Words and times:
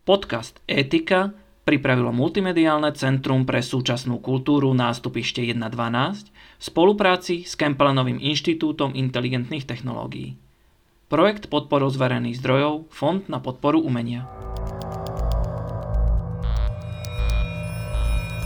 Podcast 0.00 0.56
Etika 0.64 1.28
pripravilo 1.68 2.08
Multimediálne 2.08 2.88
centrum 2.96 3.44
pre 3.44 3.60
súčasnú 3.60 4.16
kultúru 4.24 4.72
nástupište 4.72 5.44
1.12 5.44 5.60
v 6.32 6.62
spolupráci 6.64 7.44
s 7.44 7.52
Kempelenovým 7.52 8.16
inštitútom 8.16 8.96
inteligentných 8.96 9.68
technológií. 9.68 10.40
Projekt 11.12 11.52
podporu 11.52 11.92
z 11.92 12.00
verejných 12.00 12.40
zdrojov 12.40 12.88
Fond 12.88 13.28
na 13.28 13.44
podporu 13.44 13.84
umenia. 13.84 14.24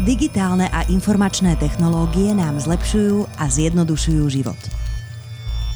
Digitálne 0.03 0.67
a 0.75 0.83
informačné 0.91 1.55
technológie 1.63 2.35
nám 2.35 2.59
zlepšujú 2.59 3.31
a 3.39 3.47
zjednodušujú 3.47 4.27
život. 4.27 4.59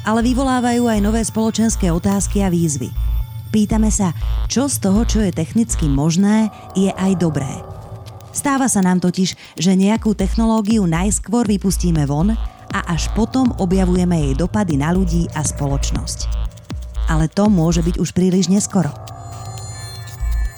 Ale 0.03 0.27
vyvolávajú 0.27 0.91
aj 0.91 0.99
nové 0.99 1.23
spoločenské 1.23 1.95
otázky 1.95 2.43
a 2.43 2.51
výzvy– 2.51 2.91
Pýtame 3.49 3.89
sa, 3.89 4.13
čo 4.45 4.69
z 4.69 4.77
toho, 4.85 5.09
čo 5.09 5.25
je 5.25 5.33
technicky 5.33 5.89
možné, 5.89 6.53
je 6.77 6.93
aj 6.93 7.17
dobré. 7.17 7.49
Stáva 8.29 8.69
sa 8.69 8.85
nám 8.85 9.01
totiž, 9.01 9.57
že 9.57 9.73
nejakú 9.73 10.13
technológiu 10.13 10.85
najskôr 10.85 11.49
vypustíme 11.49 12.05
von 12.05 12.37
a 12.69 12.81
až 12.93 13.09
potom 13.17 13.57
objavujeme 13.57 14.15
jej 14.29 14.35
dopady 14.37 14.77
na 14.77 14.93
ľudí 14.93 15.33
a 15.33 15.41
spoločnosť. 15.41 16.29
Ale 17.09 17.33
to 17.33 17.49
môže 17.49 17.81
byť 17.81 17.97
už 17.97 18.13
príliš 18.13 18.53
neskoro. 18.53 18.93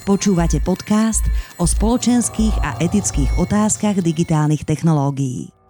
Počúvate 0.03 0.59
podcast 0.59 1.23
o 1.55 1.63
spoločenských 1.63 2.59
a 2.59 2.75
etických 2.83 3.39
otázkach 3.39 4.03
digitálnych 4.03 4.67
technológií. 4.67 5.60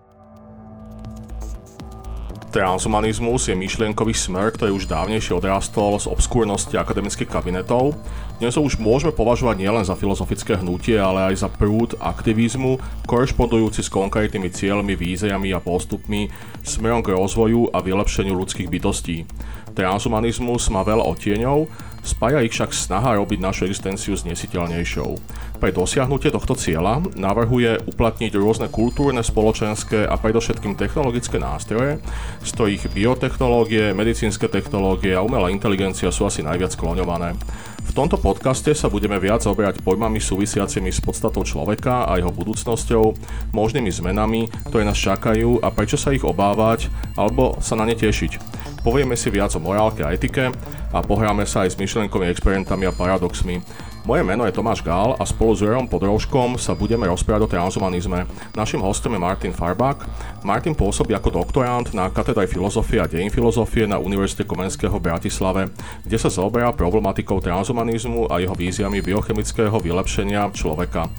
Transhumanizmus 2.51 3.47
je 3.47 3.55
myšlienkový 3.55 4.11
smer, 4.11 4.51
ktorý 4.51 4.75
už 4.75 4.91
dávnejšie 4.91 5.39
odrastol 5.39 5.95
z 6.03 6.11
obskúrnosti 6.11 6.75
akademických 6.75 7.31
kabinetov. 7.31 7.95
Dnes 8.43 8.59
ho 8.59 8.67
už 8.67 8.75
môžeme 8.75 9.15
považovať 9.15 9.55
nielen 9.55 9.87
za 9.87 9.95
filozofické 9.95 10.59
hnutie, 10.59 10.99
ale 10.99 11.31
aj 11.31 11.47
za 11.47 11.49
prúd 11.49 11.95
aktivizmu, 11.95 12.75
korešpondujúci 13.07 13.87
s 13.87 13.87
konkrétnymi 13.87 14.51
cieľmi, 14.51 14.99
víziami 14.99 15.55
a 15.55 15.63
postupmi 15.63 16.27
smerom 16.59 16.99
k 16.99 17.15
rozvoju 17.15 17.71
a 17.71 17.79
vylepšeniu 17.79 18.35
ľudských 18.35 18.67
bytostí. 18.67 19.23
Transhumanizmus 19.71 20.67
má 20.75 20.83
veľa 20.83 21.07
otieňov, 21.07 21.71
Spája 22.01 22.41
ich 22.41 22.49
však 22.49 22.73
snaha 22.73 23.13
robiť 23.21 23.37
našu 23.37 23.69
existenciu 23.69 24.17
znesiteľnejšou. 24.17 25.21
Pre 25.61 25.69
dosiahnutie 25.69 26.33
tohto 26.33 26.57
cieľa 26.57 27.05
navrhuje 27.13 27.85
uplatniť 27.93 28.33
rôzne 28.33 28.65
kultúrne, 28.73 29.21
spoločenské 29.21 30.09
a 30.09 30.17
predovšetkým 30.17 30.73
technologické 30.73 31.37
nástroje, 31.37 32.01
z 32.41 32.49
ktorých 32.49 32.89
biotechnológie, 32.89 33.93
medicínske 33.93 34.49
technológie 34.49 35.13
a 35.13 35.21
umelá 35.21 35.53
inteligencia 35.53 36.09
sú 36.09 36.25
asi 36.25 36.41
najviac 36.41 36.73
kloňované. 36.73 37.37
V 37.81 37.91
tomto 37.97 38.21
podcaste 38.21 38.71
sa 38.77 38.87
budeme 38.87 39.17
viac 39.17 39.41
oberať 39.49 39.81
pojmami 39.81 40.21
súvisiacimi 40.21 40.93
s 40.93 41.01
podstatou 41.01 41.41
človeka 41.41 42.05
a 42.05 42.21
jeho 42.21 42.29
budúcnosťou, 42.29 43.03
možnými 43.51 43.89
zmenami, 43.89 44.47
ktoré 44.69 44.85
nás 44.85 44.99
čakajú 44.99 45.59
a 45.59 45.73
prečo 45.73 45.97
sa 45.97 46.13
ich 46.13 46.21
obávať 46.21 46.87
alebo 47.17 47.57
sa 47.59 47.73
na 47.73 47.89
ne 47.89 47.97
tešiť. 47.97 48.37
Povieme 48.81 49.13
si 49.13 49.29
viac 49.29 49.53
o 49.53 49.61
morálke 49.61 50.01
a 50.01 50.09
etike 50.09 50.49
a 50.89 50.97
pohráme 51.05 51.45
sa 51.45 51.65
aj 51.65 51.77
s 51.77 51.79
myšlenkovými 51.81 52.33
experimentami 52.33 52.89
a 52.89 52.95
paradoxmi. 52.95 53.61
Moje 54.01 54.25
meno 54.25 54.49
je 54.49 54.57
Tomáš 54.57 54.81
Gál 54.81 55.13
a 55.13 55.23
spolu 55.29 55.53
s 55.53 55.61
Jurajom 55.61 55.85
Podrožkom 55.85 56.57
sa 56.57 56.73
budeme 56.73 57.05
rozprávať 57.05 57.45
o 57.45 57.51
transhumanizme. 57.53 58.25
Našim 58.57 58.81
hostom 58.81 59.13
je 59.13 59.21
Martin 59.21 59.53
Farbak. 59.53 60.09
Martin 60.41 60.73
pôsobí 60.73 61.13
ako 61.13 61.29
doktorant 61.29 61.85
na 61.93 62.09
katedre 62.09 62.49
filozofie 62.49 62.97
a 62.97 63.05
dejin 63.05 63.29
filozofie 63.29 63.85
na 63.85 64.01
Univerzite 64.01 64.41
Komenského 64.41 64.97
v 64.97 65.05
Bratislave, 65.05 65.69
kde 66.01 66.17
sa 66.17 66.33
zaoberá 66.33 66.73
problematikou 66.73 67.37
transhumanizmu 67.37 67.70
a 67.73 68.39
jeho 68.39 68.55
víziami 68.55 69.01
biochemického 69.01 69.79
vylepšenia 69.79 70.53
človeka. 70.53 71.09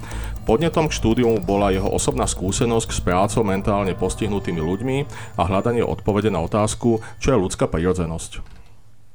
Podnetom 0.43 0.87
k 0.91 0.95
štúdiu 0.95 1.39
bola 1.39 1.71
jeho 1.71 1.87
osobná 1.87 2.27
skúsenosť 2.27 2.89
s 2.91 2.99
prácou 2.99 3.47
mentálne 3.47 3.95
postihnutými 3.95 4.59
ľuďmi 4.59 4.97
a 5.39 5.41
hľadanie 5.43 5.83
odpovede 5.83 6.31
na 6.31 6.43
otázku, 6.43 6.99
čo 7.19 7.27
je 7.31 7.41
ľudská 7.41 7.67
prirodzenosť. 7.67 8.62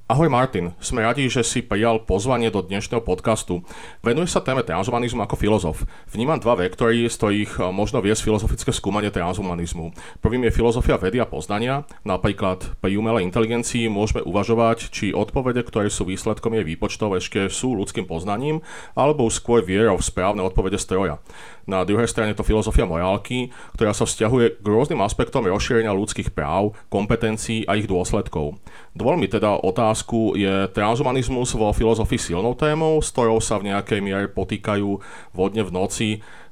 Ahoj 0.08 0.32
Martin, 0.32 0.72
sme 0.80 1.04
radi, 1.04 1.28
že 1.28 1.44
si 1.44 1.60
prijal 1.60 2.00
pozvanie 2.00 2.48
do 2.48 2.64
dnešného 2.64 3.04
podcastu. 3.04 3.60
Venuje 4.00 4.24
sa 4.24 4.41
téme 4.41 4.64
transhumanizmu 4.64 5.20
ako 5.20 5.36
filozof. 5.36 5.84
Vnímam 6.08 6.41
dva 6.41 6.56
vektory, 6.56 7.04
z 7.04 7.12
ktorých 7.12 7.52
eh, 7.60 7.69
možno 7.69 8.00
viesť 8.00 8.24
filozofické 8.24 8.72
skúmanie 8.72 9.12
transhumanizmu. 9.12 9.92
Prvým 10.24 10.48
je 10.48 10.56
filozofia 10.56 10.97
vedy 10.97 11.20
a 11.20 11.28
poznania. 11.28 11.84
Napríklad 12.08 12.80
pri 12.80 12.97
umelej 12.97 13.28
inteligencii 13.28 13.92
môžeme 13.92 14.24
uvažovať, 14.24 14.88
či 14.88 15.12
odpovede, 15.12 15.60
ktoré 15.60 15.92
sú 15.92 16.08
výsledkom 16.08 16.56
jej 16.56 16.64
výpočtov, 16.64 17.12
ešte 17.12 17.52
sú 17.52 17.76
ľudským 17.76 18.08
poznaním, 18.08 18.64
alebo 18.97 19.28
skôr 19.28 19.60
vierou 19.60 20.00
v 20.00 20.08
správne 20.08 20.41
odpovede 20.41 20.80
stroja. 20.80 21.20
Na 21.68 21.84
druhej 21.84 22.08
strane 22.08 22.32
to 22.32 22.40
filozofia 22.40 22.88
morálky, 22.88 23.52
ktorá 23.76 23.92
sa 23.92 24.08
vzťahuje 24.08 24.64
k 24.64 24.66
rôznym 24.66 25.04
aspektom 25.04 25.44
rozšírenia 25.44 25.92
ľudských 25.92 26.32
práv, 26.32 26.72
kompetencií 26.88 27.68
a 27.68 27.76
ich 27.76 27.84
dôsledkov. 27.84 28.56
Dovol 28.96 29.20
mi 29.20 29.28
teda 29.28 29.60
otázku, 29.60 30.32
je 30.32 30.72
transhumanizmus 30.72 31.52
vo 31.52 31.68
filozofii 31.76 32.32
silnou 32.32 32.56
témou, 32.56 33.04
s 33.04 33.12
ktorou 33.12 33.36
sa 33.44 33.60
v 33.60 33.68
nejakej 33.68 34.00
miere 34.00 34.32
potýkajú 34.32 34.96
vodne 35.36 35.60
v 35.60 35.70
noci 35.70 36.08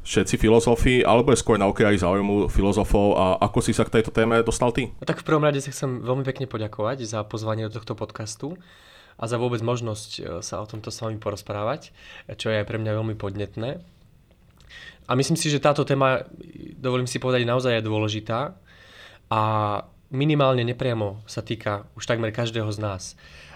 všetci 0.07 0.39
filozofi, 0.39 1.03
alebo 1.03 1.35
je 1.35 1.43
skôr 1.43 1.59
na 1.59 1.67
okraji 1.67 1.99
záujmu 1.99 2.47
filozofov 2.47 3.19
a 3.19 3.25
ako 3.43 3.59
si 3.59 3.75
sa 3.75 3.83
k 3.83 3.99
tejto 3.99 4.15
téme 4.15 4.39
dostal 4.47 4.71
ty? 4.71 4.95
No 5.01 5.05
tak 5.09 5.19
v 5.19 5.27
prvom 5.27 5.43
rade 5.43 5.59
sa 5.59 5.75
chcem 5.75 6.05
veľmi 6.05 6.23
pekne 6.23 6.47
poďakovať 6.47 7.03
za 7.09 7.27
pozvanie 7.27 7.67
do 7.67 7.75
tohto 7.75 7.99
podcastu 7.99 8.55
a 9.19 9.25
za 9.27 9.41
vôbec 9.41 9.59
možnosť 9.65 10.11
e, 10.15 10.21
sa 10.47 10.63
o 10.63 10.69
tomto 10.69 10.95
s 10.95 11.03
vami 11.03 11.19
porozprávať, 11.19 11.91
čo 12.39 12.55
je 12.55 12.63
pre 12.63 12.79
mňa 12.79 12.93
veľmi 12.95 13.17
podnetné. 13.19 13.96
A 15.07 15.15
myslím 15.15 15.39
si, 15.39 15.51
že 15.51 15.63
táto 15.63 15.87
téma, 15.87 16.27
dovolím 16.77 17.07
si 17.07 17.23
povedať, 17.23 17.47
naozaj 17.47 17.79
je 17.79 17.89
dôležitá 17.89 18.59
a 19.31 19.43
minimálne 20.11 20.63
nepriamo 20.63 21.23
sa 21.27 21.43
týka 21.43 21.87
už 21.95 22.07
takmer 22.07 22.31
každého 22.31 22.71
z 22.71 22.79
nás. 22.79 23.03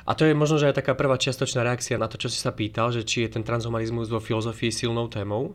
A 0.07 0.17
to 0.19 0.27
je 0.27 0.35
možno, 0.35 0.59
že 0.59 0.73
aj 0.73 0.83
taká 0.83 0.99
prvá 0.99 1.15
čiastočná 1.21 1.63
reakcia 1.63 2.01
na 2.01 2.11
to, 2.11 2.19
čo 2.19 2.33
si 2.33 2.41
sa 2.41 2.51
pýtal, 2.51 2.91
že 2.91 3.07
či 3.07 3.27
je 3.27 3.39
ten 3.39 3.45
transhumanizmus 3.47 4.11
vo 4.11 4.19
filozofii 4.19 4.73
silnou 4.73 5.07
témou. 5.07 5.55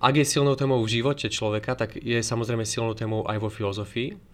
Ak 0.00 0.16
je 0.16 0.24
silnou 0.24 0.56
témou 0.56 0.80
v 0.80 1.00
živote 1.00 1.28
človeka, 1.28 1.76
tak 1.76 2.00
je 2.00 2.24
samozrejme 2.24 2.64
silnou 2.64 2.96
témou 2.96 3.26
aj 3.28 3.38
vo 3.38 3.52
filozofii. 3.52 4.32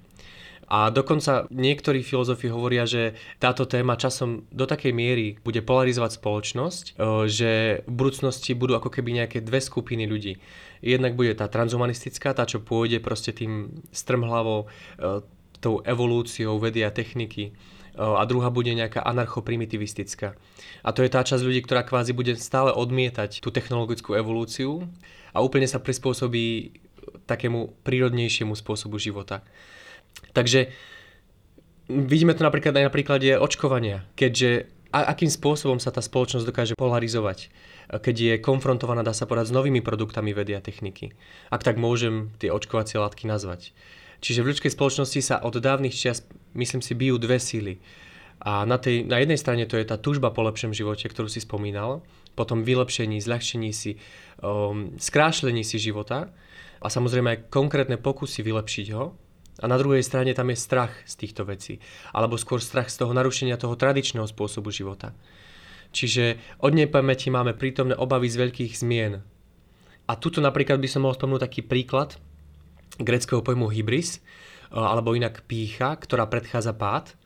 A 0.69 0.93
dokonca 0.93 1.49
niektorí 1.49 2.05
filozofi 2.05 2.53
hovoria, 2.53 2.85
že 2.85 3.17
táto 3.41 3.65
téma 3.65 3.97
časom 3.97 4.45
do 4.53 4.69
takej 4.69 4.93
miery 4.93 5.41
bude 5.41 5.65
polarizovať 5.65 6.21
spoločnosť, 6.21 6.85
e, 6.93 7.25
že 7.25 7.51
v 7.89 7.93
budúcnosti 7.93 8.53
budú 8.53 8.77
ako 8.77 8.93
keby 8.93 9.25
nejaké 9.25 9.41
dve 9.41 9.65
skupiny 9.65 10.05
ľudí. 10.05 10.37
Jednak 10.83 11.19
bude 11.19 11.35
tá 11.35 11.51
transhumanistická, 11.51 12.35
tá, 12.35 12.47
čo 12.47 12.63
pôjde 12.63 13.03
proste 13.03 13.35
tým 13.35 13.83
strmhlavou, 13.91 14.67
e, 14.67 15.25
tou 15.59 15.83
evolúciou 15.83 16.59
vedy 16.63 16.87
a 16.87 16.95
techniky. 16.95 17.51
E, 17.51 17.53
a 17.99 18.23
druhá 18.25 18.51
bude 18.51 18.71
nejaká 18.71 19.03
anarchoprimitivistická. 19.03 20.39
A 20.87 20.89
to 20.95 21.03
je 21.03 21.11
tá 21.11 21.27
časť 21.27 21.43
ľudí, 21.43 21.61
ktorá 21.67 21.83
kvázi 21.83 22.15
bude 22.15 22.39
stále 22.39 22.71
odmietať 22.71 23.43
tú 23.43 23.51
technologickú 23.51 24.15
evolúciu 24.15 24.87
a 25.35 25.43
úplne 25.43 25.67
sa 25.67 25.83
prispôsobí 25.83 26.79
takému 27.27 27.75
prírodnejšiemu 27.85 28.55
spôsobu 28.57 28.97
života. 28.97 29.45
Takže 30.33 30.73
vidíme 31.89 32.33
to 32.37 32.45
napríklad 32.45 32.77
aj 32.77 32.85
na 32.89 32.93
príklade 32.93 33.29
očkovania, 33.37 34.05
keďže 34.17 34.69
a 34.89 35.13
akým 35.13 35.29
spôsobom 35.29 35.77
sa 35.77 35.93
tá 35.93 36.01
spoločnosť 36.01 36.49
dokáže 36.49 36.73
polarizovať, 36.73 37.53
keď 37.89 38.17
je 38.21 38.35
konfrontovaná, 38.45 39.01
dá 39.01 39.17
sa 39.17 39.25
povedať, 39.25 39.49
s 39.49 39.57
novými 39.57 39.81
produktami 39.81 40.37
vedy 40.37 40.53
a 40.53 40.61
techniky. 40.61 41.17
Ak 41.49 41.65
tak 41.65 41.81
môžem 41.81 42.37
tie 42.37 42.53
očkovacie 42.53 43.01
látky 43.01 43.25
nazvať. 43.25 43.73
Čiže 44.21 44.45
v 44.45 44.49
ľudskej 44.53 44.73
spoločnosti 44.77 45.21
sa 45.25 45.41
od 45.41 45.57
dávnych 45.57 45.97
čias, 45.97 46.27
myslím 46.53 46.85
si, 46.85 46.93
bijú 46.93 47.17
dve 47.17 47.41
síly. 47.41 47.81
A 48.45 48.63
na, 48.69 48.79
tej, 48.79 49.09
na 49.09 49.19
jednej 49.19 49.41
strane 49.41 49.65
to 49.67 49.81
je 49.81 49.89
tá 49.89 49.97
túžba 49.99 50.31
po 50.31 50.45
lepšom 50.47 50.71
živote, 50.71 51.09
ktorú 51.11 51.27
si 51.27 51.43
spomínal, 51.43 52.07
potom 52.39 52.63
vylepšení, 52.63 53.19
zľahčení 53.19 53.75
si, 53.75 53.99
um, 54.45 54.95
skrášlení 54.95 55.67
si 55.67 55.81
života 55.83 56.31
a 56.79 56.87
samozrejme 56.87 57.29
aj 57.35 57.39
konkrétne 57.51 57.99
pokusy 57.99 58.47
vylepšiť 58.47 58.87
ho, 58.95 59.17
a 59.59 59.67
na 59.67 59.75
druhej 59.75 60.07
strane 60.07 60.31
tam 60.39 60.55
je 60.55 60.59
strach 60.59 60.95
z 61.03 61.15
týchto 61.19 61.43
vecí. 61.43 61.83
Alebo 62.15 62.39
skôr 62.39 62.63
strach 62.63 62.95
z 62.95 63.03
toho 63.03 63.11
narušenia 63.11 63.59
toho 63.59 63.75
tradičného 63.75 64.27
spôsobu 64.31 64.71
života. 64.71 65.11
Čiže 65.89 66.39
od 66.61 66.77
nepamäti 66.77 67.33
máme 67.33 67.57
prítomné 67.57 67.97
obavy 67.97 68.29
z 68.29 68.41
veľkých 68.45 68.73
zmien. 68.77 69.25
A 70.09 70.13
tuto 70.17 70.41
napríklad 70.41 70.81
by 70.81 70.89
som 70.89 71.05
mohol 71.05 71.17
spomnúť 71.17 71.45
taký 71.45 71.61
príklad 71.65 72.17
greckého 72.99 73.45
pojmu 73.45 73.71
hybris, 73.73 74.21
alebo 74.69 75.17
inak 75.17 75.49
pícha, 75.49 75.97
ktorá 75.97 76.29
predchádza 76.29 76.77
pád. 76.77 77.17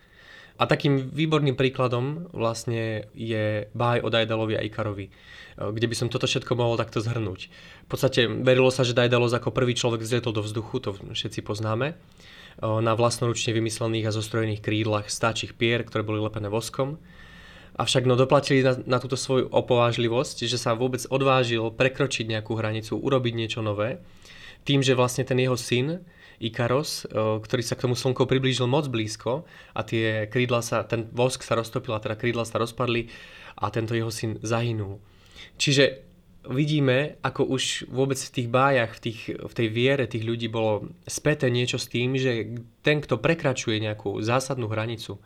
A 0.61 0.69
takým 0.69 1.11
výborným 1.11 1.59
príkladom 1.59 2.31
vlastne 2.31 3.11
je 3.19 3.67
báj 3.75 4.05
o 4.05 4.13
Daedalovi 4.13 4.55
a 4.55 4.63
Ikarovi, 4.63 5.11
kde 5.59 5.87
by 5.91 5.97
som 5.97 6.07
toto 6.07 6.31
všetko 6.31 6.55
mohol 6.55 6.79
takto 6.79 7.03
zhrnúť. 7.03 7.51
V 7.87 7.89
podstate 7.91 8.31
verilo 8.31 8.71
sa, 8.71 8.87
že 8.87 8.95
Daedalos 8.95 9.35
ako 9.35 9.51
prvý 9.51 9.75
človek 9.75 10.07
vzlietol 10.07 10.39
do 10.39 10.45
vzduchu, 10.45 10.77
to 10.79 10.91
všetci 10.95 11.43
poznáme, 11.43 11.99
na 12.63 12.93
vlastnoručne 12.95 13.59
vymyslených 13.59 14.07
a 14.07 14.15
zostrojených 14.15 14.63
krídlach 14.63 15.11
stáčich 15.11 15.57
pier, 15.57 15.83
ktoré 15.83 16.07
boli 16.07 16.23
lepené 16.23 16.47
voskom. 16.47 17.01
Avšak 17.73 18.05
no 18.05 18.21
doplatili 18.21 18.61
na, 18.61 18.77
na 18.85 18.99
túto 19.01 19.17
svoju 19.17 19.49
opovážlivosť, 19.49 20.45
že 20.45 20.61
sa 20.61 20.77
vôbec 20.77 21.05
odvážil 21.09 21.73
prekročiť 21.73 22.29
nejakú 22.29 22.53
hranicu, 22.53 23.01
urobiť 23.01 23.33
niečo 23.33 23.61
nové, 23.65 24.05
tým, 24.69 24.85
že 24.85 24.95
vlastne 24.95 25.25
ten 25.25 25.41
jeho 25.41 25.57
syn, 25.57 26.05
Ikaros, 26.43 27.07
e, 27.07 27.39
ktorý 27.39 27.63
sa 27.63 27.79
k 27.79 27.87
tomu 27.87 27.95
slnku 27.95 28.27
priblížil 28.27 28.67
moc 28.67 28.91
blízko 28.91 29.47
a 29.73 29.81
tie 29.87 30.27
krídla 30.27 30.59
sa, 30.61 30.83
ten 30.83 31.07
vosk 31.15 31.47
sa 31.47 31.55
roztopil 31.55 31.95
a 31.95 32.03
teda 32.03 32.19
krídla 32.19 32.43
sa 32.43 32.59
rozpadli 32.59 33.07
a 33.57 33.71
tento 33.71 33.95
jeho 33.95 34.11
syn 34.11 34.43
zahynul. 34.43 34.99
Čiže 35.57 36.03
vidíme, 36.51 37.23
ako 37.23 37.47
už 37.47 37.87
vôbec 37.87 38.19
v 38.19 38.35
tých 38.35 38.49
bájach, 38.51 38.99
v, 38.99 39.01
tých, 39.01 39.21
v 39.39 39.53
tej 39.55 39.69
viere 39.71 40.11
tých 40.11 40.27
ľudí 40.27 40.51
bolo 40.51 40.91
späté 41.07 41.47
niečo 41.47 41.79
s 41.79 41.87
tým, 41.87 42.19
že 42.19 42.59
ten, 42.83 42.99
kto 42.99 43.23
prekračuje 43.23 43.79
nejakú 43.79 44.19
zásadnú 44.19 44.67
hranicu, 44.67 45.23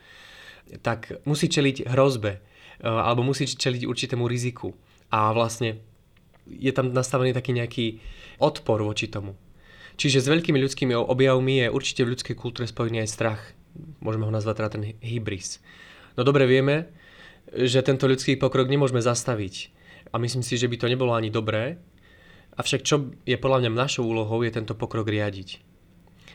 tak 0.83 1.23
musí 1.25 1.47
čeliť 1.47 1.87
hrozbe 1.91 2.33
e, 2.37 2.41
alebo 2.83 3.23
musí 3.23 3.47
čeliť 3.47 3.87
určitému 3.87 4.27
riziku. 4.27 4.75
A 5.11 5.31
vlastne 5.31 5.79
je 6.47 6.71
tam 6.75 6.91
nastavený 6.91 7.35
taký 7.35 7.55
nejaký 7.55 7.87
odpor 8.39 8.83
voči 8.83 9.11
tomu. 9.11 9.35
Čiže 9.97 10.29
s 10.29 10.31
veľkými 10.31 10.61
ľudskými 10.61 10.93
objavmi 10.93 11.65
je 11.65 11.73
určite 11.73 12.05
v 12.05 12.13
ľudskej 12.13 12.37
kultúre 12.37 12.69
spojený 12.69 13.07
aj 13.07 13.11
strach. 13.11 13.43
Môžeme 14.05 14.29
ho 14.29 14.33
nazvať 14.33 14.55
teda 14.61 14.71
ten 14.77 14.85
hybris. 15.01 15.65
No 16.21 16.25
dobre 16.25 16.45
vieme, 16.45 16.93
že 17.49 17.81
tento 17.81 18.05
ľudský 18.05 18.37
pokrok 18.37 18.69
nemôžeme 18.69 19.01
zastaviť. 19.01 19.73
A 20.13 20.21
myslím 20.21 20.45
si, 20.45 20.61
že 20.61 20.69
by 20.69 20.77
to 20.77 20.91
nebolo 20.93 21.17
ani 21.17 21.33
dobré. 21.33 21.81
Avšak 22.57 22.81
čo 22.85 23.13
je 23.25 23.37
podľa 23.37 23.67
mňa 23.67 23.71
našou 23.73 24.05
úlohou, 24.09 24.41
je 24.45 24.53
tento 24.53 24.77
pokrok 24.77 25.09
riadiť. 25.09 25.66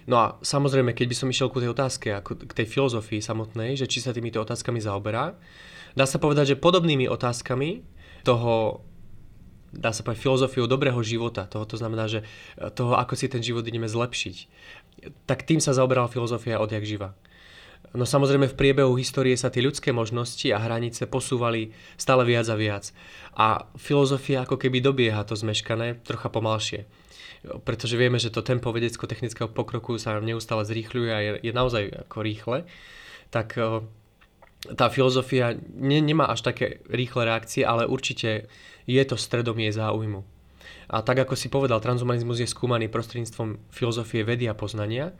No 0.09 0.15
a 0.17 0.25
samozrejme, 0.41 0.97
keď 0.97 1.05
by 1.11 1.15
som 1.15 1.29
išiel 1.29 1.49
ku 1.53 1.61
tej 1.61 1.73
otázke, 1.73 2.09
ako 2.09 2.49
k 2.49 2.53
tej 2.57 2.67
filozofii 2.67 3.21
samotnej, 3.21 3.77
že 3.77 3.85
či 3.85 4.01
sa 4.01 4.15
týmito 4.15 4.41
otázkami 4.41 4.81
zaoberá, 4.81 5.37
dá 5.93 6.05
sa 6.09 6.17
povedať, 6.17 6.55
že 6.55 6.61
podobnými 6.61 7.05
otázkami 7.05 7.85
toho, 8.25 8.81
dá 9.69 9.93
sa 9.93 10.01
povedať, 10.01 10.25
filozofiou 10.25 10.65
dobrého 10.65 10.97
života, 11.05 11.45
toho, 11.45 11.69
to 11.69 11.77
znamená, 11.77 12.09
že 12.09 12.25
toho, 12.73 12.97
ako 12.97 13.13
si 13.13 13.29
ten 13.29 13.45
život 13.45 13.61
ideme 13.67 13.85
zlepšiť, 13.85 14.37
tak 15.29 15.45
tým 15.45 15.61
sa 15.61 15.77
zaoberala 15.77 16.09
filozofia 16.09 16.57
odjak 16.57 16.85
živa. 16.85 17.13
No 17.91 18.05
samozrejme 18.05 18.47
v 18.47 18.55
priebehu 18.55 18.93
histórie 18.95 19.33
sa 19.35 19.49
tie 19.49 19.65
ľudské 19.65 19.89
možnosti 19.89 20.45
a 20.53 20.61
hranice 20.61 21.09
posúvali 21.09 21.73
stále 21.97 22.23
viac 22.23 22.47
a 22.47 22.55
viac. 22.55 22.93
A 23.35 23.67
filozofia 23.75 24.45
ako 24.45 24.55
keby 24.55 24.79
dobieha 24.79 25.25
to 25.25 25.33
zmeškané 25.33 25.99
trocha 26.05 26.29
pomalšie 26.29 26.85
pretože 27.41 27.97
vieme, 27.97 28.21
že 28.21 28.29
to 28.29 28.45
tempo 28.45 28.69
vedecko-technického 28.69 29.49
pokroku 29.49 29.97
sa 29.97 30.21
neustále 30.21 30.61
zrýchľuje 30.61 31.11
a 31.11 31.19
je, 31.19 31.31
je 31.49 31.53
naozaj 31.53 31.83
ako 32.05 32.17
rýchle, 32.21 32.57
tak 33.33 33.57
e, 33.57 33.81
tá 34.77 34.93
filozofia 34.93 35.57
ne, 35.73 35.99
nemá 35.99 36.29
až 36.29 36.45
také 36.45 36.85
rýchle 36.85 37.25
reakcie, 37.25 37.65
ale 37.65 37.89
určite 37.89 38.45
je 38.85 39.03
to 39.05 39.17
stredom 39.17 39.57
jej 39.57 39.73
záujmu. 39.73 40.21
A 40.91 41.01
tak 41.01 41.23
ako 41.25 41.33
si 41.33 41.49
povedal, 41.49 41.81
transhumanizmus 41.81 42.43
je 42.43 42.49
skúmaný 42.51 42.91
prostredníctvom 42.91 43.73
filozofie 43.73 44.21
vedy 44.21 44.45
a 44.45 44.53
poznania 44.53 45.15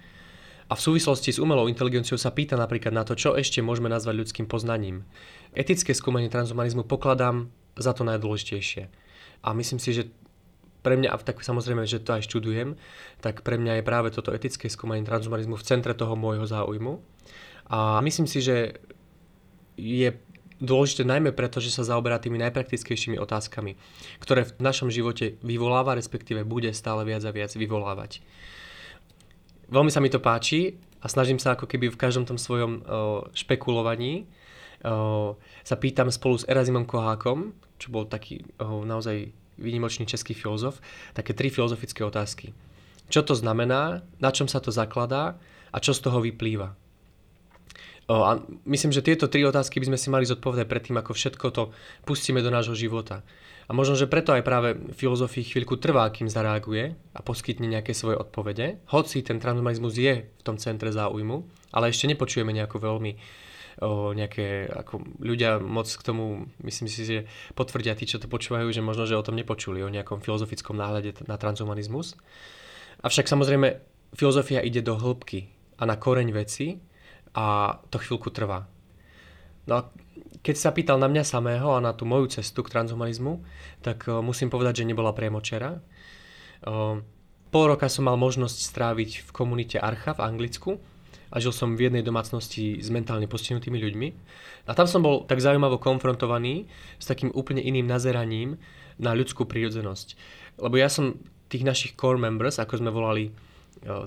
a 0.71 0.73
v 0.77 0.81
súvislosti 0.81 1.35
s 1.35 1.41
umelou 1.41 1.67
inteligenciou 1.67 2.15
sa 2.15 2.31
pýta 2.31 2.55
napríklad 2.55 2.95
na 2.95 3.03
to, 3.03 3.17
čo 3.17 3.35
ešte 3.35 3.59
môžeme 3.59 3.91
nazvať 3.91 4.23
ľudským 4.23 4.47
poznaním. 4.47 5.03
Etické 5.51 5.91
skúmanie 5.91 6.31
transhumanizmu 6.31 6.87
pokladám 6.87 7.51
za 7.75 7.91
to 7.91 8.07
najdôležitejšie. 8.07 8.87
A 9.41 9.57
myslím 9.57 9.79
si, 9.83 9.91
že 9.91 10.03
pre 10.81 10.97
mňa, 10.97 11.13
a 11.13 11.17
tak 11.21 11.45
samozrejme, 11.45 11.85
že 11.85 12.01
to 12.01 12.17
aj 12.17 12.25
študujem, 12.25 12.77
tak 13.21 13.45
pre 13.45 13.61
mňa 13.61 13.79
je 13.79 13.87
práve 13.87 14.09
toto 14.09 14.33
etické 14.33 14.65
skúmanie 14.69 15.05
transhumanizmu 15.05 15.57
v 15.57 15.67
centre 15.67 15.93
toho 15.93 16.17
môjho 16.17 16.45
záujmu. 16.49 17.01
A 17.69 18.01
myslím 18.01 18.25
si, 18.25 18.41
že 18.41 18.81
je 19.77 20.13
dôležité 20.61 21.01
najmä 21.07 21.33
preto, 21.33 21.57
že 21.57 21.73
sa 21.73 21.81
zaoberá 21.81 22.21
tými 22.21 22.37
najpraktickejšími 22.37 23.17
otázkami, 23.17 23.77
ktoré 24.21 24.45
v 24.45 24.53
našom 24.61 24.93
živote 24.93 25.41
vyvoláva, 25.41 25.97
respektíve 25.97 26.45
bude 26.45 26.69
stále 26.77 27.01
viac 27.01 27.25
a 27.25 27.33
viac 27.33 27.49
vyvolávať. 27.57 28.21
Veľmi 29.71 29.89
sa 29.89 30.03
mi 30.03 30.11
to 30.13 30.21
páči 30.21 30.77
a 31.01 31.09
snažím 31.09 31.41
sa 31.41 31.57
ako 31.57 31.65
keby 31.65 31.89
v 31.89 31.97
každom 31.97 32.29
tom 32.29 32.37
svojom 32.37 32.85
špekulovaní 33.33 34.29
sa 35.65 35.75
pýtam 35.81 36.13
spolu 36.13 36.37
s 36.37 36.45
Erazimom 36.45 36.85
Kohákom, 36.85 37.57
čo 37.81 37.89
bol 37.89 38.05
taký 38.05 38.45
naozaj 38.61 39.33
výnimočný 39.61 40.09
český 40.09 40.33
filozof, 40.33 40.81
také 41.13 41.37
tri 41.37 41.53
filozofické 41.53 42.01
otázky. 42.01 42.51
Čo 43.07 43.21
to 43.21 43.37
znamená, 43.37 44.01
na 44.17 44.29
čom 44.33 44.49
sa 44.49 44.57
to 44.57 44.73
zakladá 44.73 45.37
a 45.69 45.77
čo 45.77 45.93
z 45.93 46.01
toho 46.01 46.19
vyplýva. 46.25 46.73
O, 48.09 48.27
a 48.27 48.41
myslím, 48.65 48.91
že 48.91 49.05
tieto 49.05 49.29
tri 49.29 49.45
otázky 49.45 49.79
by 49.79 49.93
sme 49.93 49.99
si 50.01 50.07
mali 50.09 50.25
zodpovedať 50.25 50.67
predtým, 50.67 50.97
ako 50.99 51.11
všetko 51.13 51.45
to 51.53 51.63
pustíme 52.03 52.41
do 52.43 52.51
nášho 52.51 52.75
života. 52.75 53.23
A 53.69 53.77
možno, 53.77 53.95
že 53.95 54.09
preto 54.09 54.35
aj 54.35 54.43
práve 54.43 54.75
filozofii 54.99 55.47
chvíľku 55.47 55.79
trvá, 55.79 56.11
kým 56.11 56.27
zareaguje 56.27 56.91
a 57.15 57.19
poskytne 57.23 57.71
nejaké 57.71 57.95
svoje 57.95 58.19
odpovede, 58.19 58.83
hoci 58.91 59.23
ten 59.23 59.39
transhumanizmus 59.39 59.95
je 59.95 60.27
v 60.27 60.43
tom 60.43 60.59
centre 60.59 60.91
záujmu, 60.91 61.47
ale 61.71 61.87
ešte 61.87 62.09
nepočujeme 62.11 62.51
nejakú 62.51 62.83
veľmi 62.83 63.15
nejaké, 64.17 64.67
ako 64.67 65.21
ľudia 65.21 65.61
moc 65.63 65.87
k 65.87 66.01
tomu, 66.03 66.51
myslím 66.65 66.91
si, 66.91 67.07
že 67.07 67.29
potvrdia 67.55 67.95
tí, 67.95 68.09
čo 68.09 68.19
to 68.19 68.27
počúvajú, 68.27 68.67
že 68.73 68.83
možno, 68.83 69.07
že 69.07 69.15
o 69.15 69.23
tom 69.23 69.39
nepočuli, 69.39 69.79
o 69.85 69.93
nejakom 69.93 70.19
filozofickom 70.19 70.75
náhľade 70.75 71.23
na 71.29 71.39
transhumanizmus. 71.39 72.19
Avšak 73.05 73.31
samozrejme, 73.31 73.79
filozofia 74.17 74.59
ide 74.59 74.83
do 74.83 74.99
hĺbky 74.99 75.47
a 75.79 75.87
na 75.87 75.95
koreň 75.95 76.35
veci 76.35 76.83
a 77.31 77.79
to 77.87 77.97
chvíľku 77.97 78.33
trvá. 78.33 78.67
No 79.69 79.73
a 79.77 79.81
keď 80.41 80.55
sa 80.57 80.73
pýtal 80.73 80.97
na 80.97 81.05
mňa 81.05 81.21
samého 81.21 81.77
a 81.77 81.79
na 81.79 81.93
tú 81.93 82.03
moju 82.09 82.27
cestu 82.33 82.65
k 82.65 82.73
transhumanizmu, 82.73 83.45
tak 83.85 84.09
musím 84.09 84.49
povedať, 84.49 84.81
že 84.81 84.89
nebola 84.89 85.13
priemočera. 85.13 85.79
Pol 87.51 87.65
roka 87.67 87.87
som 87.87 88.09
mal 88.09 88.17
možnosť 88.17 88.57
stráviť 88.57 89.27
v 89.27 89.29
komunite 89.29 89.77
Archa 89.77 90.17
v 90.17 90.23
Anglicku, 90.23 90.71
a 91.31 91.39
žil 91.39 91.55
som 91.55 91.79
v 91.79 91.87
jednej 91.87 92.03
domácnosti 92.03 92.83
s 92.83 92.91
mentálne 92.91 93.25
postihnutými 93.25 93.79
ľuďmi. 93.79 94.07
A 94.67 94.75
tam 94.75 94.85
som 94.85 94.99
bol 94.99 95.23
tak 95.23 95.39
zaujímavo 95.39 95.79
konfrontovaný 95.79 96.67
s 96.99 97.07
takým 97.07 97.31
úplne 97.31 97.63
iným 97.63 97.87
nazeraním 97.87 98.59
na 98.99 99.15
ľudskú 99.15 99.47
prírodzenosť. 99.47 100.19
Lebo 100.59 100.75
ja 100.75 100.91
som 100.91 101.15
tých 101.47 101.63
našich 101.63 101.95
core 101.95 102.19
members, 102.19 102.59
ako 102.59 102.83
sme 102.83 102.91
volali 102.91 103.31
e, 103.31 103.31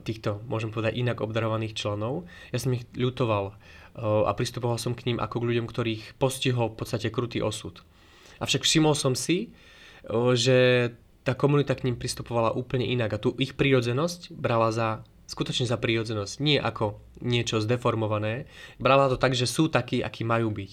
týchto, 0.04 0.44
môžem 0.48 0.68
povedať, 0.68 1.00
inak 1.00 1.24
obdarovaných 1.24 1.76
členov, 1.76 2.28
ja 2.52 2.60
som 2.60 2.76
ich 2.76 2.84
ľutoval 2.92 3.52
e, 3.52 3.54
a 4.00 4.32
pristupoval 4.36 4.76
som 4.76 4.92
k 4.92 5.08
ním 5.12 5.18
ako 5.20 5.40
k 5.40 5.48
ľuďom, 5.52 5.66
ktorých 5.68 6.04
postihol 6.20 6.72
v 6.72 6.78
podstate 6.80 7.08
krutý 7.08 7.40
osud. 7.40 7.80
Avšak 8.40 8.64
všimol 8.64 8.96
som 8.96 9.12
si, 9.16 9.48
e, 10.04 10.26
že 10.36 10.56
tá 11.24 11.32
komunita 11.32 11.72
k 11.72 11.88
ním 11.88 11.96
pristupovala 11.96 12.52
úplne 12.52 12.84
inak 12.84 13.16
a 13.16 13.20
tú 13.20 13.32
ich 13.40 13.56
prírodzenosť 13.56 14.36
brala 14.36 14.68
za 14.72 15.00
skutočne 15.24 15.64
za 15.64 15.80
prírodzenosť, 15.80 16.40
nie 16.40 16.60
ako 16.60 17.00
niečo 17.24 17.60
zdeformované. 17.60 18.44
Brala 18.76 19.08
to 19.08 19.16
tak, 19.16 19.32
že 19.32 19.48
sú 19.48 19.72
takí, 19.72 20.04
akí 20.04 20.22
majú 20.22 20.52
byť. 20.52 20.72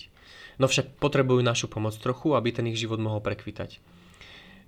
No 0.60 0.68
však 0.68 1.00
potrebujú 1.00 1.40
našu 1.42 1.72
pomoc 1.72 1.96
trochu, 1.98 2.36
aby 2.36 2.52
ten 2.52 2.68
ich 2.68 2.78
život 2.78 3.00
mohol 3.00 3.24
prekvitať. 3.24 3.80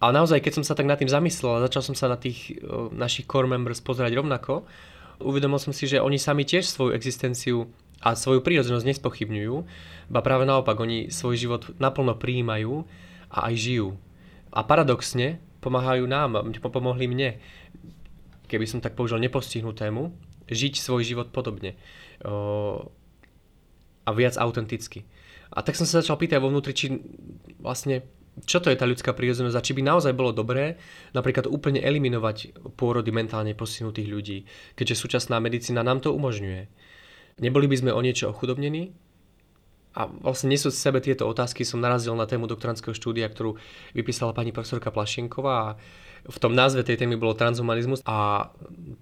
Ale 0.04 0.12
naozaj, 0.20 0.44
keď 0.44 0.54
som 0.60 0.66
sa 0.68 0.76
tak 0.76 0.90
nad 0.90 1.00
tým 1.00 1.08
zamyslel 1.08 1.60
a 1.60 1.64
začal 1.70 1.80
som 1.80 1.96
sa 1.96 2.12
na 2.12 2.20
tých 2.20 2.60
o, 2.60 2.92
našich 2.92 3.24
core 3.24 3.48
members 3.48 3.80
pozerať 3.80 4.20
rovnako, 4.20 4.68
uvedomil 5.24 5.62
som 5.64 5.72
si, 5.72 5.88
že 5.88 6.04
oni 6.04 6.20
sami 6.20 6.44
tiež 6.44 6.68
svoju 6.68 6.92
existenciu 6.92 7.72
a 8.04 8.12
svoju 8.12 8.44
prírodzenosť 8.44 8.84
nespochybňujú, 8.84 9.56
ba 10.12 10.20
práve 10.20 10.44
naopak, 10.44 10.76
oni 10.76 11.08
svoj 11.08 11.40
život 11.40 11.64
naplno 11.80 12.20
prijímajú 12.20 12.84
a 13.32 13.48
aj 13.48 13.56
žijú. 13.56 13.96
A 14.52 14.68
paradoxne 14.68 15.40
pomáhajú 15.64 16.04
nám, 16.04 16.52
pomohli 16.60 17.08
mne 17.08 17.40
keby 18.54 18.70
som 18.70 18.80
tak 18.86 18.94
použil 18.94 19.18
nepostihnutému, 19.18 20.14
žiť 20.46 20.78
svoj 20.78 21.02
život 21.02 21.34
podobne 21.34 21.74
a 24.04 24.10
viac 24.14 24.38
autenticky. 24.38 25.10
A 25.50 25.66
tak 25.66 25.74
som 25.74 25.90
sa 25.90 26.06
začal 26.06 26.22
pýtať 26.22 26.38
vo 26.38 26.54
vnútri, 26.54 26.78
či 26.78 26.94
vlastne 27.58 28.06
čo 28.50 28.58
to 28.58 28.74
je 28.74 28.78
tá 28.78 28.90
ľudská 28.90 29.14
prírodzenosť 29.14 29.58
a 29.58 29.66
či 29.66 29.78
by 29.78 29.82
naozaj 29.86 30.18
bolo 30.18 30.34
dobré 30.34 30.82
napríklad 31.14 31.46
úplne 31.46 31.78
eliminovať 31.78 32.58
pôrody 32.74 33.14
mentálne 33.14 33.54
postihnutých 33.54 34.10
ľudí, 34.10 34.38
keďže 34.74 34.98
súčasná 34.98 35.38
medicína 35.38 35.86
nám 35.86 36.02
to 36.02 36.10
umožňuje. 36.18 36.66
Neboli 37.42 37.70
by 37.70 37.76
sme 37.78 37.92
o 37.94 38.02
niečo 38.02 38.34
ochudobnení? 38.34 38.94
A 39.94 40.10
vlastne 40.10 40.50
nesú 40.50 40.74
sebe 40.74 40.98
tieto 41.06 41.30
otázky 41.30 41.62
som 41.62 41.78
narazil 41.78 42.18
na 42.18 42.26
tému 42.26 42.50
doktorantského 42.50 42.98
štúdia, 42.98 43.30
ktorú 43.30 43.62
vypísala 43.94 44.34
pani 44.34 44.50
profesorka 44.50 44.90
Plašenková 44.90 45.54
a 45.54 45.78
v 46.24 46.38
tom 46.40 46.56
názve 46.56 46.88
tej 46.88 47.04
témy 47.04 47.20
bolo 47.20 47.36
transhumanizmus 47.36 48.00
a 48.08 48.48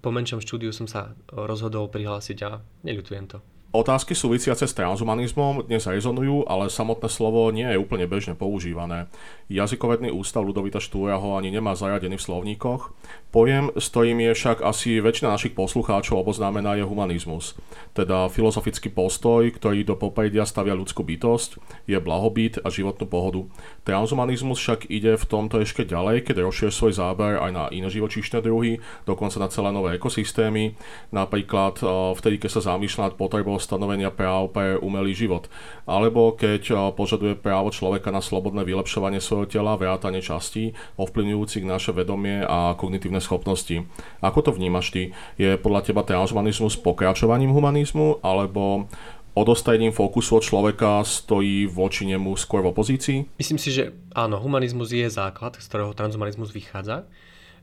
po 0.02 0.10
menšom 0.10 0.42
štúdiu 0.42 0.74
som 0.74 0.90
sa 0.90 1.14
rozhodol 1.30 1.86
prihlásiť 1.86 2.38
a 2.42 2.58
neľutujem 2.82 3.26
to. 3.30 3.38
Otázky 3.72 4.12
súvisiace 4.12 4.68
s 4.68 4.76
transhumanizmom 4.76 5.64
dnes 5.64 5.88
rezonujú, 5.88 6.44
ale 6.44 6.68
samotné 6.68 7.08
slovo 7.08 7.48
nie 7.48 7.64
je 7.64 7.80
úplne 7.80 8.04
bežne 8.04 8.36
používané. 8.36 9.08
Jazykovedný 9.48 10.12
ústav 10.12 10.44
Ludovita 10.44 10.76
Štúra 10.76 11.16
ho 11.16 11.40
ani 11.40 11.48
nemá 11.48 11.72
zaradený 11.72 12.20
v 12.20 12.26
slovníkoch. 12.28 12.92
Pojem, 13.32 13.72
s 13.72 13.88
ktorým 13.88 14.20
je 14.28 14.36
však 14.36 14.60
asi 14.60 15.00
väčšina 15.00 15.32
našich 15.32 15.56
poslucháčov 15.56 16.20
oboznámená 16.20 16.76
je 16.76 16.84
humanizmus. 16.84 17.56
Teda 17.96 18.28
filozofický 18.28 18.92
postoj, 18.92 19.48
ktorý 19.48 19.88
do 19.88 19.96
popredia 19.96 20.44
stavia 20.44 20.76
ľudskú 20.76 21.00
bytosť, 21.00 21.56
je 21.88 21.96
blahobyt 21.96 22.60
a 22.60 22.68
životnú 22.68 23.08
pohodu. 23.08 23.48
Transhumanizmus 23.88 24.60
však 24.60 24.92
ide 24.92 25.16
v 25.16 25.24
tomto 25.24 25.64
ešte 25.64 25.88
ďalej, 25.88 26.28
keď 26.28 26.44
rozširuje 26.44 26.76
svoj 26.76 26.92
záber 26.92 27.40
aj 27.40 27.50
na 27.56 27.64
iné 27.72 27.88
živočíšne 27.88 28.44
druhy, 28.44 28.84
dokonca 29.08 29.40
na 29.40 29.48
celé 29.48 29.72
nové 29.72 29.96
ekosystémy, 29.96 30.76
napríklad 31.08 31.80
eh, 31.80 31.88
vtedy, 32.20 32.36
keď 32.36 32.60
sa 32.60 32.76
zamýšľa 32.76 33.00
nad 33.08 33.14
potrebou 33.16 33.61
stanovenia 33.62 34.10
práv 34.10 34.50
pre 34.50 34.74
umelý 34.76 35.14
život. 35.14 35.46
Alebo 35.86 36.34
keď 36.34 36.92
požaduje 36.98 37.38
právo 37.38 37.70
človeka 37.70 38.10
na 38.10 38.18
slobodné 38.18 38.66
vylepšovanie 38.66 39.22
svojho 39.22 39.46
tela, 39.46 39.78
vrátanie 39.78 40.18
častí, 40.18 40.74
ovplyvňujúcich 40.98 41.62
naše 41.62 41.94
vedomie 41.94 42.42
a 42.42 42.74
kognitívne 42.74 43.22
schopnosti. 43.22 43.86
Ako 44.18 44.42
to 44.42 44.50
vnímaš 44.50 44.90
ty? 44.90 45.02
Je 45.38 45.54
podľa 45.54 45.86
teba 45.86 46.02
transhumanizmus 46.02 46.74
pokračovaním 46.82 47.54
humanizmu, 47.54 48.18
alebo 48.26 48.90
odostajením 49.32 49.96
fokusu 49.96 50.42
od 50.42 50.44
človeka 50.44 51.00
stojí 51.06 51.64
voči 51.64 52.04
nemu 52.04 52.36
skôr 52.36 52.60
v 52.60 52.74
opozícii? 52.74 53.18
Myslím 53.40 53.56
si, 53.56 53.72
že 53.72 53.96
áno, 54.12 54.36
humanizmus 54.36 54.92
je 54.92 55.08
základ, 55.08 55.56
z 55.56 55.64
ktorého 55.70 55.96
transhumanizmus 55.96 56.52
vychádza. 56.52 57.08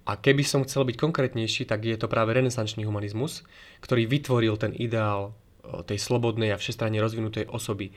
A 0.10 0.18
keby 0.18 0.42
som 0.42 0.66
chcel 0.66 0.90
byť 0.90 0.98
konkrétnejší, 0.98 1.70
tak 1.70 1.86
je 1.86 1.94
to 1.94 2.10
práve 2.10 2.34
renesančný 2.34 2.82
humanizmus, 2.82 3.46
ktorý 3.86 4.10
vytvoril 4.10 4.58
ten 4.58 4.74
ideál 4.74 5.38
tej 5.86 5.98
slobodnej 6.02 6.54
a 6.54 6.62
všestranne 6.62 7.02
rozvinutej 7.02 7.50
osoby. 7.50 7.94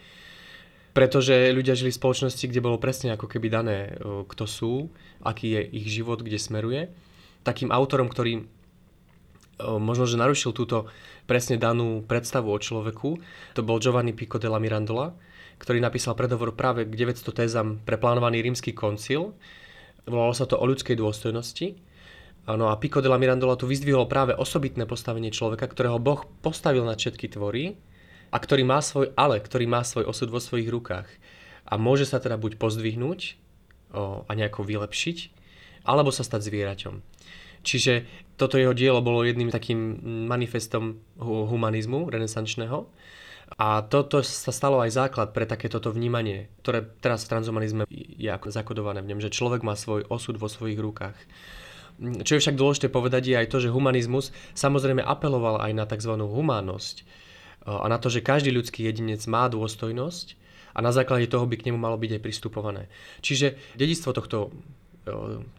Pretože 0.93 1.57
ľudia 1.57 1.73
žili 1.73 1.89
v 1.89 2.01
spoločnosti, 2.01 2.45
kde 2.45 2.61
bolo 2.61 2.77
presne 2.77 3.17
ako 3.17 3.25
keby 3.25 3.49
dané, 3.49 3.97
kto 4.03 4.45
sú, 4.45 4.73
aký 5.25 5.57
je 5.57 5.63
ich 5.73 5.89
život, 5.89 6.21
kde 6.21 6.37
smeruje. 6.37 6.93
Takým 7.49 7.73
autorom, 7.73 8.13
ktorý 8.13 8.45
možno, 9.63 10.05
že 10.05 10.21
narušil 10.21 10.53
túto 10.53 10.93
presne 11.25 11.57
danú 11.57 12.05
predstavu 12.05 12.53
o 12.53 12.59
človeku, 12.61 13.17
to 13.57 13.61
bol 13.65 13.81
Giovanni 13.81 14.13
Pico 14.13 14.37
della 14.37 14.61
Mirandola, 14.61 15.17
ktorý 15.57 15.79
napísal 15.79 16.19
predhovor 16.19 16.53
práve 16.59 16.85
k 16.85 16.93
900 16.93 17.31
tézam 17.31 17.79
pre 17.81 17.97
plánovaný 17.97 18.43
rímsky 18.43 18.75
koncil. 18.75 19.33
Volalo 20.03 20.35
sa 20.35 20.51
to 20.51 20.59
o 20.59 20.65
ľudskej 20.67 20.99
dôstojnosti 20.99 21.79
No 22.43 22.75
a 22.75 22.79
Pico 22.83 22.99
de 22.99 23.07
la 23.07 23.23
Mirandola 23.23 23.55
tu 23.55 23.71
vyzdvihol 23.71 24.11
práve 24.11 24.35
osobitné 24.35 24.83
postavenie 24.83 25.31
človeka, 25.31 25.71
ktorého 25.71 26.03
Boh 26.03 26.27
postavil 26.43 26.83
na 26.83 26.99
všetky 26.99 27.31
tvory 27.31 27.79
a 28.35 28.37
ktorý 28.43 28.67
má 28.67 28.83
svoj 28.83 29.15
ale, 29.15 29.39
ktorý 29.39 29.71
má 29.71 29.87
svoj 29.87 30.11
osud 30.11 30.27
vo 30.27 30.43
svojich 30.43 30.67
rukách. 30.67 31.07
A 31.71 31.79
môže 31.79 32.03
sa 32.03 32.19
teda 32.19 32.35
buď 32.35 32.59
pozdvihnúť 32.59 33.39
o, 33.95 34.27
a 34.27 34.31
nejako 34.35 34.67
vylepšiť, 34.67 35.19
alebo 35.87 36.11
sa 36.11 36.27
stať 36.27 36.51
zvieraťom. 36.51 36.95
Čiže 37.63 38.11
toto 38.35 38.59
jeho 38.59 38.75
dielo 38.75 38.99
bolo 39.07 39.23
jedným 39.23 39.55
takým 39.55 40.03
manifestom 40.27 40.99
humanizmu 41.23 42.11
renesančného. 42.11 42.91
A 43.55 43.87
toto 43.87 44.19
sa 44.25 44.51
stalo 44.51 44.83
aj 44.83 44.97
základ 44.97 45.31
pre 45.31 45.47
takéto 45.47 45.79
vnímanie, 45.93 46.51
ktoré 46.65 46.83
teraz 46.99 47.23
v 47.23 47.37
transhumanizme 47.37 47.83
je 47.93 48.31
ako 48.33 48.51
zakodované 48.51 49.05
v 49.05 49.15
ňom, 49.15 49.21
že 49.23 49.31
človek 49.31 49.63
má 49.63 49.79
svoj 49.79 50.09
osud 50.11 50.41
vo 50.41 50.51
svojich 50.51 50.81
rukách. 50.81 51.15
Čo 52.01 52.33
je 52.37 52.43
však 52.43 52.59
dôležité 52.59 52.87
povedať 52.89 53.33
je 53.33 53.37
aj 53.39 53.51
to, 53.53 53.63
že 53.63 53.75
humanizmus 53.75 54.35
samozrejme 54.57 55.05
apeloval 55.05 55.61
aj 55.61 55.73
na 55.77 55.85
tzv. 55.87 56.19
humánnosť 56.19 56.97
e, 57.01 57.05
a 57.69 57.87
na 57.87 57.99
to, 58.01 58.09
že 58.09 58.25
každý 58.25 58.51
ľudský 58.51 58.89
jedinec 58.89 59.23
má 59.29 59.47
dôstojnosť 59.47 60.41
a 60.73 60.79
na 60.81 60.91
základe 60.91 61.29
toho 61.29 61.45
by 61.45 61.61
k 61.61 61.69
nemu 61.69 61.79
malo 61.79 62.01
byť 62.01 62.17
aj 62.17 62.23
pristupované. 62.25 62.89
Čiže 63.21 63.77
dedictvo 63.77 64.11
tohto 64.17 64.37
e, 64.49 64.51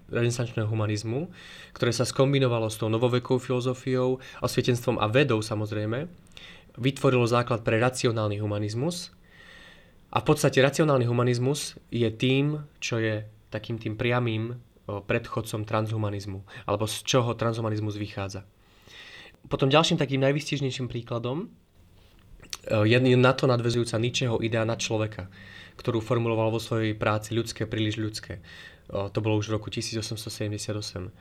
renesančného 0.10 0.68
humanizmu, 0.68 1.30
ktoré 1.78 1.94
sa 1.94 2.04
skombinovalo 2.04 2.68
s 2.68 2.82
tou 2.82 2.90
novovekou 2.90 3.38
filozofiou, 3.38 4.18
osvietenstvom 4.42 4.98
a 4.98 5.08
vedou 5.08 5.40
samozrejme, 5.40 6.10
vytvorilo 6.78 7.30
základ 7.30 7.62
pre 7.62 7.78
racionálny 7.78 8.42
humanizmus. 8.42 9.14
A 10.14 10.22
v 10.22 10.26
podstate 10.30 10.62
racionálny 10.62 11.06
humanizmus 11.10 11.78
je 11.90 12.06
tým, 12.10 12.62
čo 12.78 13.02
je 13.02 13.26
takým 13.50 13.78
tým 13.78 13.98
priamým 13.98 14.58
predchodcom 14.88 15.64
transhumanizmu, 15.64 16.44
alebo 16.68 16.88
z 16.88 17.04
čoho 17.08 17.32
transhumanizmus 17.34 17.96
vychádza. 17.96 18.44
Potom 19.48 19.68
ďalším 19.72 20.00
takým 20.00 20.24
najvystižnejším 20.24 20.88
príkladom 20.88 21.52
je 22.64 22.98
na 23.20 23.34
to 23.36 23.44
nadvezujúca 23.48 24.00
ničeho 24.00 24.40
idea 24.40 24.64
na 24.64 24.80
človeka, 24.80 25.28
ktorú 25.76 26.00
formuloval 26.00 26.52
vo 26.52 26.64
svojej 26.64 26.96
práci 26.96 27.36
ľudské 27.36 27.68
príliš 27.68 28.00
ľudské. 28.00 28.40
To 28.88 29.20
bolo 29.20 29.40
už 29.40 29.52
v 29.52 29.56
roku 29.60 29.68
1878. 29.68 31.12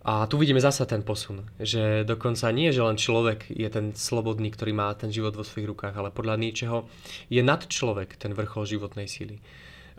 A 0.00 0.24
tu 0.26 0.40
vidíme 0.40 0.64
zasa 0.64 0.88
ten 0.88 1.04
posun, 1.04 1.44
že 1.60 2.08
dokonca 2.08 2.48
nie, 2.56 2.72
že 2.72 2.80
len 2.80 2.96
človek 2.96 3.52
je 3.52 3.68
ten 3.68 3.92
slobodný, 3.92 4.48
ktorý 4.48 4.72
má 4.72 4.88
ten 4.96 5.12
život 5.12 5.36
vo 5.36 5.44
svojich 5.44 5.68
rukách, 5.68 5.92
ale 5.92 6.08
podľa 6.08 6.40
niečoho 6.40 6.88
je 7.28 7.44
nad 7.44 7.60
človek 7.60 8.16
ten 8.16 8.32
vrchol 8.32 8.64
životnej 8.64 9.04
síly 9.04 9.44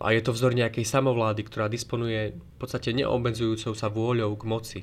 a 0.02 0.12
je 0.12 0.22
to 0.26 0.34
vzor 0.34 0.58
nejakej 0.58 0.84
samovlády, 0.84 1.46
ktorá 1.46 1.70
disponuje 1.72 2.36
v 2.36 2.58
podstate 2.58 2.92
neobmedzujúcou 2.98 3.74
sa 3.78 3.88
vôľou 3.88 4.34
k 4.36 4.44
moci. 4.46 4.80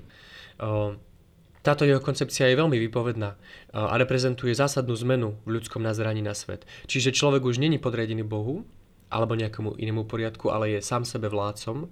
Táto 1.59 1.83
jeho 1.83 1.99
koncepcia 1.99 2.49
je 2.49 2.57
veľmi 2.57 2.79
vypovedná 2.89 3.35
a 3.75 3.95
reprezentuje 3.99 4.55
zásadnú 4.55 4.95
zmenu 5.05 5.37
v 5.43 5.59
ľudskom 5.59 5.83
nazeraní 5.83 6.23
na 6.23 6.33
svet. 6.33 6.65
Čiže 6.87 7.13
človek 7.13 7.45
už 7.45 7.59
není 7.59 7.77
podriadený 7.83 8.23
Bohu 8.23 8.63
alebo 9.11 9.35
nejakému 9.35 9.77
inému 9.77 10.07
poriadku, 10.07 10.55
ale 10.55 10.79
je 10.79 10.87
sám 10.87 11.05
sebe 11.05 11.27
vládcom 11.29 11.91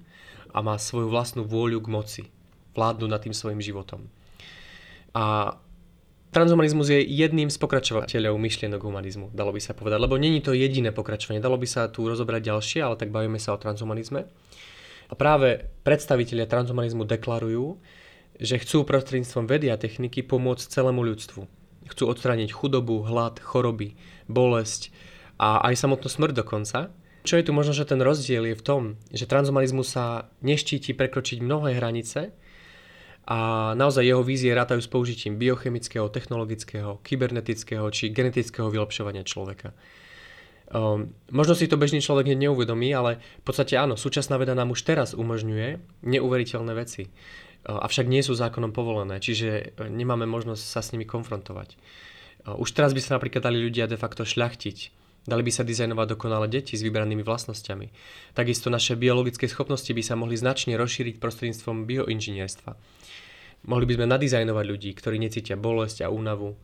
a 0.55 0.57
má 0.63 0.79
svoju 0.79 1.11
vlastnú 1.11 1.43
vôľu 1.43 1.83
k 1.83 1.91
moci. 1.91 2.23
Vládnu 2.73 3.05
nad 3.09 3.21
tým 3.21 3.33
svojim 3.35 3.59
životom. 3.59 4.05
A 5.17 5.57
Transhumanizmus 6.37 6.93
je 6.93 7.01
jedným 7.01 7.49
z 7.49 7.57
pokračovateľov 7.57 8.37
myšlienok 8.37 8.85
humanizmu, 8.85 9.33
dalo 9.33 9.49
by 9.49 9.57
sa 9.57 9.73
povedať, 9.73 9.97
lebo 9.97 10.21
není 10.21 10.37
to 10.37 10.53
jediné 10.53 10.93
pokračovanie. 10.93 11.41
Dalo 11.41 11.57
by 11.57 11.65
sa 11.65 11.89
tu 11.89 12.05
rozobrať 12.05 12.53
ďalšie, 12.53 12.85
ale 12.85 12.93
tak 12.93 13.09
bavíme 13.09 13.41
sa 13.41 13.57
o 13.57 13.61
transhumanizme. 13.61 14.29
A 15.09 15.13
práve 15.17 15.65
predstavitelia 15.81 16.45
transhumanizmu 16.45 17.09
deklarujú, 17.09 17.81
že 18.37 18.61
chcú 18.61 18.85
prostredníctvom 18.85 19.49
vedy 19.49 19.73
a 19.73 19.81
techniky 19.81 20.21
pomôcť 20.21 20.61
celému 20.61 21.01
ľudstvu. 21.09 21.41
Chcú 21.89 22.03
odstrániť 22.05 22.53
chudobu, 22.53 23.01
hlad, 23.01 23.41
choroby, 23.41 23.97
bolesť 24.29 24.93
a 25.41 25.65
aj 25.65 25.73
samotnú 25.73 26.05
smrť 26.05 26.45
dokonca. 26.45 26.93
Čo 27.25 27.41
je 27.41 27.49
tu 27.49 27.51
možno, 27.57 27.73
že 27.73 27.89
ten 27.89 27.97
rozdiel 27.97 28.53
je 28.53 28.59
v 28.61 28.61
tom, 28.61 28.81
že 29.09 29.25
transhumanizmus 29.25 29.89
sa 29.89 30.29
neštíti 30.45 30.93
prekročiť 30.93 31.41
mnohé 31.41 31.81
hranice, 31.81 32.29
a 33.27 33.37
naozaj 33.75 34.07
jeho 34.07 34.23
vízie 34.23 34.55
rátajú 34.55 34.79
s 34.79 34.87
použitím 34.87 35.35
biochemického, 35.35 36.07
technologického, 36.07 37.03
kybernetického 37.03 37.83
či 37.91 38.07
genetického 38.15 38.71
vylepšovania 38.71 39.27
človeka. 39.27 39.75
Um, 40.67 41.15
možno 41.31 41.55
si 41.55 41.67
to 41.67 41.79
bežný 41.79 41.99
človek 41.99 42.31
neuvedomí, 42.35 42.91
ale 42.91 43.23
v 43.39 43.43
podstate 43.43 43.75
áno, 43.79 43.99
súčasná 43.99 44.35
veda 44.35 44.51
nám 44.51 44.71
už 44.71 44.83
teraz 44.83 45.15
umožňuje 45.15 45.79
neuveriteľné 46.07 46.71
veci, 46.75 47.07
uh, 47.07 47.83
avšak 47.83 48.07
nie 48.07 48.19
sú 48.19 48.35
zákonom 48.35 48.75
povolené, 48.75 49.19
čiže 49.19 49.75
uh, 49.75 49.87
nemáme 49.87 50.27
možnosť 50.27 50.63
sa 50.63 50.79
s 50.83 50.91
nimi 50.91 51.07
konfrontovať. 51.07 51.75
Uh, 52.43 52.59
už 52.59 52.75
teraz 52.75 52.91
by 52.91 52.99
sa 52.99 53.15
napríklad 53.15 53.47
dali 53.47 53.63
ľudia 53.63 53.87
de 53.87 53.95
facto 53.95 54.27
šľachtiť, 54.27 55.06
Dali 55.27 55.43
by 55.43 55.51
sa 55.51 55.67
dizajnovať 55.67 56.15
dokonale 56.15 56.47
deti 56.47 56.79
s 56.79 56.87
vybranými 56.87 57.19
vlastnosťami. 57.19 57.91
Takisto 58.31 58.71
naše 58.71 58.95
biologické 58.95 59.51
schopnosti 59.51 59.91
by 59.91 59.99
sa 59.99 60.15
mohli 60.15 60.39
značne 60.39 60.79
rozšíriť 60.79 61.19
prostredníctvom 61.19 61.83
bioinžinierstva. 61.83 62.71
Mohli 63.67 63.85
by 63.91 63.93
sme 63.99 64.05
nadizajnovať 64.07 64.65
ľudí, 64.65 64.95
ktorí 64.95 65.19
necítia 65.19 65.59
bolesť 65.59 66.07
a 66.07 66.13
únavu, 66.13 66.55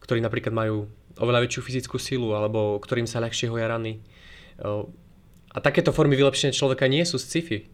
ktorí 0.00 0.24
napríklad 0.24 0.56
majú 0.56 0.88
oveľa 1.20 1.44
väčšiu 1.44 1.60
fyzickú 1.60 2.00
silu 2.00 2.32
alebo 2.32 2.80
ktorým 2.80 3.04
sa 3.04 3.20
ľahšie 3.20 3.52
hoja 3.52 3.68
rany. 3.68 4.00
A 5.52 5.58
takéto 5.60 5.92
formy 5.92 6.16
vylepšenia 6.16 6.56
človeka 6.56 6.88
nie 6.88 7.04
sú 7.04 7.20
sci-fi. 7.20 7.68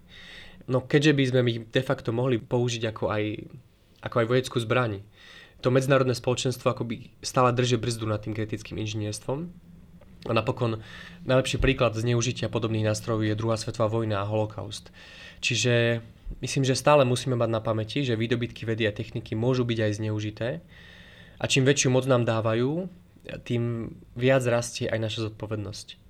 No 0.66 0.82
keďže 0.82 1.12
by 1.14 1.22
sme 1.22 1.40
ich 1.50 1.58
de 1.70 1.82
facto 1.86 2.10
mohli 2.10 2.42
použiť 2.42 2.82
ako 2.90 3.14
aj, 3.14 3.24
ako 4.02 4.16
aj 4.18 4.26
vojeckú 4.26 4.58
zbraň, 4.58 5.06
to 5.62 5.70
medzinárodné 5.70 6.18
spoločenstvo 6.18 6.74
akoby 6.74 7.14
stále 7.22 7.54
drží 7.54 7.78
brzdu 7.78 8.10
nad 8.10 8.18
tým 8.18 8.34
kritickým 8.34 8.82
inžinierstvom. 8.82 9.70
A 10.26 10.32
napokon 10.32 10.78
najlepší 11.26 11.58
príklad 11.58 11.98
zneužitia 11.98 12.46
podobných 12.46 12.86
nástrojov 12.86 13.26
je 13.26 13.34
druhá 13.34 13.58
svetová 13.58 13.90
vojna 13.90 14.22
a 14.22 14.28
holokaust. 14.28 14.94
Čiže 15.42 16.04
Myslím, 16.40 16.64
že 16.64 16.78
stále 16.78 17.04
musíme 17.04 17.36
mať 17.36 17.50
na 17.50 17.60
pamäti, 17.60 18.06
že 18.06 18.16
výdobytky 18.16 18.64
vedy 18.64 18.88
a 18.88 18.94
techniky 18.94 19.36
môžu 19.36 19.68
byť 19.68 19.78
aj 19.82 19.92
zneužité 20.00 20.48
a 21.36 21.44
čím 21.44 21.66
väčšiu 21.66 21.92
moc 21.92 22.08
nám 22.08 22.24
dávajú, 22.24 22.88
tým 23.44 23.94
viac 24.16 24.46
rastie 24.48 24.88
aj 24.88 24.98
naša 25.02 25.20
zodpovednosť. 25.28 26.00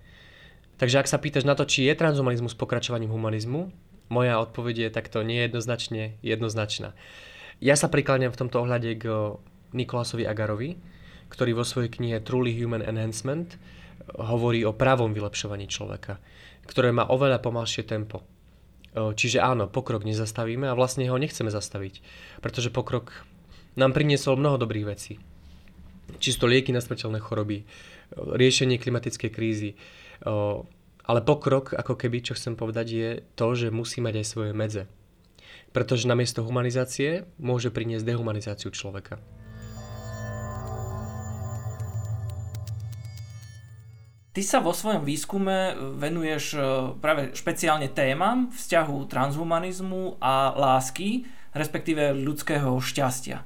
Takže 0.78 0.98
ak 1.02 1.10
sa 1.10 1.18
pýtaš 1.18 1.48
na 1.48 1.58
to, 1.58 1.66
či 1.66 1.88
je 1.88 1.98
transhumanizmus 1.98 2.54
pokračovaním 2.54 3.10
humanizmu, 3.10 3.72
moja 4.12 4.38
odpoveď 4.40 4.88
je 4.88 4.96
takto 4.96 5.24
nejednoznačne 5.24 6.20
jednoznačná. 6.20 6.92
Ja 7.62 7.78
sa 7.78 7.88
prikláňam 7.88 8.34
v 8.34 8.40
tomto 8.46 8.60
ohľade 8.60 8.98
k 8.98 9.04
Nikolasovi 9.72 10.26
Agarovi, 10.26 10.76
ktorý 11.30 11.56
vo 11.56 11.64
svojej 11.64 11.88
knihe 11.88 12.20
Truly 12.20 12.52
Human 12.60 12.84
Enhancement 12.84 13.56
hovorí 14.16 14.64
o 14.66 14.76
pravom 14.76 15.12
vylepšovaní 15.16 15.68
človeka, 15.68 16.20
ktoré 16.68 16.92
má 16.92 17.08
oveľa 17.08 17.40
pomalšie 17.40 17.84
tempo. 17.86 18.24
Čiže 18.92 19.40
áno, 19.40 19.72
pokrok 19.72 20.04
nezastavíme 20.04 20.68
a 20.68 20.76
vlastne 20.76 21.08
ho 21.08 21.16
nechceme 21.16 21.48
zastaviť, 21.48 22.04
pretože 22.44 22.68
pokrok 22.68 23.24
nám 23.72 23.96
priniesol 23.96 24.36
mnoho 24.36 24.60
dobrých 24.60 24.84
vecí. 24.84 25.16
Čisto 26.20 26.44
lieky 26.44 26.76
na 26.76 26.84
smrteľné 26.84 27.24
choroby, 27.24 27.64
riešenie 28.12 28.76
klimatickej 28.76 29.30
krízy, 29.32 29.80
ale 31.02 31.20
pokrok, 31.24 31.72
ako 31.72 31.96
keby, 31.96 32.20
čo 32.20 32.36
chcem 32.36 32.52
povedať, 32.52 32.86
je 32.92 33.10
to, 33.32 33.56
že 33.56 33.72
musí 33.72 34.04
mať 34.04 34.20
aj 34.20 34.26
svoje 34.28 34.52
medze. 34.52 34.84
Pretože 35.72 36.04
namiesto 36.04 36.44
humanizácie 36.44 37.24
môže 37.40 37.72
priniesť 37.72 38.04
dehumanizáciu 38.04 38.68
človeka. 38.68 39.16
Ty 44.32 44.40
sa 44.40 44.64
vo 44.64 44.72
svojom 44.72 45.04
výskume 45.04 45.76
venuješ 46.00 46.56
e, 46.56 46.60
práve 47.04 47.36
špeciálne 47.36 47.92
témam 47.92 48.48
vzťahu 48.48 49.04
transhumanizmu 49.04 50.16
a 50.24 50.56
lásky, 50.56 51.28
respektíve 51.52 52.16
ľudského 52.16 52.72
šťastia. 52.80 53.44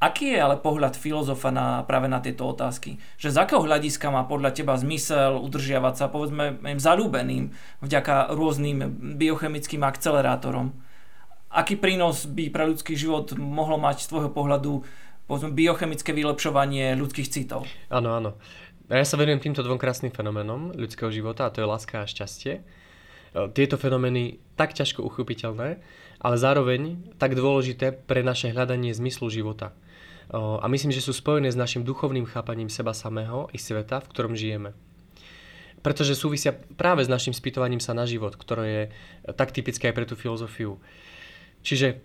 Aký 0.00 0.32
je 0.32 0.40
ale 0.40 0.56
pohľad 0.64 0.96
filozofa 0.96 1.52
na, 1.52 1.84
práve 1.84 2.08
na 2.08 2.24
tieto 2.24 2.48
otázky? 2.48 2.96
Že 3.20 3.34
z 3.34 3.36
akého 3.36 3.60
hľadiska 3.60 4.08
má 4.08 4.24
podľa 4.24 4.56
teba 4.56 4.80
zmysel 4.80 5.36
udržiavať 5.44 5.94
sa 6.00 6.06
povedzme 6.08 6.56
zalúbeným 6.80 7.52
vďaka 7.84 8.32
rôznym 8.32 8.88
biochemickým 9.20 9.84
akcelerátorom? 9.84 10.72
Aký 11.52 11.76
prínos 11.76 12.24
by 12.24 12.48
pre 12.48 12.64
ľudský 12.64 12.96
život 12.96 13.36
mohlo 13.36 13.76
mať 13.76 14.08
z 14.08 14.10
tvojho 14.14 14.30
pohľadu 14.32 14.88
povedzme, 15.28 15.52
biochemické 15.52 16.16
vylepšovanie 16.16 16.96
ľudských 16.96 17.28
citov? 17.28 17.68
Áno, 17.92 18.16
áno. 18.16 18.30
A 18.67 18.67
ja 18.96 19.04
sa 19.04 19.20
venujem 19.20 19.44
týmto 19.44 19.60
dvom 19.60 19.76
krásnym 19.76 20.08
fenoménom 20.08 20.72
ľudského 20.72 21.12
života 21.12 21.44
a 21.44 21.52
to 21.52 21.60
je 21.60 21.68
láska 21.68 22.00
a 22.00 22.08
šťastie. 22.08 22.52
E, 22.56 22.62
tieto 23.52 23.76
fenomény 23.76 24.40
tak 24.56 24.72
ťažko 24.72 25.04
uchopiteľné, 25.04 25.84
ale 26.24 26.36
zároveň 26.40 26.96
tak 27.20 27.36
dôležité 27.36 27.92
pre 27.92 28.24
naše 28.24 28.48
hľadanie 28.48 28.96
zmyslu 28.96 29.28
života. 29.28 29.76
E, 30.32 30.40
a 30.40 30.64
myslím, 30.72 30.88
že 30.88 31.04
sú 31.04 31.12
spojené 31.12 31.52
s 31.52 31.60
našim 31.60 31.84
duchovným 31.84 32.24
chápaním 32.24 32.72
seba 32.72 32.96
samého 32.96 33.52
i 33.52 33.60
sveta, 33.60 34.00
v 34.00 34.08
ktorom 34.08 34.32
žijeme. 34.32 34.72
Pretože 35.84 36.16
súvisia 36.16 36.56
práve 36.56 37.04
s 37.04 37.12
našim 37.12 37.36
spýtovaním 37.36 37.84
sa 37.84 37.92
na 37.92 38.08
život, 38.08 38.40
ktoré 38.40 38.64
je 38.66 38.84
tak 39.36 39.52
typické 39.52 39.92
aj 39.92 39.94
pre 40.00 40.08
tú 40.08 40.16
filozofiu. 40.16 40.80
Čiže 41.60 42.00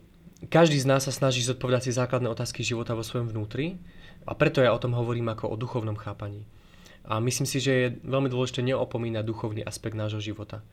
každý 0.52 0.76
z 0.76 0.90
nás 0.92 1.08
sa 1.08 1.16
snaží 1.16 1.40
zodpovedať 1.48 1.88
si 1.88 1.92
základné 1.96 2.28
otázky 2.28 2.62
života 2.62 2.92
vo 2.92 3.08
svojom 3.08 3.32
vnútri 3.32 3.80
a 4.28 4.36
preto 4.36 4.60
ja 4.60 4.76
o 4.76 4.82
tom 4.84 4.92
hovorím 4.92 5.32
ako 5.32 5.48
o 5.48 5.56
duchovnom 5.56 5.96
chápaní. 5.96 6.44
A 7.04 7.20
myslím 7.20 7.48
si, 7.48 7.60
že 7.60 7.72
je 7.72 7.88
veľmi 8.08 8.32
dôležité 8.32 8.64
neopomínať 8.64 9.24
duchovný 9.28 9.62
aspekt 9.64 10.00
nášho 10.00 10.24
života. 10.24 10.64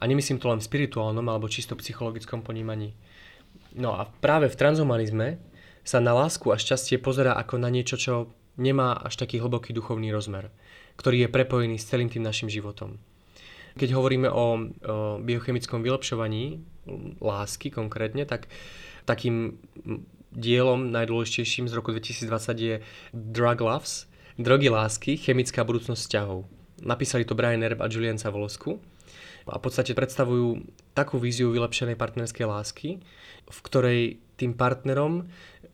A 0.00 0.08
nemyslím 0.08 0.42
to 0.42 0.50
len 0.50 0.58
v 0.58 0.66
spirituálnom 0.66 1.26
alebo 1.28 1.46
čisto 1.46 1.78
psychologickom 1.78 2.42
ponímaní. 2.42 2.96
No 3.76 3.94
a 3.94 4.10
práve 4.18 4.50
v 4.50 4.58
transhumanizme 4.58 5.38
sa 5.86 6.02
na 6.02 6.10
lásku 6.10 6.50
a 6.50 6.58
šťastie 6.58 6.98
pozera 6.98 7.38
ako 7.38 7.62
na 7.62 7.70
niečo, 7.70 7.94
čo 7.94 8.14
nemá 8.58 8.98
až 8.98 9.16
taký 9.20 9.38
hlboký 9.38 9.70
duchovný 9.70 10.10
rozmer, 10.10 10.50
ktorý 10.98 11.26
je 11.26 11.32
prepojený 11.32 11.76
s 11.78 11.88
celým 11.88 12.10
tým 12.10 12.26
našim 12.26 12.50
životom. 12.50 12.98
Keď 13.78 13.94
hovoríme 13.94 14.26
o, 14.26 14.34
o 14.34 14.46
biochemickom 15.22 15.86
vylepšovaní 15.86 16.58
lásky 17.22 17.70
konkrétne, 17.70 18.26
tak 18.26 18.50
takým 19.06 19.62
dielom 20.34 20.90
najdôležitejším 20.90 21.70
z 21.70 21.74
roku 21.78 21.94
2020 21.94 22.58
je 22.58 22.74
Drug 23.14 23.58
Loves, 23.62 24.09
Drogy 24.38 24.70
lásky, 24.70 25.18
chemická 25.18 25.66
budúcnosť 25.66 26.00
vzťahov. 26.06 26.46
Napísali 26.86 27.26
to 27.26 27.34
Brian 27.34 27.64
Erb 27.66 27.82
a 27.82 27.90
Julian 27.90 28.16
Savolosku 28.16 28.78
a 29.50 29.58
v 29.58 29.62
podstate 29.62 29.96
predstavujú 29.96 30.62
takú 30.94 31.18
víziu 31.18 31.50
vylepšenej 31.50 31.98
partnerskej 31.98 32.46
lásky, 32.46 32.88
v 33.50 33.58
ktorej 33.66 34.00
tým 34.38 34.54
partnerom 34.54 35.26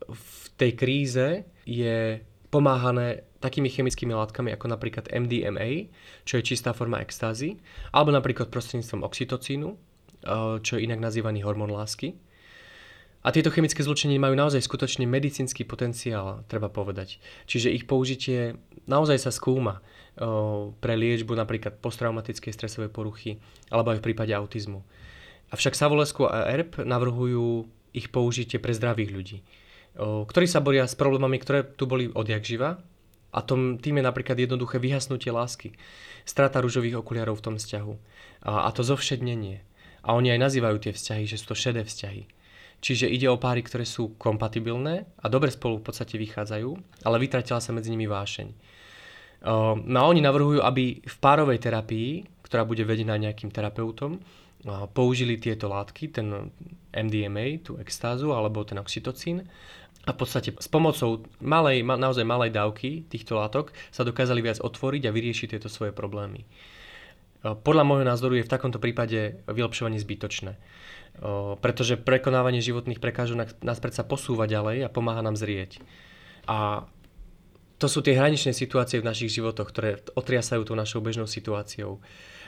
v 0.09 0.45
tej 0.57 0.73
kríze 0.75 1.27
je 1.69 2.25
pomáhané 2.49 3.27
takými 3.45 3.69
chemickými 3.69 4.17
látkami 4.17 4.51
ako 4.57 4.67
napríklad 4.73 5.13
MDMA, 5.13 5.93
čo 6.25 6.41
je 6.41 6.47
čistá 6.47 6.73
forma 6.73 7.05
extázy, 7.05 7.61
alebo 7.93 8.11
napríklad 8.11 8.49
prostredníctvom 8.49 9.05
oxytocínu, 9.05 9.69
eh, 9.71 10.57
čo 10.65 10.73
je 10.79 10.85
inak 10.87 10.99
nazývaný 10.99 11.45
hormón 11.45 11.71
lásky. 11.71 12.17
A 13.27 13.35
tieto 13.35 13.51
chemické 13.51 13.83
zlučeniny 13.83 14.23
majú 14.23 14.39
naozaj 14.39 14.63
skutočne 14.63 15.03
medicínsky 15.03 15.67
potenciál, 15.67 16.47
treba 16.47 16.71
povedať. 16.71 17.19
Čiže 17.51 17.75
ich 17.75 17.83
použitie 17.91 18.55
naozaj 18.87 19.19
sa 19.19 19.35
skúma 19.35 19.83
pre 20.79 20.95
liečbu 20.95 21.35
napríklad 21.35 21.83
posttraumatickej 21.83 22.55
stresovej 22.55 22.95
poruchy 22.95 23.43
alebo 23.75 23.91
aj 23.91 23.99
v 23.99 24.07
prípade 24.07 24.31
autizmu. 24.31 24.87
Avšak 25.51 25.75
Savolesko 25.75 26.31
a 26.31 26.55
ERP 26.55 26.87
navrhujú 26.87 27.67
ich 27.91 28.15
použitie 28.15 28.63
pre 28.63 28.71
zdravých 28.71 29.11
ľudí, 29.11 29.39
ktorí 29.99 30.47
sa 30.47 30.63
boria 30.63 30.87
s 30.87 30.95
problémami, 30.95 31.43
ktoré 31.43 31.67
tu 31.67 31.91
boli 31.91 32.07
odjak 32.07 32.47
živa 32.47 32.79
a 33.35 33.41
tom, 33.43 33.83
tým 33.83 33.99
je 33.99 34.05
napríklad 34.07 34.39
jednoduché 34.39 34.79
vyhasnutie 34.79 35.35
lásky, 35.35 35.75
strata 36.23 36.63
rúžových 36.63 37.03
okuliarov 37.03 37.43
v 37.43 37.45
tom 37.45 37.55
vzťahu 37.59 37.95
a, 38.47 38.65
a 38.65 38.69
to 38.71 38.87
zovšednenie. 38.87 39.67
A 40.07 40.15
oni 40.15 40.31
aj 40.31 40.41
nazývajú 40.47 40.77
tie 40.79 40.93
vzťahy, 40.95 41.25
že 41.27 41.37
sú 41.43 41.51
to 41.51 41.57
šedé 41.59 41.83
vzťahy. 41.83 42.36
Čiže 42.87 43.11
ide 43.11 43.27
o 43.27 43.35
páry, 43.35 43.67
ktoré 43.67 43.83
sú 43.83 44.15
kompatibilné 44.15 45.11
a 45.19 45.27
dobre 45.27 45.51
spolu 45.51 45.83
v 45.83 45.91
podstate 45.91 46.23
vychádzajú, 46.23 47.03
ale 47.03 47.19
vytratila 47.19 47.59
sa 47.59 47.75
medzi 47.75 47.91
nimi 47.91 48.07
vášeň. 48.07 48.47
No 49.91 49.99
a 49.99 50.07
oni 50.07 50.23
navrhujú, 50.23 50.63
aby 50.63 51.03
v 51.03 51.17
párovej 51.19 51.59
terapii, 51.59 52.23
ktorá 52.47 52.63
bude 52.63 52.87
vedená 52.87 53.19
nejakým 53.19 53.51
terapeutom, 53.51 54.23
použili 54.95 55.35
tieto 55.35 55.67
látky, 55.67 56.15
ten 56.15 56.55
MDMA, 56.95 57.67
tú 57.67 57.75
extázu 57.83 58.31
alebo 58.31 58.63
ten 58.63 58.79
oxytocín 58.79 59.43
a 60.07 60.15
v 60.15 60.19
podstate 60.23 60.55
s 60.55 60.71
pomocou 60.71 61.27
malej, 61.43 61.83
naozaj 61.83 62.23
malej 62.23 62.55
dávky 62.55 63.11
týchto 63.11 63.35
látok 63.35 63.75
sa 63.91 64.07
dokázali 64.07 64.47
viac 64.47 64.63
otvoriť 64.63 65.11
a 65.11 65.15
vyriešiť 65.15 65.59
tieto 65.59 65.67
svoje 65.67 65.91
problémy. 65.91 66.47
Podľa 67.43 67.83
môjho 67.83 68.07
názoru 68.07 68.39
je 68.39 68.47
v 68.47 68.53
takomto 68.55 68.79
prípade 68.79 69.43
vylepšovanie 69.51 69.99
zbytočné 69.99 70.55
pretože 71.61 71.97
prekonávanie 71.97 72.61
životných 72.61 73.01
prekážok 73.01 73.65
nás 73.65 73.79
predsa 73.81 74.05
posúva 74.05 74.45
ďalej 74.45 74.85
a 74.85 74.93
pomáha 74.93 75.25
nám 75.25 75.37
zrieť. 75.37 75.81
A 76.45 76.89
to 77.77 77.87
sú 77.89 78.01
tie 78.01 78.17
hraničné 78.17 78.57
situácie 78.57 79.01
v 79.01 79.09
našich 79.09 79.33
životoch, 79.37 79.69
ktoré 79.69 80.01
otriasajú 80.17 80.65
tou 80.65 80.77
našou 80.77 81.05
bežnou 81.05 81.29
situáciou. 81.29 82.01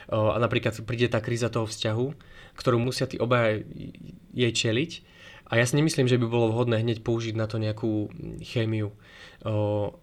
A 0.09 0.37
napríklad 0.41 0.73
príde 0.89 1.05
tá 1.05 1.21
kríza 1.21 1.53
toho 1.53 1.69
vzťahu, 1.69 2.05
ktorú 2.57 2.77
musia 2.81 3.05
tí 3.05 3.21
obaja 3.21 3.61
jej 4.33 4.53
čeliť. 4.53 4.91
A 5.49 5.57
ja 5.57 5.65
si 5.65 5.77
nemyslím, 5.77 6.05
že 6.05 6.17
by 6.21 6.25
bolo 6.29 6.53
vhodné 6.53 6.81
hneď 6.81 7.01
použiť 7.01 7.33
na 7.33 7.49
to 7.49 7.57
nejakú 7.57 8.09
chémiu 8.45 8.93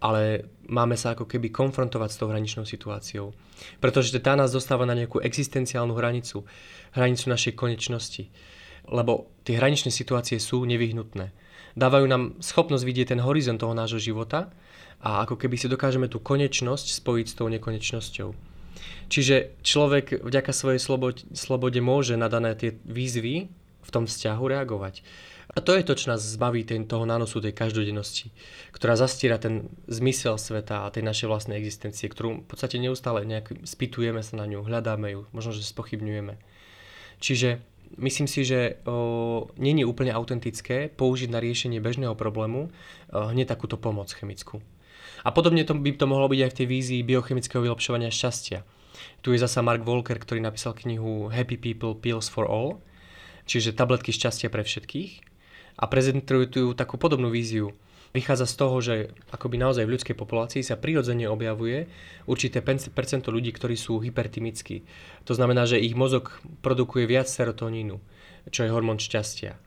ale 0.01 0.49
máme 0.65 0.97
sa 0.97 1.13
ako 1.13 1.29
keby 1.29 1.53
konfrontovať 1.53 2.09
s 2.09 2.17
tou 2.17 2.27
hraničnou 2.29 2.65
situáciou. 2.65 3.37
Pretože 3.77 4.17
tá 4.17 4.33
nás 4.33 4.49
dostáva 4.49 4.89
na 4.89 4.97
nejakú 4.97 5.21
existenciálnu 5.21 5.93
hranicu, 5.93 6.41
hranicu 6.97 7.25
našej 7.29 7.53
konečnosti. 7.53 8.25
Lebo 8.87 9.27
tie 9.43 9.59
hraničné 9.59 9.91
situácie 9.91 10.39
sú 10.39 10.63
nevyhnutné. 10.63 11.31
Dávajú 11.77 12.05
nám 12.09 12.23
schopnosť 12.41 12.83
vidieť 12.87 13.07
ten 13.13 13.21
horizont 13.21 13.61
toho 13.61 13.77
nášho 13.77 14.01
života 14.01 14.49
a 14.97 15.21
ako 15.21 15.37
keby 15.37 15.55
si 15.61 15.69
dokážeme 15.69 16.09
tú 16.09 16.17
konečnosť 16.17 16.97
spojiť 16.97 17.25
s 17.29 17.37
tou 17.37 17.47
nekonečnosťou. 17.53 18.29
Čiže 19.07 19.61
človek 19.61 20.25
vďaka 20.25 20.51
svojej 20.51 20.81
slobode, 20.81 21.23
slobode 21.37 21.79
môže 21.79 22.17
na 22.17 22.27
dané 22.27 22.57
tie 22.57 22.75
výzvy 22.85 23.47
v 23.87 23.89
tom 23.93 24.09
vzťahu 24.09 24.43
reagovať. 24.43 25.05
A 25.55 25.63
to 25.63 25.73
je 25.73 25.87
to, 25.87 25.95
čo 25.95 26.11
nás 26.11 26.19
zbaví 26.19 26.67
ten, 26.67 26.83
toho 26.83 27.07
nánosu 27.07 27.39
tej 27.39 27.55
každodennosti, 27.55 28.35
ktorá 28.75 28.99
zastiera 28.99 29.39
ten 29.39 29.71
zmysel 29.87 30.35
sveta 30.35 30.83
a 30.83 30.91
tej 30.91 31.07
našej 31.07 31.31
vlastnej 31.31 31.55
existencie, 31.55 32.11
ktorú 32.11 32.43
v 32.43 32.47
podstate 32.51 32.77
neustále 32.77 33.23
nejak 33.23 33.63
spýtujeme 33.63 34.19
sa 34.21 34.35
na 34.37 34.45
ňu, 34.45 34.67
hľadáme 34.67 35.07
ju, 35.15 35.21
možno, 35.31 35.55
že 35.55 35.63
spochybňujeme. 35.63 36.35
Čiže 37.23 37.63
myslím 37.95 38.27
si, 38.27 38.43
že 38.43 38.83
o, 38.83 39.47
je 39.55 39.85
úplne 39.87 40.11
autentické 40.11 40.91
použiť 40.91 41.31
na 41.31 41.39
riešenie 41.39 41.79
bežného 41.79 42.13
problému 42.19 42.67
hneď 43.13 43.55
takúto 43.55 43.79
pomoc 43.79 44.11
chemickú. 44.11 44.59
A 45.23 45.31
podobne 45.31 45.63
to 45.63 45.73
by 45.73 45.95
to 45.95 46.05
mohlo 46.05 46.27
byť 46.27 46.39
aj 46.43 46.51
v 46.51 46.57
tej 46.59 46.67
vízii 46.67 47.01
biochemického 47.07 47.63
vylepšovania 47.63 48.13
šťastia. 48.13 48.61
Tu 49.21 49.33
je 49.33 49.39
zasa 49.41 49.65
Mark 49.65 49.81
Volker, 49.81 50.17
ktorý 50.17 50.41
napísal 50.41 50.77
knihu 50.77 51.29
Happy 51.31 51.57
People 51.57 51.97
Pills 51.97 52.29
for 52.29 52.45
All, 52.45 52.81
čiže 53.47 53.73
tabletky 53.73 54.13
šťastia 54.13 54.51
pre 54.51 54.61
všetkých 54.61 55.11
a 55.77 55.83
prezentujú 55.85 56.43
tu 56.49 56.61
takú 56.73 56.97
podobnú 56.97 57.29
víziu. 57.29 57.73
Vychádza 58.15 58.47
z 58.47 58.55
toho, 58.55 58.75
že 58.79 58.95
akoby 59.29 59.59
naozaj 59.59 59.83
v 59.83 59.93
ľudskej 59.99 60.15
populácii 60.15 60.63
sa 60.63 60.79
prirodzene 60.79 61.27
objavuje 61.27 61.91
určité 62.25 62.63
percento 62.65 63.29
ľudí, 63.29 63.51
ktorí 63.51 63.75
sú 63.75 63.99
hypertymickí. 63.99 64.87
To 65.27 65.33
znamená, 65.35 65.67
že 65.67 65.81
ich 65.81 65.93
mozog 65.93 66.39
produkuje 66.63 67.03
viac 67.05 67.27
serotonínu, 67.27 67.99
čo 68.49 68.63
je 68.63 68.73
hormón 68.73 68.97
šťastia. 68.97 69.59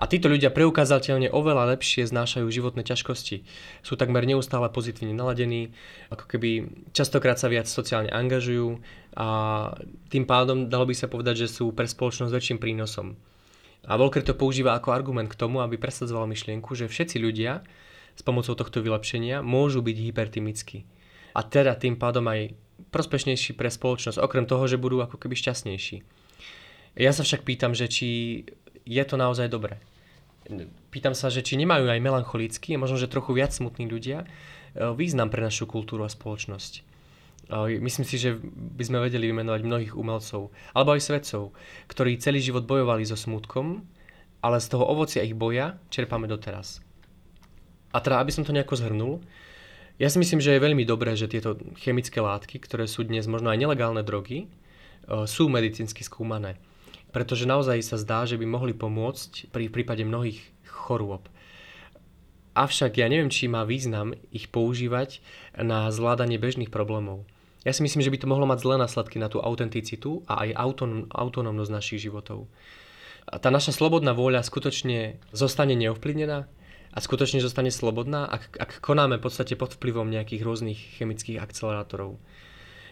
A 0.00 0.08
títo 0.08 0.32
ľudia 0.32 0.48
preukázateľne 0.48 1.28
oveľa 1.28 1.76
lepšie 1.76 2.08
znášajú 2.08 2.48
životné 2.48 2.88
ťažkosti. 2.88 3.44
Sú 3.84 4.00
takmer 4.00 4.24
neustále 4.24 4.72
pozitívne 4.72 5.12
naladení, 5.12 5.76
ako 6.08 6.24
keby 6.24 6.50
častokrát 6.96 7.36
sa 7.36 7.52
viac 7.52 7.68
sociálne 7.68 8.08
angažujú 8.08 8.80
a 9.20 9.28
tým 10.08 10.24
pádom 10.24 10.72
dalo 10.72 10.88
by 10.88 10.96
sa 10.96 11.04
povedať, 11.04 11.44
že 11.44 11.52
sú 11.52 11.76
pre 11.76 11.84
spoločnosť 11.84 12.32
väčším 12.32 12.58
prínosom. 12.62 13.20
A 13.88 13.96
Volker 13.96 14.20
to 14.20 14.36
používa 14.36 14.76
ako 14.76 14.92
argument 14.92 15.32
k 15.32 15.38
tomu, 15.38 15.64
aby 15.64 15.80
presadzoval 15.80 16.28
myšlienku, 16.28 16.76
že 16.76 16.90
všetci 16.90 17.16
ľudia 17.16 17.64
s 18.12 18.20
pomocou 18.20 18.52
tohto 18.52 18.84
vylepšenia 18.84 19.40
môžu 19.40 19.80
byť 19.80 19.96
hypertymickí. 19.96 20.84
A 21.32 21.40
teda 21.46 21.72
tým 21.78 21.96
pádom 21.96 22.26
aj 22.28 22.52
prospešnejší 22.92 23.56
pre 23.56 23.70
spoločnosť, 23.72 24.20
okrem 24.20 24.44
toho, 24.44 24.66
že 24.66 24.80
budú 24.80 25.00
ako 25.00 25.16
keby 25.16 25.38
šťastnejší. 25.38 26.02
Ja 26.98 27.14
sa 27.14 27.22
však 27.22 27.46
pýtam, 27.46 27.72
že 27.72 27.86
či 27.86 28.08
je 28.82 29.02
to 29.06 29.14
naozaj 29.14 29.46
dobré. 29.46 29.78
Pýtam 30.90 31.14
sa, 31.14 31.30
že 31.30 31.46
či 31.46 31.54
nemajú 31.54 31.86
aj 31.86 32.02
melancholickí, 32.02 32.74
možno, 32.74 32.98
že 32.98 33.06
trochu 33.06 33.38
viac 33.38 33.54
smutní 33.54 33.86
ľudia, 33.86 34.26
e, 34.26 34.26
význam 34.98 35.30
pre 35.30 35.46
našu 35.46 35.70
kultúru 35.70 36.02
a 36.02 36.10
spoločnosť. 36.10 36.89
E, 37.50 37.82
myslím 37.82 38.06
si, 38.06 38.16
že 38.16 38.38
by 38.78 38.82
sme 38.86 38.98
vedeli 39.02 39.26
vymenovať 39.26 39.60
mnohých 39.66 39.92
umelcov, 39.98 40.54
alebo 40.70 40.94
aj 40.94 41.02
svedcov, 41.02 41.50
ktorí 41.90 42.22
celý 42.22 42.38
život 42.38 42.64
bojovali 42.70 43.02
so 43.02 43.18
smutkom, 43.18 43.82
ale 44.40 44.62
z 44.62 44.66
toho 44.70 44.86
ovocia 44.86 45.26
ich 45.26 45.34
boja 45.34 45.76
čerpáme 45.90 46.30
doteraz. 46.30 46.78
A 47.90 47.98
teda, 47.98 48.22
aby 48.22 48.30
som 48.30 48.46
to 48.46 48.54
nejako 48.54 48.78
zhrnul, 48.78 49.18
ja 49.98 50.08
si 50.08 50.16
myslím, 50.22 50.40
že 50.40 50.54
je 50.56 50.64
veľmi 50.64 50.86
dobré, 50.86 51.12
že 51.18 51.28
tieto 51.28 51.58
chemické 51.82 52.22
látky, 52.22 52.62
ktoré 52.62 52.88
sú 52.88 53.04
dnes 53.04 53.28
možno 53.28 53.52
aj 53.52 53.58
nelegálne 53.58 54.06
drogy, 54.06 54.46
e, 54.46 54.48
sú 55.26 55.50
medicínsky 55.50 56.06
skúmané 56.06 56.56
pretože 57.10 57.46
naozaj 57.46 57.82
sa 57.82 57.98
zdá, 57.98 58.22
že 58.24 58.38
by 58.38 58.46
mohli 58.46 58.72
pomôcť 58.72 59.50
pri 59.50 59.66
prípade 59.68 60.06
mnohých 60.06 60.40
chorôb. 60.66 61.26
Avšak 62.54 62.98
ja 62.98 63.06
neviem, 63.06 63.30
či 63.30 63.46
má 63.46 63.62
význam 63.62 64.14
ich 64.34 64.50
používať 64.50 65.22
na 65.54 65.86
zvládanie 65.90 66.38
bežných 66.38 66.70
problémov. 66.70 67.26
Ja 67.60 67.76
si 67.76 67.84
myslím, 67.84 68.00
že 68.00 68.08
by 68.08 68.18
to 68.24 68.30
mohlo 68.30 68.48
mať 68.48 68.64
zlé 68.64 68.80
následky 68.80 69.20
na 69.20 69.28
tú 69.28 69.36
autenticitu 69.44 70.24
a 70.24 70.48
aj 70.48 70.56
autonóm, 70.56 71.04
autonómnosť 71.12 71.72
našich 71.72 72.00
životov. 72.08 72.48
A 73.28 73.36
tá 73.36 73.52
naša 73.52 73.76
slobodná 73.76 74.16
vôľa 74.16 74.40
skutočne 74.40 75.20
zostane 75.30 75.76
neovplyvnená 75.76 76.48
a 76.90 76.98
skutočne 76.98 77.38
zostane 77.38 77.68
slobodná, 77.68 78.26
ak, 78.26 78.56
ak 78.56 78.70
konáme 78.80 79.20
v 79.20 79.24
podstate 79.28 79.54
pod 79.54 79.76
vplyvom 79.76 80.08
nejakých 80.08 80.42
rôznych 80.42 80.80
chemických 80.98 81.38
akcelerátorov. 81.38 82.16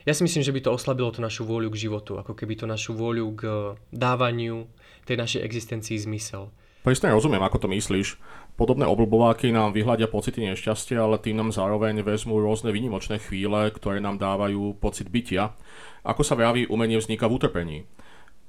Ja 0.07 0.15
si 0.15 0.23
myslím, 0.23 0.45
že 0.45 0.55
by 0.55 0.61
to 0.63 0.75
oslabilo 0.77 1.11
tú 1.11 1.25
našu 1.25 1.43
vôľu 1.49 1.73
k 1.75 1.89
životu, 1.89 2.21
ako 2.21 2.37
keby 2.37 2.55
to 2.61 2.67
našu 2.69 2.95
vôľu 2.95 3.27
k 3.35 3.43
dávaniu 3.91 4.69
tej 5.09 5.17
našej 5.17 5.41
existencii 5.43 5.97
zmysel. 5.97 6.53
Presne 6.87 7.11
rozumiem, 7.11 7.43
ako 7.43 7.67
to 7.67 7.69
myslíš. 7.69 8.17
Podobné 8.59 8.87
oblbováky 8.87 9.55
nám 9.55 9.71
vyhľadia 9.71 10.11
pocity 10.11 10.43
nešťastia, 10.51 10.99
ale 10.99 11.23
tým 11.23 11.39
nám 11.39 11.55
zároveň 11.55 12.03
vezmú 12.03 12.43
rôzne 12.43 12.75
výnimočné 12.75 13.23
chvíle, 13.23 13.71
ktoré 13.71 14.03
nám 14.03 14.19
dávajú 14.19 14.75
pocit 14.79 15.07
bytia. 15.07 15.55
Ako 16.03 16.27
sa 16.27 16.35
vraví, 16.35 16.67
umenie 16.67 16.99
vzniká 16.99 17.31
v 17.31 17.37
utrpení. 17.39 17.79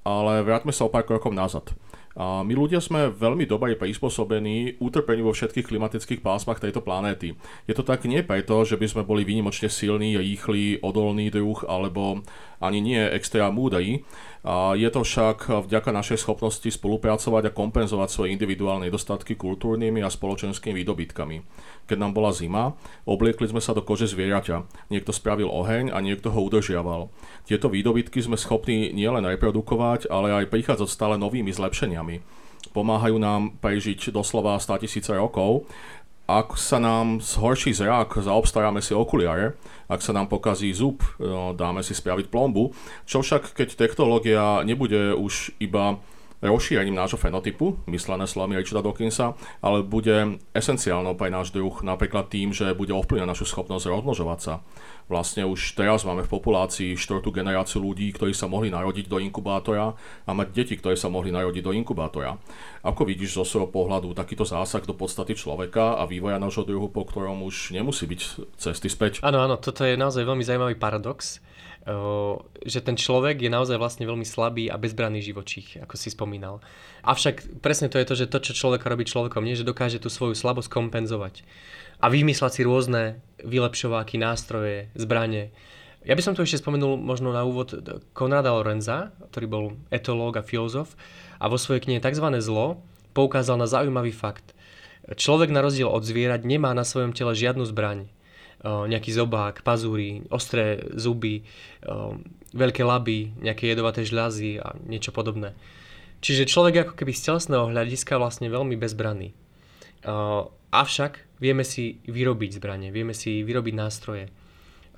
Ale 0.02 0.42
vráťme 0.42 0.74
sa 0.74 0.88
o 0.88 0.94
pár 0.94 1.06
krokov 1.06 1.36
nazad. 1.36 1.70
My 2.18 2.52
ľudia 2.58 2.82
sme 2.82 3.14
veľmi 3.14 3.46
dobre 3.46 3.78
prispôsobení 3.78 4.82
utrpeniu 4.82 5.30
vo 5.30 5.34
všetkých 5.38 5.70
klimatických 5.70 6.26
pásmach 6.26 6.58
tejto 6.58 6.82
planéty. 6.82 7.38
Je 7.70 7.78
to 7.78 7.86
tak 7.86 8.08
nie 8.10 8.26
preto, 8.26 8.66
že 8.66 8.82
by 8.82 8.88
sme 8.90 9.04
boli 9.06 9.22
výnimočne 9.22 9.70
silný, 9.70 10.18
rýchly, 10.18 10.82
odolný 10.82 11.30
druh, 11.30 11.62
alebo 11.70 12.26
ani 12.60 12.84
nie 12.84 13.00
extra 13.00 13.48
múdry. 13.54 14.04
Je 14.76 14.90
to 14.92 15.04
však 15.04 15.68
vďaka 15.68 15.92
našej 15.92 16.24
schopnosti 16.24 16.68
spolupracovať 16.68 17.52
a 17.52 17.56
kompenzovať 17.56 18.10
svoje 18.12 18.32
individuálne 18.36 18.88
nedostatky 18.88 19.36
kultúrnymi 19.36 20.00
a 20.04 20.12
spoločenskými 20.12 20.80
výdobytkami. 20.84 21.44
Keď 21.88 21.98
nám 22.00 22.16
bola 22.16 22.32
zima, 22.32 22.76
obliekli 23.04 23.52
sme 23.52 23.60
sa 23.60 23.76
do 23.76 23.84
kože 23.84 24.08
zvieraťa. 24.12 24.88
Niekto 24.92 25.12
spravil 25.12 25.52
oheň 25.52 25.92
a 25.92 26.00
niekto 26.00 26.32
ho 26.32 26.40
udržiaval. 26.48 27.12
Tieto 27.48 27.68
výdobytky 27.68 28.20
sme 28.24 28.40
schopní 28.40 28.96
nielen 28.96 29.28
reprodukovať, 29.28 30.08
ale 30.08 30.32
aj 30.36 30.52
prichádzať 30.52 30.88
stále 30.88 31.16
novými 31.20 31.52
zlepšeniami. 31.52 31.99
Pomáhajú 32.70 33.18
nám 33.18 33.58
prežiť 33.58 34.14
doslova 34.14 34.60
100 34.62 34.86
tisíce 34.86 35.12
rokov. 35.12 35.66
Ak 36.30 36.62
sa 36.62 36.78
nám 36.78 37.26
zhorší 37.26 37.74
zrak, 37.74 38.22
zaobstaráme 38.22 38.86
si 38.86 38.94
okuliare, 38.94 39.58
ak 39.90 40.06
sa 40.06 40.14
nám 40.14 40.30
pokazí 40.30 40.70
zub, 40.70 41.02
no, 41.18 41.58
dáme 41.58 41.82
si 41.82 41.98
spraviť 41.98 42.30
plombu, 42.30 42.70
čo 43.10 43.26
však 43.26 43.58
keď 43.58 43.74
technológia 43.74 44.62
nebude 44.62 45.18
už 45.18 45.58
iba 45.58 45.98
rozšírením 46.40 46.96
nášho 46.96 47.20
fenotypu, 47.20 47.82
myslené 47.92 48.24
slovami 48.24 48.56
Richarda 48.56 48.86
Dawkinsa, 48.86 49.36
ale 49.60 49.84
bude 49.84 50.40
esenciálnou 50.56 51.20
pre 51.20 51.28
náš 51.28 51.52
druh, 51.52 51.74
napríklad 51.84 52.32
tým, 52.32 52.56
že 52.56 52.72
bude 52.72 52.96
ovplyvňovať 52.96 53.32
našu 53.34 53.46
schopnosť 53.50 53.92
rozmnožovať 53.92 54.40
sa. 54.40 54.54
Vlastne 55.10 55.42
už 55.42 55.74
teraz 55.74 56.06
máme 56.06 56.22
v 56.22 56.30
populácii 56.30 56.94
štvrtú 56.94 57.34
generáciu 57.34 57.82
ľudí, 57.82 58.14
ktorí 58.14 58.30
sa 58.38 58.46
mohli 58.46 58.70
narodiť 58.70 59.10
do 59.10 59.18
inkubátora 59.18 59.98
a 59.98 60.32
mať 60.38 60.48
deti, 60.54 60.78
ktoré 60.78 60.94
sa 60.94 61.10
mohli 61.10 61.34
narodiť 61.34 61.66
do 61.66 61.74
inkubátora. 61.74 62.38
Ako 62.86 63.10
vidíš 63.10 63.42
zo 63.42 63.44
svojho 63.44 63.74
pohľadu 63.74 64.14
takýto 64.14 64.46
zásah 64.46 64.86
do 64.86 64.94
podstaty 64.94 65.34
človeka 65.34 65.98
a 65.98 66.06
vývoja 66.06 66.38
nášho 66.38 66.62
druhu, 66.62 66.94
po 66.94 67.10
ktorom 67.10 67.42
už 67.42 67.74
nemusí 67.74 68.06
byť 68.06 68.22
cesty 68.62 68.86
späť? 68.86 69.26
Áno, 69.26 69.42
áno, 69.42 69.58
toto 69.58 69.82
je 69.82 69.98
naozaj 69.98 70.22
veľmi 70.22 70.46
zaujímavý 70.46 70.78
paradox 70.78 71.42
že 72.66 72.84
ten 72.84 72.94
človek 73.00 73.40
je 73.40 73.50
naozaj 73.50 73.80
vlastne 73.80 74.06
veľmi 74.06 74.28
slabý 74.28 74.68
a 74.68 74.76
bezbranný 74.76 75.24
živočích, 75.24 75.82
ako 75.82 75.96
si 75.96 76.12
spomínal. 76.12 76.60
Avšak 77.08 77.64
presne 77.64 77.88
to 77.88 77.98
je 77.98 78.06
to, 78.06 78.16
že 78.20 78.26
to, 78.30 78.38
čo 78.44 78.54
človeka 78.54 78.92
robí 78.92 79.08
človekom, 79.08 79.42
nie, 79.42 79.56
že 79.56 79.66
dokáže 79.66 79.98
tú 79.98 80.12
svoju 80.12 80.36
slabosť 80.36 80.70
kompenzovať 80.70 81.42
a 82.00 82.06
vymýšľať 82.08 82.52
si 82.52 82.62
rôzne 82.64 83.02
vylepšováky, 83.44 84.16
nástroje, 84.20 84.92
zbranie. 84.96 85.52
Ja 86.08 86.16
by 86.16 86.24
som 86.24 86.34
tu 86.34 86.44
ešte 86.48 86.64
spomenul 86.64 86.96
možno 86.96 87.36
na 87.36 87.44
úvod 87.44 87.76
Konrada 88.16 88.56
Lorenza, 88.56 89.12
ktorý 89.36 89.46
bol 89.52 89.66
etológ 89.92 90.40
a 90.40 90.44
filozof 90.44 90.96
a 91.44 91.52
vo 91.52 91.60
svojej 91.60 91.84
knihe 91.84 92.00
tzv. 92.00 92.24
zlo 92.40 92.80
poukázal 93.12 93.60
na 93.60 93.68
zaujímavý 93.68 94.16
fakt. 94.16 94.56
Človek 95.12 95.52
na 95.52 95.60
rozdiel 95.60 95.92
od 95.92 96.08
zvierat 96.08 96.48
nemá 96.48 96.72
na 96.72 96.88
svojom 96.88 97.12
tele 97.12 97.36
žiadnu 97.36 97.68
zbraň 97.68 98.08
nejaký 98.64 99.16
zobák, 99.16 99.64
pazúry, 99.64 100.28
ostré 100.28 100.84
zuby, 100.92 101.48
veľké 102.52 102.84
laby, 102.84 103.40
nejaké 103.40 103.72
jedovaté 103.72 104.04
žľazy 104.04 104.60
a 104.60 104.76
niečo 104.84 105.16
podobné. 105.16 105.56
Čiže 106.20 106.52
človek 106.52 106.84
ako 106.84 106.94
keby 107.00 107.16
z 107.16 107.32
telesného 107.32 107.72
hľadiska 107.72 108.20
vlastne 108.20 108.52
veľmi 108.52 108.76
bezbranný. 108.76 109.32
Avšak 110.70 111.42
vieme 111.42 111.66
si 111.66 112.00
vyrobiť 112.06 112.62
zbranie, 112.62 112.90
vieme 112.94 113.16
si 113.18 113.42
vyrobiť 113.42 113.74
nástroje. 113.74 114.30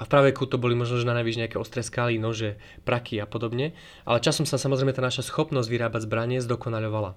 A 0.01 0.05
v 0.05 0.09
praveku 0.09 0.49
to 0.49 0.57
boli 0.57 0.73
možno, 0.73 0.97
že 0.97 1.05
na 1.05 1.13
najvyš 1.13 1.45
nejaké 1.45 1.57
ostré 1.61 1.85
skaly, 1.85 2.17
nože, 2.17 2.57
praky 2.81 3.21
a 3.21 3.29
podobne, 3.29 3.77
ale 4.01 4.17
časom 4.17 4.49
sa 4.49 4.57
samozrejme 4.57 4.97
tá 4.97 5.01
naša 5.05 5.21
schopnosť 5.21 5.69
vyrábať 5.69 6.09
zbranie 6.09 6.41
zdokonaľovala. 6.41 7.13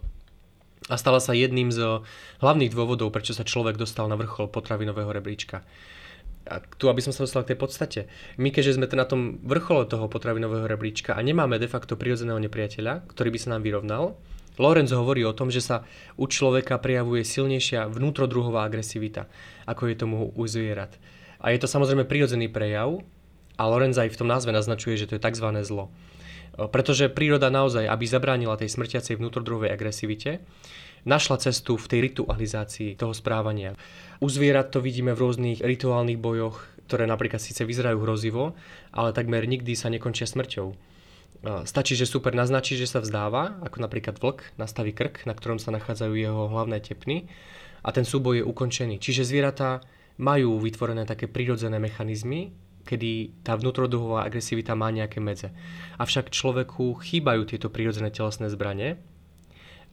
A 0.92 0.94
stala 1.00 1.16
sa 1.16 1.32
jedným 1.32 1.72
z 1.72 2.04
hlavných 2.44 2.68
dôvodov, 2.76 3.08
prečo 3.08 3.32
sa 3.32 3.40
človek 3.40 3.80
dostal 3.80 4.04
na 4.04 4.20
vrchol 4.20 4.52
potravinového 4.52 5.08
rebríčka 5.16 5.64
a 6.44 6.60
tu, 6.60 6.92
aby 6.92 7.00
som 7.00 7.12
sa 7.12 7.24
dostal 7.24 7.42
k 7.44 7.56
tej 7.56 7.58
podstate. 7.58 8.00
My, 8.36 8.52
keďže 8.52 8.76
sme 8.76 8.88
na 8.92 9.08
tom 9.08 9.40
vrchole 9.40 9.88
toho 9.88 10.12
potravinového 10.12 10.68
rebríčka 10.68 11.16
a 11.16 11.24
nemáme 11.24 11.56
de 11.56 11.68
facto 11.68 11.96
prirodzeného 11.96 12.36
nepriateľa, 12.36 13.08
ktorý 13.08 13.32
by 13.32 13.38
sa 13.40 13.48
nám 13.56 13.64
vyrovnal, 13.64 14.20
Lorenz 14.54 14.94
hovorí 14.94 15.26
o 15.26 15.34
tom, 15.34 15.50
že 15.50 15.58
sa 15.58 15.82
u 16.14 16.30
človeka 16.30 16.78
prejavuje 16.78 17.26
silnejšia 17.26 17.90
vnútrodruhová 17.90 18.62
agresivita, 18.62 19.26
ako 19.66 19.90
je 19.90 19.94
tomu 19.98 20.18
u 20.30 20.44
zvierat. 20.46 20.94
A 21.42 21.50
je 21.50 21.58
to 21.58 21.66
samozrejme 21.66 22.06
prirodzený 22.06 22.46
prejav 22.48 23.02
a 23.58 23.62
Lorenz 23.66 23.98
aj 23.98 24.14
v 24.14 24.18
tom 24.22 24.30
názve 24.30 24.54
naznačuje, 24.54 24.94
že 24.94 25.10
to 25.10 25.16
je 25.18 25.24
tzv. 25.24 25.48
zlo. 25.66 25.90
Pretože 26.54 27.10
príroda 27.10 27.50
naozaj, 27.50 27.90
aby 27.90 28.04
zabránila 28.06 28.54
tej 28.54 28.70
smrtiacej 28.70 29.18
vnútrodruhovej 29.18 29.74
agresivite, 29.74 30.38
našla 31.02 31.36
cestu 31.42 31.74
v 31.74 31.86
tej 31.90 32.00
ritualizácii 32.10 32.96
toho 32.96 33.12
správania. 33.12 33.76
U 34.22 34.30
zvierat 34.30 34.70
to 34.72 34.80
vidíme 34.80 35.12
v 35.12 35.20
rôznych 35.20 35.58
rituálnych 35.60 36.16
bojoch, 36.16 36.64
ktoré 36.86 37.04
napríklad 37.04 37.42
síce 37.42 37.66
vyzerajú 37.66 38.00
hrozivo, 38.00 38.54
ale 38.94 39.10
takmer 39.10 39.44
nikdy 39.44 39.74
sa 39.76 39.90
nekončia 39.92 40.30
smrťou. 40.30 40.93
Stačí, 41.44 41.92
že 41.92 42.08
super 42.08 42.32
naznačí, 42.32 42.80
že 42.80 42.88
sa 42.88 43.04
vzdáva, 43.04 43.60
ako 43.60 43.84
napríklad 43.84 44.16
vlk 44.16 44.56
nastaví 44.56 44.96
krk, 44.96 45.28
na 45.28 45.36
ktorom 45.36 45.60
sa 45.60 45.68
nachádzajú 45.76 46.16
jeho 46.16 46.48
hlavné 46.48 46.80
tepny 46.80 47.28
a 47.84 47.92
ten 47.92 48.08
súboj 48.08 48.40
je 48.40 48.48
ukončený. 48.48 48.96
Čiže 48.96 49.28
zvieratá 49.28 49.84
majú 50.16 50.56
vytvorené 50.56 51.04
také 51.04 51.28
prirodzené 51.28 51.76
mechanizmy, 51.76 52.56
kedy 52.88 53.44
tá 53.44 53.60
vnútroduhová 53.60 54.24
agresivita 54.24 54.72
má 54.72 54.88
nejaké 54.88 55.20
medze. 55.20 55.52
Avšak 56.00 56.32
človeku 56.32 56.96
chýbajú 57.04 57.44
tieto 57.44 57.68
prirodzené 57.68 58.08
telesné 58.08 58.48
zbranie, 58.48 58.96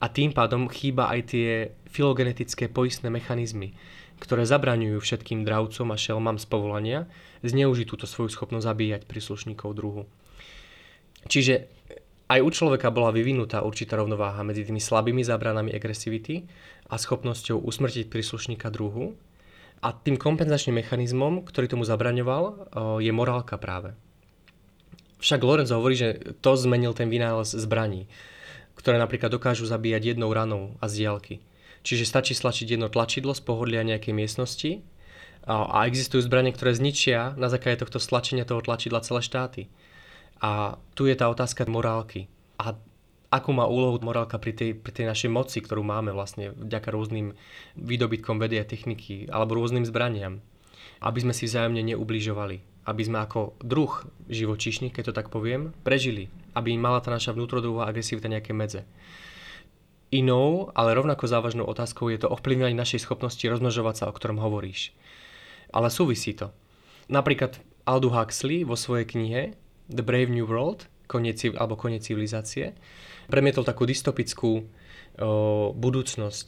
a 0.02 0.10
tým 0.10 0.34
pádom 0.34 0.66
chýba 0.66 1.14
aj 1.14 1.22
tie 1.30 1.78
filogenetické 1.86 2.74
poistné 2.74 3.14
mechanizmy, 3.14 3.78
ktoré 4.18 4.50
zabraňujú 4.50 4.98
všetkým 4.98 5.46
dravcom 5.46 5.94
a 5.94 5.98
šelmám 5.98 6.42
z 6.42 6.46
povolania 6.50 7.00
zneužiť 7.46 7.86
túto 7.86 8.10
svoju 8.10 8.34
schopnosť 8.34 8.66
zabíjať 8.66 9.02
príslušníkov 9.06 9.70
druhu. 9.78 10.10
Čiže 11.27 11.67
aj 12.31 12.39
u 12.39 12.49
človeka 12.49 12.89
bola 12.95 13.12
vyvinutá 13.12 13.62
určitá 13.62 13.99
rovnováha 13.99 14.39
medzi 14.47 14.63
tými 14.63 14.79
slabými 14.79 15.21
zábranami 15.21 15.75
agresivity 15.75 16.47
a 16.88 16.95
schopnosťou 16.95 17.60
usmrtiť 17.60 18.07
príslušníka 18.07 18.71
druhu. 18.71 19.19
A 19.81 19.91
tým 19.97 20.15
kompenzačným 20.15 20.77
mechanizmom, 20.77 21.41
ktorý 21.41 21.65
tomu 21.65 21.84
zabraňoval, 21.84 22.69
je 23.01 23.10
morálka 23.10 23.57
práve. 23.57 23.97
Však 25.17 25.41
Lorenzo 25.41 25.77
hovorí, 25.77 25.97
že 25.97 26.38
to 26.41 26.53
zmenil 26.53 26.93
ten 26.93 27.10
vynález 27.10 27.53
zbraní, 27.53 28.05
ktoré 28.77 29.01
napríklad 29.01 29.34
dokážu 29.34 29.65
zabíjať 29.65 30.13
jednou 30.13 30.29
ranou 30.34 30.77
a 30.81 30.86
z 30.86 31.05
diaľky. 31.05 31.36
Čiže 31.81 32.05
stačí 32.05 32.34
stlačiť 32.38 32.77
jedno 32.77 32.93
tlačidlo 32.93 33.34
z 33.34 33.41
pohodlia 33.41 33.81
nejakej 33.81 34.13
miestnosti 34.13 34.71
a 35.49 35.89
existujú 35.89 36.21
zbranie, 36.21 36.53
ktoré 36.53 36.77
zničia 36.77 37.34
na 37.41 37.49
základe 37.49 37.81
tohto 37.81 37.97
stlačenia 37.97 38.45
toho 38.45 38.62
tlačidla 38.62 39.01
celé 39.01 39.25
štáty. 39.25 39.62
A 40.41 40.82
tu 40.97 41.06
je 41.06 41.13
tá 41.13 41.30
otázka 41.30 41.69
morálky. 41.69 42.25
A 42.58 42.73
akú 43.30 43.54
má 43.54 43.69
úlohu 43.69 44.01
morálka 44.01 44.41
pri 44.41 44.58
tej, 44.58 44.73
pri 44.73 44.91
tej 44.91 45.06
našej 45.08 45.30
moci, 45.30 45.62
ktorú 45.62 45.86
máme 45.86 46.12
vlastne 46.12 46.51
vďaka 46.58 46.89
rôznym 46.89 47.38
výdobytkom 47.77 48.41
vedy 48.41 48.58
a 48.58 48.65
techniky 48.65 49.30
alebo 49.30 49.56
rôznym 49.56 49.86
zbraniam. 49.86 50.41
Aby 50.99 51.23
sme 51.23 51.34
si 51.38 51.45
vzájomne 51.45 51.86
neubližovali. 51.93 52.86
Aby 52.89 53.01
sme 53.06 53.21
ako 53.21 53.54
druh 53.62 54.10
živočíšny, 54.27 54.89
keď 54.89 55.13
to 55.13 55.17
tak 55.17 55.30
poviem, 55.30 55.77
prežili. 55.86 56.34
Aby 56.58 56.73
mala 56.75 56.99
tá 57.06 57.13
naša 57.13 57.38
vnútrodruhová 57.38 57.86
agresivita 57.86 58.25
nejaké 58.25 58.58
medze. 58.58 58.89
Inou, 60.12 60.73
ale 60.75 60.91
rovnako 60.91 61.23
závažnou 61.23 61.63
otázkou 61.63 62.12
je 62.12 62.19
to 62.19 62.27
ovplyvňovanie 62.27 62.75
našej 62.75 63.08
schopnosti 63.08 63.39
rozmnožovať 63.47 63.95
sa, 63.95 64.06
o 64.10 64.15
ktorom 64.17 64.43
hovoríš. 64.43 64.91
Ale 65.71 65.88
súvisí 65.88 66.36
to. 66.36 66.51
Napríklad 67.08 67.63
Aldu 67.88 68.12
Huxley 68.12 68.67
vo 68.67 68.75
svojej 68.75 69.08
knihe 69.08 69.56
The 69.91 70.01
Brave 70.01 70.32
New 70.32 70.47
World, 70.47 70.88
koniec, 71.06 71.43
alebo 71.54 71.75
koniec 71.75 72.08
civilizácie, 72.08 72.73
premietol 73.27 73.67
takú 73.67 73.84
dystopickú 73.84 74.51
o, 74.58 74.63
budúcnosť, 75.75 76.47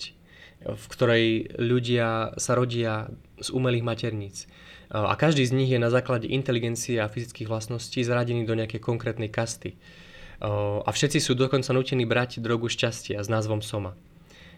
v 0.63 0.85
ktorej 0.87 1.25
ľudia 1.59 2.39
sa 2.39 2.55
rodia 2.55 3.11
z 3.43 3.51
umelých 3.51 3.83
materníc. 3.83 4.47
A 4.93 5.11
každý 5.19 5.43
z 5.43 5.51
nich 5.51 5.73
je 5.73 5.81
na 5.81 5.89
základe 5.91 6.29
inteligencie 6.29 7.01
a 7.01 7.11
fyzických 7.11 7.49
vlastností 7.49 8.05
zaradený 8.05 8.47
do 8.47 8.55
nejakej 8.55 8.79
konkrétnej 8.79 9.27
kasty 9.27 9.75
a 10.83 10.89
všetci 10.91 11.23
sú 11.23 11.39
dokonca 11.39 11.71
nutení 11.71 12.03
brať 12.03 12.43
drogu 12.43 12.67
šťastia 12.67 13.23
s 13.23 13.31
názvom 13.31 13.63
Soma. 13.63 13.95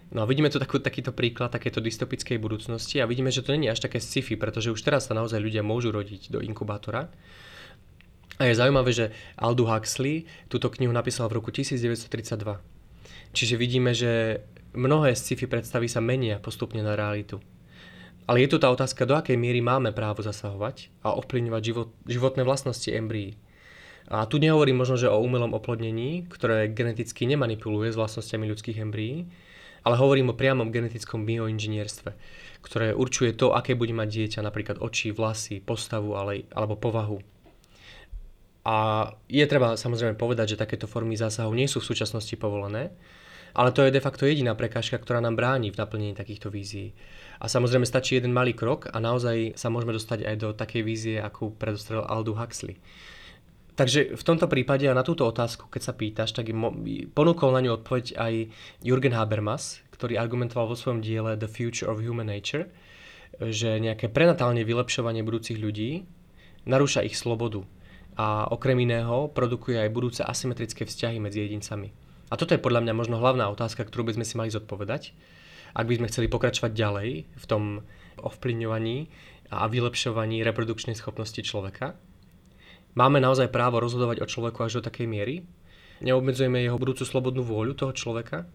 No 0.09 0.21
a 0.21 0.29
vidíme 0.29 0.49
tu 0.49 0.57
takú, 0.57 0.81
takýto 0.81 1.13
príklad 1.13 1.53
takéto 1.53 1.77
dystopickej 1.81 2.41
budúcnosti 2.41 3.01
a 3.01 3.09
vidíme, 3.09 3.29
že 3.29 3.41
to 3.41 3.53
je 3.53 3.69
až 3.69 3.81
také 3.81 4.01
sci-fi, 4.01 4.37
pretože 4.37 4.73
už 4.73 4.81
teraz 4.81 5.09
sa 5.09 5.17
naozaj 5.17 5.41
ľudia 5.41 5.65
môžu 5.65 5.93
rodiť 5.93 6.33
do 6.33 6.41
inkubátora. 6.41 7.09
A 8.35 8.51
je 8.51 8.59
zaujímavé, 8.59 8.91
že 8.91 9.15
Aldu 9.39 9.63
Huxley 9.63 10.27
túto 10.51 10.67
knihu 10.67 10.91
napísal 10.91 11.31
v 11.31 11.39
roku 11.39 11.55
1932. 11.55 12.59
Čiže 13.31 13.55
vidíme, 13.55 13.95
že 13.95 14.43
mnohé 14.75 15.15
sci-fi 15.15 15.47
predstavy 15.47 15.87
sa 15.87 16.03
menia 16.03 16.43
postupne 16.43 16.83
na 16.83 16.99
realitu. 16.99 17.39
Ale 18.27 18.43
je 18.43 18.51
tu 18.51 18.57
tá 18.59 18.73
otázka, 18.73 19.05
do 19.05 19.15
akej 19.15 19.37
miery 19.37 19.61
máme 19.61 19.93
právo 19.95 20.25
zasahovať 20.25 20.89
a 21.05 21.13
ovplyvňovať 21.15 21.61
život, 21.61 21.89
životné 22.09 22.41
vlastnosti 22.41 22.89
embryí. 22.89 23.37
A 24.09 24.25
tu 24.25 24.37
nehovorím 24.37 24.81
možno, 24.81 24.97
že 24.97 25.09
o 25.09 25.21
umelom 25.21 25.53
oplodnení, 25.53 26.25
ktoré 26.29 26.69
geneticky 26.69 27.25
nemanipuluje 27.29 27.93
s 27.93 27.97
vlastnosťami 27.97 28.45
ľudských 28.49 28.81
embryí, 28.81 29.29
ale 29.85 30.01
hovorím 30.01 30.33
o 30.33 30.37
priamom 30.37 30.73
genetickom 30.73 31.29
bioinžinierstve, 31.29 32.09
ktoré 32.65 32.97
určuje 32.97 33.37
to, 33.37 33.53
aké 33.53 33.77
bude 33.77 33.93
mať 33.93 34.09
dieťa, 34.09 34.39
napríklad 34.41 34.81
oči, 34.81 35.13
vlasy, 35.13 35.61
postavu 35.61 36.17
ale, 36.17 36.49
alebo 36.49 36.77
povahu. 36.77 37.34
A 38.65 39.07
je 39.29 39.45
treba 39.45 39.77
samozrejme 39.77 40.17
povedať, 40.17 40.57
že 40.57 40.61
takéto 40.61 40.89
formy 40.89 41.13
zásahov 41.13 41.53
nie 41.53 41.69
sú 41.69 41.77
v 41.79 41.89
súčasnosti 41.93 42.33
povolené, 42.33 42.89
ale 43.55 43.71
to 43.71 43.85
je 43.85 43.93
de 43.93 44.01
facto 44.03 44.25
jediná 44.25 44.57
prekážka, 44.57 44.97
ktorá 44.97 45.21
nám 45.21 45.37
bráni 45.37 45.69
v 45.69 45.79
naplnení 45.79 46.17
takýchto 46.17 46.49
vízií. 46.49 46.91
A 47.39 47.45
samozrejme 47.45 47.85
stačí 47.85 48.17
jeden 48.17 48.33
malý 48.33 48.57
krok 48.57 48.89
a 48.89 48.97
naozaj 48.97 49.55
sa 49.55 49.69
môžeme 49.69 49.93
dostať 49.93 50.27
aj 50.27 50.35
do 50.41 50.49
takej 50.51 50.81
vízie, 50.81 51.15
akú 51.21 51.53
predostrel 51.55 52.03
Aldu 52.03 52.35
Huxley. 52.35 52.81
Takže 53.75 54.15
v 54.15 54.23
tomto 54.23 54.47
prípade 54.47 54.87
a 54.87 54.95
na 54.95 55.03
túto 55.03 55.27
otázku, 55.27 55.67
keď 55.67 55.81
sa 55.83 55.93
pýtaš, 55.93 56.31
tak 56.31 56.47
ponúkol 57.11 57.51
na 57.51 57.59
ňu 57.59 57.79
odpoveď 57.83 58.15
aj 58.15 58.33
Jürgen 58.79 59.11
Habermas, 59.11 59.83
ktorý 59.91 60.15
argumentoval 60.15 60.71
vo 60.71 60.79
svojom 60.79 61.03
diele 61.03 61.35
The 61.35 61.51
Future 61.51 61.91
of 61.91 61.99
Human 61.99 62.31
Nature, 62.31 62.71
že 63.35 63.83
nejaké 63.83 64.07
prenatálne 64.07 64.63
vylepšovanie 64.63 65.27
budúcich 65.27 65.59
ľudí 65.59 66.07
narúša 66.63 67.03
ich 67.03 67.19
slobodu 67.19 67.67
a 68.15 68.47
okrem 68.47 68.79
iného 68.79 69.27
produkuje 69.31 69.75
aj 69.75 69.91
budúce 69.91 70.21
asymetrické 70.23 70.87
vzťahy 70.87 71.19
medzi 71.19 71.43
jedincami. 71.43 71.91
A 72.31 72.39
toto 72.39 72.55
je 72.55 72.63
podľa 72.63 72.81
mňa 72.87 72.93
možno 72.95 73.19
hlavná 73.19 73.51
otázka, 73.51 73.85
ktorú 73.85 74.09
by 74.09 74.15
sme 74.17 74.25
si 74.25 74.33
mali 74.39 74.49
zodpovedať, 74.49 75.11
ak 75.75 75.85
by 75.85 75.99
sme 75.99 76.09
chceli 76.09 76.27
pokračovať 76.31 76.71
ďalej 76.71 77.09
v 77.27 77.45
tom 77.45 77.83
ovplyvňovaní 78.23 79.11
a 79.51 79.67
vylepšovaní 79.67 80.41
reprodukčnej 80.41 80.97
schopnosti 80.97 81.37
človeka. 81.43 81.99
Máme 82.95 83.19
naozaj 83.19 83.51
právo 83.51 83.83
rozhodovať 83.83 84.23
o 84.23 84.29
človeku 84.31 84.63
až 84.63 84.79
do 84.79 84.87
takej 84.87 85.05
miery? 85.05 85.43
Neobmedzujeme 85.99 86.63
jeho 86.63 86.79
budúcu 86.79 87.03
slobodnú 87.03 87.43
vôľu 87.43 87.75
toho 87.75 87.91
človeka? 87.91 88.47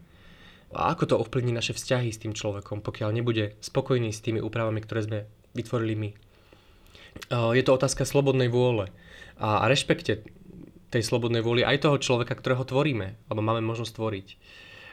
A 0.72 0.96
ako 0.96 1.04
to 1.04 1.20
ovplyvní 1.20 1.52
naše 1.52 1.76
vzťahy 1.76 2.08
s 2.08 2.22
tým 2.24 2.32
človekom, 2.32 2.80
pokiaľ 2.80 3.12
nebude 3.12 3.60
spokojný 3.60 4.08
s 4.10 4.24
tými 4.24 4.40
úpravami, 4.40 4.80
ktoré 4.80 5.00
sme 5.04 5.18
vytvorili 5.52 5.94
my? 5.94 6.10
Je 7.52 7.62
to 7.66 7.74
otázka 7.74 8.08
slobodnej 8.08 8.48
vôle 8.48 8.88
a 9.40 9.64
rešpekte 9.66 10.20
tej 10.92 11.03
slobodnej 11.07 11.40
vôli 11.40 11.64
aj 11.64 11.87
toho 11.87 11.96
človeka, 11.96 12.37
ktorého 12.37 12.66
tvoríme, 12.66 13.16
alebo 13.31 13.40
máme 13.40 13.64
možnosť 13.64 13.96
tvoriť. 13.96 14.29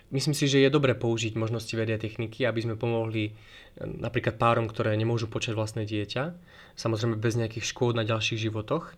Myslím 0.08 0.32
si, 0.32 0.48
že 0.48 0.64
je 0.64 0.72
dobre 0.72 0.96
použiť 0.96 1.36
možnosti 1.36 1.74
vedy 1.76 1.92
a 1.92 2.00
techniky, 2.00 2.48
aby 2.48 2.64
sme 2.64 2.80
pomohli 2.80 3.36
napríklad 3.84 4.40
párom, 4.40 4.72
ktoré 4.72 4.96
nemôžu 4.96 5.28
počať 5.28 5.60
vlastné 5.60 5.84
dieťa, 5.84 6.32
samozrejme 6.80 7.20
bez 7.20 7.36
nejakých 7.36 7.68
škôd 7.68 8.00
na 8.00 8.08
ďalších 8.08 8.48
životoch, 8.48 8.96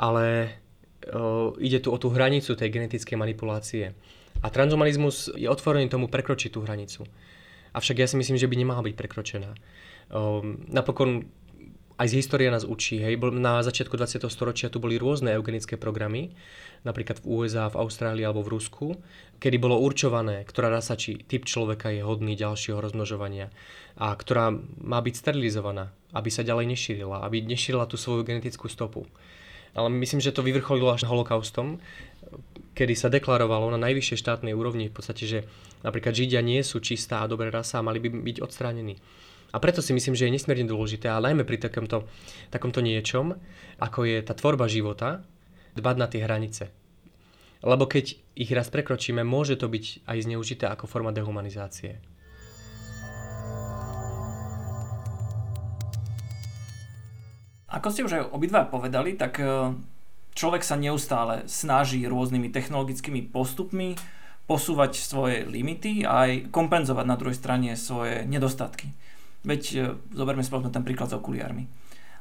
ale 0.00 0.56
o, 1.12 1.52
ide 1.60 1.84
tu 1.84 1.92
o 1.92 2.00
tú 2.00 2.08
hranicu 2.08 2.56
tej 2.56 2.72
genetickej 2.72 3.20
manipulácie. 3.20 3.92
A 4.40 4.48
transhumanizmus 4.48 5.28
je 5.36 5.46
otvorený 5.46 5.92
tomu 5.92 6.08
prekročiť 6.08 6.56
tú 6.56 6.64
hranicu. 6.64 7.04
Avšak 7.76 8.00
ja 8.00 8.08
si 8.08 8.16
myslím, 8.16 8.40
že 8.40 8.48
by 8.48 8.56
nemala 8.56 8.80
byť 8.80 8.94
prekročená. 8.96 9.50
O, 10.08 10.40
napokon 10.72 11.28
aj 11.94 12.06
z 12.10 12.18
história 12.18 12.50
nás 12.50 12.66
učí. 12.66 12.98
Hej. 12.98 13.22
Na 13.38 13.62
začiatku 13.62 13.94
20. 13.94 14.26
storočia 14.26 14.66
tu 14.66 14.82
boli 14.82 14.98
rôzne 14.98 15.30
eugenické 15.34 15.78
programy, 15.78 16.34
napríklad 16.82 17.22
v 17.22 17.26
USA, 17.38 17.70
v 17.70 17.78
Austrálii 17.78 18.26
alebo 18.26 18.42
v 18.42 18.58
Rusku, 18.58 18.86
kedy 19.38 19.56
bolo 19.62 19.78
určované, 19.78 20.42
ktorá 20.42 20.68
rasa 20.74 20.98
či 20.98 21.22
typ 21.22 21.46
človeka 21.46 21.94
je 21.94 22.02
hodný 22.02 22.34
ďalšieho 22.34 22.82
rozmnožovania 22.82 23.48
a 23.94 24.10
ktorá 24.10 24.50
má 24.82 24.98
byť 24.98 25.14
sterilizovaná, 25.14 25.94
aby 26.12 26.28
sa 26.34 26.42
ďalej 26.42 26.74
nešírila, 26.74 27.22
aby 27.22 27.46
nešírila 27.46 27.86
tú 27.86 27.94
svoju 27.94 28.26
genetickú 28.26 28.66
stopu. 28.66 29.06
Ale 29.74 29.90
myslím, 29.90 30.22
že 30.22 30.30
to 30.30 30.46
vyvrcholilo 30.46 30.94
až 30.94 31.06
holokaustom, 31.06 31.82
kedy 32.74 32.94
sa 32.94 33.10
deklarovalo 33.10 33.70
na 33.74 33.78
najvyššej 33.78 34.18
štátnej 34.22 34.54
úrovni 34.54 34.90
v 34.90 34.94
podstate, 34.94 35.26
že 35.26 35.38
napríklad 35.86 36.14
Židia 36.14 36.42
nie 36.42 36.62
sú 36.62 36.82
čistá 36.82 37.22
a 37.22 37.30
dobrá 37.30 37.50
rasa 37.50 37.78
a 37.78 37.86
mali 37.86 38.02
by 38.02 38.10
byť 38.10 38.36
odstránení. 38.42 38.98
A 39.54 39.62
preto 39.62 39.78
si 39.78 39.94
myslím, 39.94 40.18
že 40.18 40.26
je 40.26 40.34
nesmierne 40.34 40.66
dôležité, 40.66 41.06
ale 41.06 41.30
najmä 41.30 41.46
pri 41.46 41.62
takomto, 41.62 42.10
takomto 42.50 42.82
niečom, 42.82 43.38
ako 43.78 44.02
je 44.02 44.18
tá 44.26 44.34
tvorba 44.34 44.66
života, 44.66 45.22
dbať 45.78 45.94
na 45.94 46.06
tie 46.10 46.26
hranice. 46.26 46.74
Lebo 47.62 47.86
keď 47.86 48.18
ich 48.34 48.50
raz 48.50 48.66
prekročíme, 48.66 49.22
môže 49.22 49.54
to 49.54 49.70
byť 49.70 50.10
aj 50.10 50.18
zneužité 50.26 50.66
ako 50.66 50.90
forma 50.90 51.14
dehumanizácie. 51.14 52.02
Ako 57.70 57.88
ste 57.94 58.02
už 58.02 58.12
aj 58.18 58.34
obidva 58.34 58.66
povedali, 58.66 59.14
tak 59.14 59.38
e, 59.38 59.46
človek 60.34 60.66
sa 60.66 60.74
neustále 60.74 61.46
snaží 61.46 62.02
rôznymi 62.06 62.50
technologickými 62.50 63.30
postupmi 63.30 63.94
posúvať 64.50 64.98
svoje 64.98 65.46
limity 65.46 66.02
a 66.02 66.26
aj 66.26 66.50
kompenzovať 66.50 67.06
na 67.06 67.16
druhej 67.18 67.38
strane 67.38 67.70
svoje 67.78 68.26
nedostatky. 68.26 68.90
Veď 69.44 69.62
e, 69.72 69.78
zoberme 70.16 70.42
si 70.42 70.50
ten 70.50 70.84
príklad 70.84 71.12
s 71.12 71.16
okuliármi. 71.16 71.68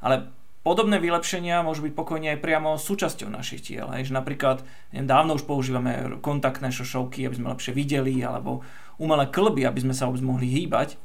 Ale 0.03 0.29
podobné 0.61 0.99
vylepšenia 0.99 1.63
môžu 1.63 1.87
byť 1.87 1.93
pokojne 1.95 2.35
aj 2.35 2.43
priamo 2.43 2.75
súčasťou 2.75 3.31
našich 3.31 3.63
tiel. 3.63 3.87
Hej, 3.95 4.11
že 4.11 4.13
napríklad 4.13 4.61
neviem, 4.91 5.07
dávno 5.07 5.39
už 5.39 5.47
používame 5.47 6.19
kontaktné 6.19 6.69
šošovky, 6.69 7.23
aby 7.25 7.35
sme 7.39 7.51
lepšie 7.55 7.71
videli, 7.71 8.19
alebo 8.19 8.61
umelé 8.99 9.31
klby, 9.31 9.65
aby 9.65 9.79
sme 9.83 9.95
sa 9.95 10.05
vôbec 10.05 10.21
mohli 10.21 10.47
hýbať 10.51 10.99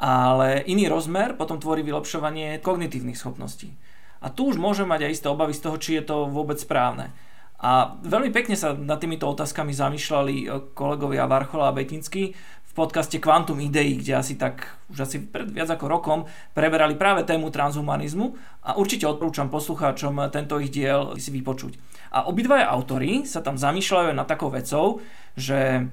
ale 0.00 0.64
iný 0.64 0.88
rozmer 0.88 1.36
potom 1.36 1.60
tvorí 1.60 1.84
vylepšovanie 1.84 2.64
kognitívnych 2.64 3.20
schopností. 3.20 3.76
A 4.24 4.32
tu 4.32 4.48
už 4.48 4.56
môžeme 4.56 4.96
mať 4.96 5.04
aj 5.04 5.12
isté 5.12 5.28
obavy 5.28 5.52
z 5.52 5.60
toho, 5.60 5.76
či 5.76 6.00
je 6.00 6.04
to 6.08 6.16
vôbec 6.32 6.56
správne. 6.56 7.12
A 7.60 8.00
veľmi 8.00 8.32
pekne 8.32 8.56
sa 8.56 8.72
nad 8.72 8.96
týmito 8.96 9.28
otázkami 9.28 9.76
zamýšľali 9.76 10.48
kolegovia 10.72 11.28
Varchola 11.28 11.68
a 11.68 11.76
Betinsky 11.76 12.32
v 12.70 12.72
podcaste 12.78 13.18
Quantum 13.18 13.58
Idei, 13.58 13.98
kde 13.98 14.14
asi 14.14 14.38
tak 14.38 14.78
už 14.94 15.02
asi 15.02 15.18
pred 15.26 15.50
viac 15.50 15.74
ako 15.74 15.90
rokom 15.90 16.20
preberali 16.54 16.94
práve 16.94 17.26
tému 17.26 17.50
transhumanizmu 17.50 18.38
a 18.62 18.78
určite 18.78 19.10
odporúčam 19.10 19.50
poslucháčom 19.50 20.30
tento 20.30 20.54
ich 20.62 20.70
diel 20.70 21.18
si 21.18 21.34
vypočuť. 21.34 21.74
A 22.14 22.30
obidvaja 22.30 22.70
autory 22.70 23.26
sa 23.26 23.42
tam 23.42 23.58
zamýšľajú 23.58 24.14
nad 24.14 24.26
takou 24.30 24.54
vecou, 24.54 25.02
že 25.34 25.90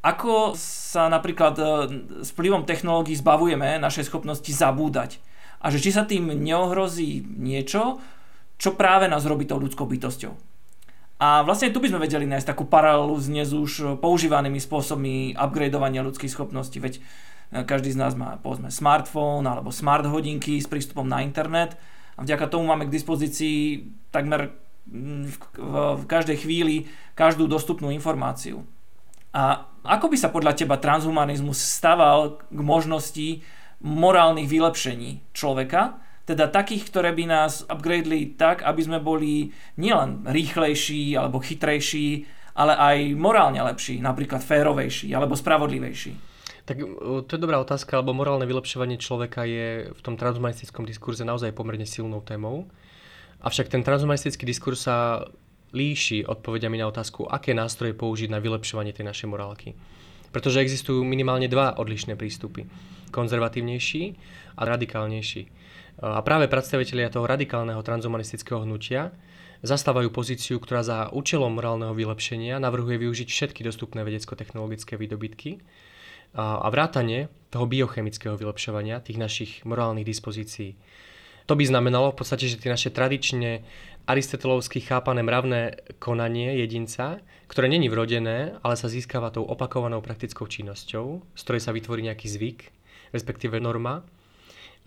ako 0.00 0.56
sa 0.56 1.12
napríklad 1.12 1.54
e, 1.60 1.64
s 2.24 2.32
vplyvom 2.32 2.64
technológií 2.64 3.12
zbavujeme 3.12 3.76
našej 3.76 4.08
schopnosti 4.08 4.48
zabúdať. 4.48 5.20
A 5.60 5.68
že 5.68 5.82
či 5.82 5.90
sa 5.92 6.08
tým 6.08 6.32
neohrozí 6.32 7.20
niečo, 7.20 8.00
čo 8.56 8.78
práve 8.78 9.10
nás 9.10 9.26
robí 9.28 9.44
tou 9.44 9.60
ľudskou 9.60 9.84
bytosťou. 9.84 10.32
A 11.18 11.42
vlastne 11.42 11.74
tu 11.74 11.82
by 11.82 11.90
sme 11.90 12.06
vedeli 12.06 12.30
nájsť 12.30 12.54
takú 12.54 12.62
paralelu 12.62 13.10
s 13.18 13.26
dnes 13.26 13.50
už 13.50 13.98
používanými 13.98 14.62
spôsobmi 14.62 15.34
upgradeovania 15.34 16.06
ľudských 16.06 16.30
schopností, 16.30 16.78
veď 16.78 16.94
e, 16.98 17.66
každý 17.66 17.90
z 17.90 17.98
nás 17.98 18.14
má 18.14 18.38
povedzme 18.38 18.70
smartfón 18.70 19.42
alebo 19.42 19.74
smart 19.74 20.06
hodinky 20.06 20.62
s 20.62 20.70
prístupom 20.70 21.02
na 21.02 21.26
internet 21.26 21.74
a 22.14 22.22
vďaka 22.22 22.46
tomu 22.46 22.70
máme 22.70 22.86
k 22.86 22.94
dispozícii 22.94 23.90
takmer 24.14 24.54
mm, 24.86 25.26
v, 25.98 26.04
každej 26.06 26.38
chvíli 26.38 26.86
každú 27.18 27.50
dostupnú 27.50 27.90
informáciu. 27.90 28.62
A 29.34 29.66
ako 29.82 30.14
by 30.14 30.16
sa 30.22 30.30
podľa 30.30 30.54
teba 30.54 30.78
transhumanizmus 30.78 31.58
staval 31.58 32.38
k 32.46 32.60
možnosti 32.62 33.28
morálnych 33.82 34.46
vylepšení 34.46 35.34
človeka, 35.34 35.98
teda 36.28 36.52
takých, 36.52 36.92
ktoré 36.92 37.16
by 37.16 37.24
nás 37.24 37.64
upgradeli 37.64 38.36
tak, 38.36 38.60
aby 38.60 38.80
sme 38.84 39.00
boli 39.00 39.48
nielen 39.80 40.28
rýchlejší 40.28 41.16
alebo 41.16 41.40
chytrejší, 41.40 42.28
ale 42.52 42.76
aj 42.76 42.96
morálne 43.16 43.64
lepší, 43.64 44.04
napríklad 44.04 44.44
férovejší 44.44 45.08
alebo 45.16 45.32
spravodlivejší. 45.32 46.12
Tak 46.68 46.76
to 47.24 47.30
je 47.32 47.40
dobrá 47.40 47.56
otázka, 47.64 48.04
lebo 48.04 48.12
morálne 48.12 48.44
vylepšovanie 48.44 49.00
človeka 49.00 49.48
je 49.48 49.88
v 49.88 50.00
tom 50.04 50.20
transhumanistickom 50.20 50.84
diskurze 50.84 51.24
naozaj 51.24 51.56
pomerne 51.56 51.88
silnou 51.88 52.20
témou. 52.20 52.68
Avšak 53.40 53.72
ten 53.72 53.80
transhumanistický 53.80 54.44
diskurs 54.44 54.84
sa 54.84 55.24
líši 55.72 56.28
odpovediami 56.28 56.76
na 56.76 56.92
otázku, 56.92 57.24
aké 57.24 57.56
nástroje 57.56 57.96
použiť 57.96 58.28
na 58.28 58.36
vylepšovanie 58.36 58.92
tej 58.92 59.08
našej 59.08 59.32
morálky. 59.32 59.72
Pretože 60.28 60.60
existujú 60.60 61.02
minimálne 61.02 61.48
dva 61.48 61.76
odlišné 61.76 62.14
prístupy. 62.14 62.68
Konzervatívnejší 63.08 64.02
a 64.58 64.62
radikálnejší. 64.68 65.42
A 65.98 66.22
práve 66.22 66.46
predstavitelia 66.46 67.10
toho 67.10 67.26
radikálneho 67.26 67.82
transhumanistického 67.82 68.62
hnutia 68.62 69.10
zastávajú 69.66 70.14
pozíciu, 70.14 70.62
ktorá 70.62 70.86
za 70.86 71.10
účelom 71.10 71.58
morálneho 71.58 71.90
vylepšenia 71.90 72.62
navrhuje 72.62 73.02
využiť 73.02 73.28
všetky 73.28 73.66
dostupné 73.66 74.06
vedecko-technologické 74.06 74.94
výdobytky 74.94 75.58
a 76.38 76.68
vrátanie 76.70 77.26
toho 77.50 77.66
biochemického 77.66 78.38
vylepšovania 78.38 79.02
tých 79.02 79.18
našich 79.18 79.52
morálnych 79.66 80.06
dispozícií. 80.06 80.78
To 81.48 81.56
by 81.56 81.64
znamenalo 81.64 82.12
v 82.12 82.18
podstate, 82.20 82.44
že 82.44 82.60
tie 82.60 82.68
naše 82.68 82.92
tradične 82.92 83.64
aristotelovsky 84.08 84.80
chápané 84.80 85.20
mravné 85.20 85.76
konanie 86.00 86.56
jedinca, 86.64 87.20
ktoré 87.44 87.68
není 87.68 87.92
vrodené, 87.92 88.56
ale 88.64 88.74
sa 88.80 88.88
získava 88.88 89.28
tou 89.28 89.44
opakovanou 89.44 90.00
praktickou 90.00 90.48
činnosťou, 90.48 91.20
z 91.36 91.40
ktorej 91.44 91.62
sa 91.62 91.76
vytvorí 91.76 92.00
nejaký 92.08 92.24
zvyk, 92.24 92.58
respektíve 93.12 93.60
norma, 93.60 94.08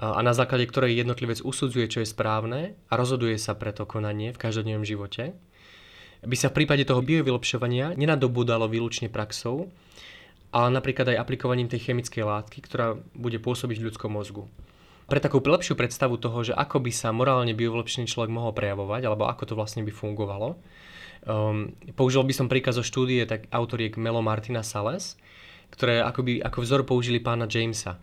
a 0.01 0.17
na 0.25 0.33
základe 0.33 0.65
ktorej 0.65 0.97
jednotlivec 0.97 1.45
usudzuje, 1.45 1.85
čo 1.85 2.01
je 2.01 2.09
správne 2.09 2.73
a 2.89 2.93
rozhoduje 2.97 3.37
sa 3.37 3.53
pre 3.53 3.69
to 3.69 3.85
konanie 3.85 4.33
v 4.33 4.41
každodennom 4.41 4.81
živote, 4.81 5.37
by 6.25 6.35
sa 6.37 6.49
v 6.49 6.57
prípade 6.61 6.85
toho 6.89 7.05
biovylepšovania 7.05 7.93
nenadobúdalo 7.93 8.65
výlučne 8.65 9.13
praxou, 9.13 9.69
ale 10.49 10.69
napríklad 10.73 11.13
aj 11.13 11.21
aplikovaním 11.21 11.69
tej 11.69 11.93
chemickej 11.93 12.25
látky, 12.25 12.65
ktorá 12.65 12.97
bude 13.13 13.37
pôsobiť 13.37 13.77
v 13.77 13.85
ľudskom 13.93 14.11
mozgu. 14.13 14.49
Pre 15.11 15.19
takú 15.19 15.43
lepšiu 15.43 15.75
predstavu 15.75 16.15
toho, 16.15 16.39
že 16.47 16.53
ako 16.55 16.87
by 16.87 16.91
sa 16.95 17.11
morálne 17.11 17.51
biovylepšený 17.51 18.07
človek 18.07 18.31
mohol 18.31 18.55
prejavovať, 18.55 19.11
alebo 19.11 19.27
ako 19.27 19.43
to 19.43 19.59
vlastne 19.59 19.83
by 19.83 19.91
fungovalo, 19.91 20.55
um, 21.27 21.75
použil 21.99 22.23
by 22.23 22.31
som 22.31 22.47
príkaz 22.47 22.79
zo 22.79 22.83
štúdie 22.87 23.27
tak 23.27 23.51
autoriek 23.51 23.99
Melo 23.99 24.23
Martina 24.23 24.63
Sales, 24.63 25.19
ktoré 25.75 25.99
akoby, 25.99 26.39
ako 26.39 26.63
vzor 26.63 26.81
použili 26.87 27.19
pána 27.19 27.43
Jamesa, 27.43 27.99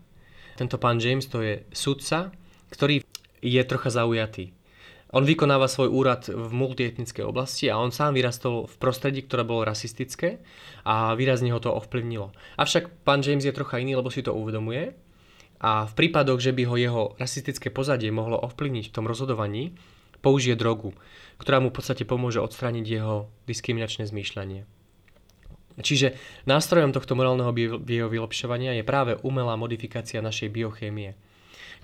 tento 0.61 0.77
pán 0.77 1.01
James 1.01 1.25
to 1.31 1.41
je 1.41 1.65
sudca, 1.73 2.29
ktorý 2.69 3.01
je 3.41 3.63
trocha 3.65 3.89
zaujatý. 3.89 4.53
On 5.15 5.25
vykonáva 5.25 5.71
svoj 5.71 5.89
úrad 5.89 6.29
v 6.29 6.53
multietnickej 6.53 7.25
oblasti 7.25 7.73
a 7.73 7.81
on 7.81 7.89
sám 7.89 8.13
vyrastol 8.13 8.69
v 8.69 8.75
prostredí, 8.77 9.25
ktoré 9.25 9.49
bolo 9.49 9.65
rasistické 9.65 10.45
a 10.85 11.17
výrazne 11.17 11.49
ho 11.49 11.63
to 11.63 11.73
ovplyvnilo. 11.73 12.37
Avšak 12.61 13.09
pán 13.09 13.25
James 13.25 13.47
je 13.47 13.57
trocha 13.57 13.81
iný, 13.81 13.97
lebo 13.97 14.13
si 14.13 14.21
to 14.21 14.37
uvedomuje 14.37 15.08
a 15.59 15.91
v 15.91 15.93
prípadoch, 15.95 16.39
že 16.39 16.55
by 16.55 16.63
ho 16.71 16.77
jeho 16.79 17.03
rasistické 17.19 17.69
pozadie 17.75 18.15
mohlo 18.15 18.39
ovplyvniť 18.39 18.91
v 18.91 18.95
tom 18.95 19.11
rozhodovaní, 19.11 19.75
použije 20.23 20.59
drogu, 20.59 20.95
ktorá 21.39 21.63
mu 21.63 21.71
v 21.71 21.79
podstate 21.79 22.03
pomôže 22.03 22.43
odstrániť 22.43 22.87
jeho 22.87 23.31
diskriminačné 23.47 24.07
zmýšľanie. 24.07 24.67
Čiže 25.79 26.19
nástrojom 26.51 26.91
tohto 26.91 27.15
morálneho 27.15 27.55
biovylepšovania 27.79 28.75
je 28.75 28.83
práve 28.83 29.15
umelá 29.23 29.55
modifikácia 29.55 30.19
našej 30.19 30.51
biochémie, 30.51 31.15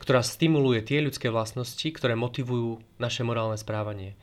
ktorá 0.02 0.18
stimuluje 0.26 0.82
tie 0.82 0.98
ľudské 0.98 1.30
vlastnosti, 1.30 1.87
ktoré 1.87 2.18
motivujú 2.18 2.82
naše 2.98 3.22
morálne 3.22 3.54
správanie. 3.54 4.18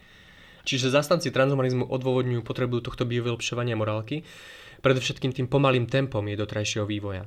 Čiže 0.68 0.92
zastanci 0.92 1.32
transhumanizmu 1.32 1.88
odôvodňujú 1.88 2.44
potrebu 2.44 2.84
tohto 2.84 3.08
biovylepšovania 3.08 3.80
morálky 3.80 4.28
predovšetkým 4.84 5.32
tým 5.32 5.48
pomalým 5.48 5.88
tempom 5.88 6.22
jej 6.28 6.38
dotrajšieho 6.38 6.86
vývoja. 6.86 7.26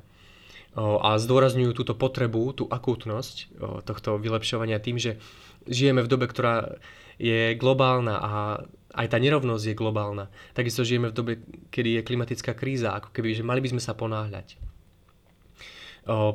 A 0.75 1.15
zdôrazňujú 1.15 1.71
túto 1.71 1.95
potrebu, 1.95 2.51
tú 2.51 2.63
akútnosť 2.67 3.55
tohto 3.87 4.19
vylepšovania 4.19 4.83
tým, 4.83 4.99
že 4.99 5.23
žijeme 5.71 6.03
v 6.03 6.11
dobe, 6.11 6.27
ktorá 6.27 6.75
je 7.15 7.55
globálna 7.55 8.19
a 8.19 8.31
aj 8.91 9.07
tá 9.07 9.17
nerovnosť 9.19 9.71
je 9.71 9.75
globálna. 9.79 10.27
Takisto 10.51 10.83
žijeme 10.83 11.11
v 11.11 11.15
dobe, 11.15 11.33
kedy 11.71 11.99
je 11.99 12.07
klimatická 12.07 12.51
kríza, 12.51 12.91
ako 12.91 13.15
keby, 13.15 13.39
že 13.39 13.47
mali 13.47 13.63
by 13.63 13.71
sme 13.71 13.81
sa 13.83 13.95
ponáhľať. 13.95 14.59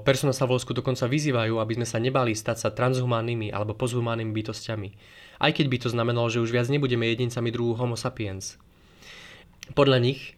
Persona 0.03 0.35
sa 0.35 0.49
v 0.49 0.57
Volsku 0.57 0.75
dokonca 0.75 1.05
vyzývajú, 1.07 1.61
aby 1.61 1.79
sme 1.79 1.87
sa 1.87 2.03
nebali 2.03 2.35
stať 2.35 2.57
sa 2.59 2.69
transhumánnymi 2.75 3.55
alebo 3.55 3.77
pozhumánnymi 3.77 4.33
bytostiami. 4.35 4.89
Aj 5.41 5.53
keď 5.55 5.67
by 5.69 5.77
to 5.85 5.89
znamenalo, 5.95 6.27
že 6.27 6.43
už 6.43 6.51
viac 6.51 6.67
nebudeme 6.73 7.07
jedincami 7.07 7.55
druhu 7.55 7.79
Homo 7.79 7.95
sapiens. 7.95 8.59
Podľa 9.77 10.03
nich, 10.03 10.35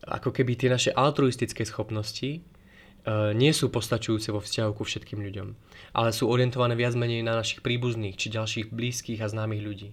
ako 0.00 0.32
keby 0.32 0.56
tie 0.56 0.72
naše 0.72 0.90
altruistické 0.96 1.68
schopnosti 1.68 2.40
nie 3.32 3.52
sú 3.56 3.72
postačujúce 3.72 4.30
vo 4.30 4.44
vzťahu 4.44 4.70
ku 4.76 4.82
všetkým 4.84 5.20
ľuďom, 5.24 5.48
ale 5.96 6.10
sú 6.12 6.28
orientované 6.28 6.76
viac 6.76 6.94
menej 6.94 7.24
na 7.24 7.38
našich 7.38 7.64
príbuzných 7.64 8.14
či 8.16 8.32
ďalších 8.32 8.70
blízkych 8.70 9.20
a 9.24 9.30
známych 9.30 9.62
ľudí 9.64 9.90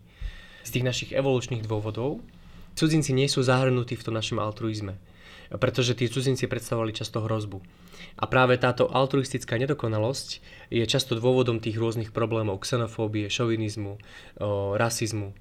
z 0.67 0.69
tých 0.75 0.83
našich 0.83 1.11
evolučných 1.15 1.63
dôvodov, 1.63 2.19
cudzinci 2.75 3.15
nie 3.15 3.31
sú 3.31 3.39
zahrnutí 3.39 3.95
v 3.95 4.03
tom 4.03 4.19
našom 4.19 4.43
altruizme, 4.43 4.99
pretože 5.55 5.95
tí 5.95 6.11
cudzinci 6.11 6.51
predstavovali 6.51 6.91
často 6.91 7.23
hrozbu. 7.23 7.63
A 8.19 8.27
práve 8.27 8.59
táto 8.59 8.91
altruistická 8.91 9.55
nedokonalosť 9.55 10.43
je 10.67 10.83
často 10.83 11.15
dôvodom 11.15 11.63
tých 11.63 11.79
rôznych 11.79 12.11
problémov 12.11 12.59
xenofóbie, 12.67 13.31
šovinizmu, 13.31 13.95
o, 13.95 13.99
rasizmu. 14.75 15.31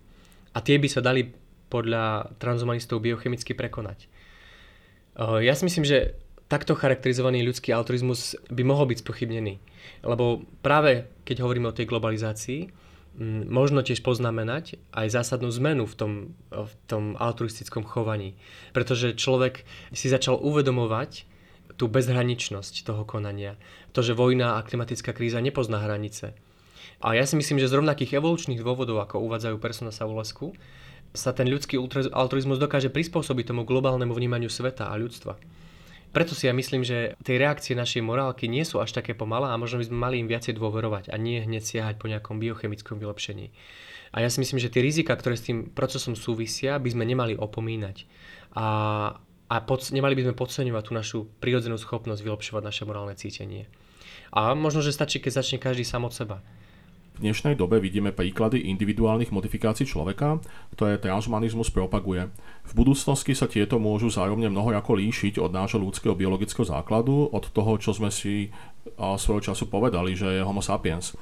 A 0.55 0.63
tie 0.63 0.79
by 0.79 0.89
sa 0.89 1.03
dali 1.03 1.35
podľa 1.67 2.31
transhumanistov 2.39 3.03
biochemicky 3.03 3.59
prekonať. 3.59 4.07
O, 5.19 5.43
ja 5.43 5.59
si 5.59 5.67
myslím, 5.67 5.83
že 5.83 6.15
takto 6.47 6.79
charakterizovaný 6.79 7.43
ľudský 7.43 7.75
altruizmus 7.75 8.39
by 8.51 8.63
mohol 8.63 8.87
byť 8.91 9.03
spochybnený. 9.03 9.59
Lebo 10.07 10.47
práve 10.63 11.11
keď 11.27 11.43
hovoríme 11.43 11.71
o 11.71 11.77
tej 11.77 11.91
globalizácii, 11.91 12.71
možno 13.49 13.81
tiež 13.81 14.05
poznamenať 14.05 14.77
aj 14.93 15.07
zásadnú 15.09 15.49
zmenu 15.57 15.89
v 15.89 15.95
tom, 15.97 16.13
v 16.53 16.73
tom 16.87 17.17
altruistickom 17.17 17.83
chovaní. 17.83 18.37
Pretože 18.77 19.17
človek 19.17 19.65
si 19.97 20.07
začal 20.13 20.37
uvedomovať 20.37 21.25
tú 21.81 21.89
bezhraničnosť 21.89 22.85
toho 22.87 23.03
konania. 23.09 23.59
To, 23.97 24.05
že 24.05 24.17
vojna 24.17 24.61
a 24.61 24.65
klimatická 24.65 25.17
kríza 25.17 25.41
nepozná 25.41 25.81
hranice. 25.81 26.37
A 27.01 27.13
ja 27.13 27.29
si 27.29 27.37
myslím, 27.37 27.61
že 27.61 27.69
z 27.69 27.77
rovnakých 27.83 28.17
evolučných 28.17 28.63
dôvodov, 28.65 29.05
ako 29.05 29.21
uvádzajú 29.21 29.57
persona 29.61 29.93
Saulesku, 29.93 30.57
sa 31.17 31.33
ten 31.33 31.49
ľudský 31.49 31.81
altruizmus 32.13 32.61
dokáže 32.61 32.93
prispôsobiť 32.93 33.53
tomu 33.53 33.65
globálnemu 33.65 34.13
vnímaniu 34.13 34.53
sveta 34.53 34.93
a 34.93 34.95
ľudstva. 34.97 35.41
Preto 36.15 36.33
si 36.33 36.49
ja 36.49 36.55
myslím, 36.57 36.81
že 36.81 37.15
tie 37.21 37.37
reakcie 37.37 37.77
našej 37.77 38.01
morálky 38.01 38.49
nie 38.49 38.65
sú 38.65 38.81
až 38.81 38.97
také 38.97 39.13
pomalé 39.13 39.53
a 39.53 39.61
možno 39.61 39.81
by 39.81 39.87
sme 39.89 39.99
mali 39.99 40.17
im 40.21 40.31
viacej 40.31 40.57
dôverovať 40.57 41.13
a 41.13 41.17
nie 41.21 41.45
hneď 41.45 41.63
siahať 41.63 41.95
po 42.01 42.09
nejakom 42.09 42.41
biochemickom 42.41 42.97
vylepšení. 42.97 43.53
A 44.17 44.25
ja 44.25 44.33
si 44.33 44.41
myslím, 44.41 44.57
že 44.57 44.73
tie 44.73 44.81
rizika, 44.81 45.13
ktoré 45.13 45.37
s 45.37 45.45
tým 45.45 45.69
procesom 45.69 46.17
súvisia, 46.17 46.81
by 46.81 46.89
sme 46.89 47.05
nemali 47.05 47.37
opomínať. 47.37 48.09
A, 48.57 48.67
a 49.51 49.57
pod, 49.67 49.85
nemali 49.93 50.17
by 50.17 50.31
sme 50.31 50.39
podceňovať 50.41 50.83
tú 50.89 50.93
našu 50.97 51.19
prirodzenú 51.43 51.77
schopnosť 51.77 52.25
vylepšovať 52.25 52.63
naše 52.65 52.83
morálne 52.89 53.13
cítenie. 53.13 53.69
A 54.33 54.57
možno, 54.57 54.81
že 54.81 54.97
stačí, 54.97 55.21
keď 55.21 55.43
začne 55.43 55.59
každý 55.61 55.85
sám 55.85 56.09
od 56.09 56.17
seba. 56.17 56.41
V 57.17 57.25
dnešnej 57.25 57.57
dobe 57.57 57.81
vidíme 57.81 58.13
príklady 58.13 58.69
individuálnych 58.69 59.33
modifikácií 59.33 59.89
človeka, 59.89 60.37
ktoré 60.77 61.01
transhumanizmus 61.01 61.73
propaguje. 61.73 62.29
V 62.69 62.73
budúcnosti 62.77 63.33
sa 63.33 63.49
tieto 63.49 63.81
môžu 63.81 64.13
zároveň 64.13 64.53
mnoho 64.53 64.77
ako 64.77 65.01
líšiť 65.01 65.41
od 65.41 65.49
nášho 65.49 65.81
ľudského 65.81 66.13
biologického 66.13 66.69
základu, 66.69 67.33
od 67.33 67.49
toho, 67.49 67.81
čo 67.81 67.97
sme 67.97 68.13
si 68.13 68.53
svojho 68.95 69.53
času 69.53 69.67
povedali, 69.67 70.15
že 70.15 70.39
je 70.39 70.47
homo 70.47 70.63
sapiens. 70.63 71.13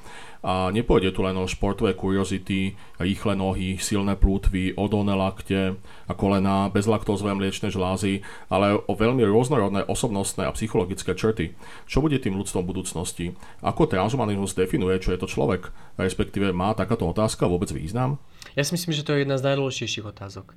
A 0.45 0.69
nepôjde 0.69 1.09
tu 1.09 1.25
len 1.25 1.33
o 1.41 1.49
športové 1.49 1.97
kuriozity, 1.97 2.77
rýchle 3.01 3.33
nohy, 3.33 3.81
silné 3.81 4.13
plútvy, 4.13 4.77
odolné 4.77 5.17
lakte 5.17 5.73
a 6.05 6.13
kolena, 6.13 6.69
bezlaktózové 6.69 7.33
mliečne 7.33 7.73
žlázy, 7.73 8.21
ale 8.45 8.77
o 8.77 8.93
veľmi 8.93 9.25
rôznorodné 9.25 9.89
osobnostné 9.89 10.45
a 10.45 10.53
psychologické 10.53 11.17
črty. 11.17 11.57
Čo 11.89 12.05
bude 12.05 12.21
tým 12.21 12.37
ľudstvom 12.37 12.61
budúcnosti? 12.61 13.33
Ako 13.65 13.89
transhumanizmus 13.89 14.53
definuje, 14.53 15.01
čo 15.01 15.17
je 15.17 15.19
to 15.19 15.25
človek? 15.25 15.73
Respektíve 15.97 16.53
má 16.53 16.77
takáto 16.77 17.09
otázka 17.09 17.49
vôbec 17.49 17.73
význam? 17.73 18.21
Ja 18.53 18.61
si 18.61 18.77
myslím, 18.77 18.93
že 18.93 19.01
to 19.01 19.17
je 19.17 19.25
jedna 19.25 19.41
z 19.41 19.49
najdôležitejších 19.49 20.05
otázok. 20.05 20.53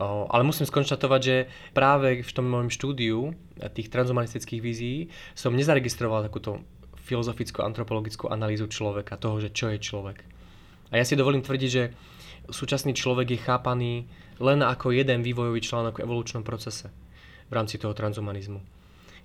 Ale 0.00 0.42
musím 0.42 0.64
skonštatovať, 0.64 1.20
že 1.20 1.36
práve 1.76 2.24
v 2.24 2.32
tom 2.32 2.48
môjom 2.48 2.72
štúdiu 2.72 3.36
tých 3.76 3.92
transhumanistických 3.92 4.64
vízií 4.64 5.12
som 5.36 5.52
nezaregistroval 5.52 6.24
takúto 6.24 6.64
filozoficko-antropologickú 7.04 8.32
analýzu 8.32 8.72
človeka, 8.72 9.20
toho, 9.20 9.36
že 9.42 9.52
čo 9.52 9.68
je 9.68 9.82
človek. 9.82 10.24
A 10.88 10.96
ja 10.96 11.04
si 11.04 11.12
dovolím 11.12 11.44
tvrdiť, 11.44 11.70
že 11.70 11.92
súčasný 12.48 12.96
človek 12.96 13.36
je 13.36 13.44
chápaný 13.44 13.92
len 14.40 14.64
ako 14.64 14.96
jeden 14.96 15.20
vývojový 15.20 15.60
článok 15.60 16.00
v 16.00 16.04
evolučnom 16.08 16.40
procese 16.40 16.88
v 17.48 17.52
rámci 17.52 17.76
toho 17.76 17.92
transhumanizmu. 17.92 18.64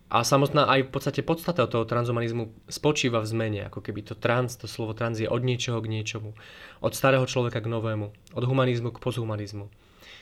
A 0.07 0.23
samotná 0.23 0.71
aj 0.71 0.87
v 0.87 0.91
podstate 0.91 1.19
podstata 1.19 1.67
toho 1.67 1.83
transhumanizmu 1.83 2.71
spočíva 2.71 3.19
v 3.19 3.27
zmene, 3.27 3.61
ako 3.67 3.83
keby 3.83 4.07
to 4.07 4.15
trans, 4.15 4.55
to 4.55 4.63
slovo 4.63 4.95
trans 4.95 5.19
je 5.19 5.27
od 5.27 5.43
niečoho 5.43 5.83
k 5.83 5.91
niečomu. 5.91 6.31
Od 6.79 6.95
starého 6.95 7.27
človeka 7.27 7.59
k 7.59 7.67
novému, 7.67 8.07
od 8.35 8.43
humanizmu 8.47 8.95
k 8.95 9.03
posthumanizmu. 9.03 9.67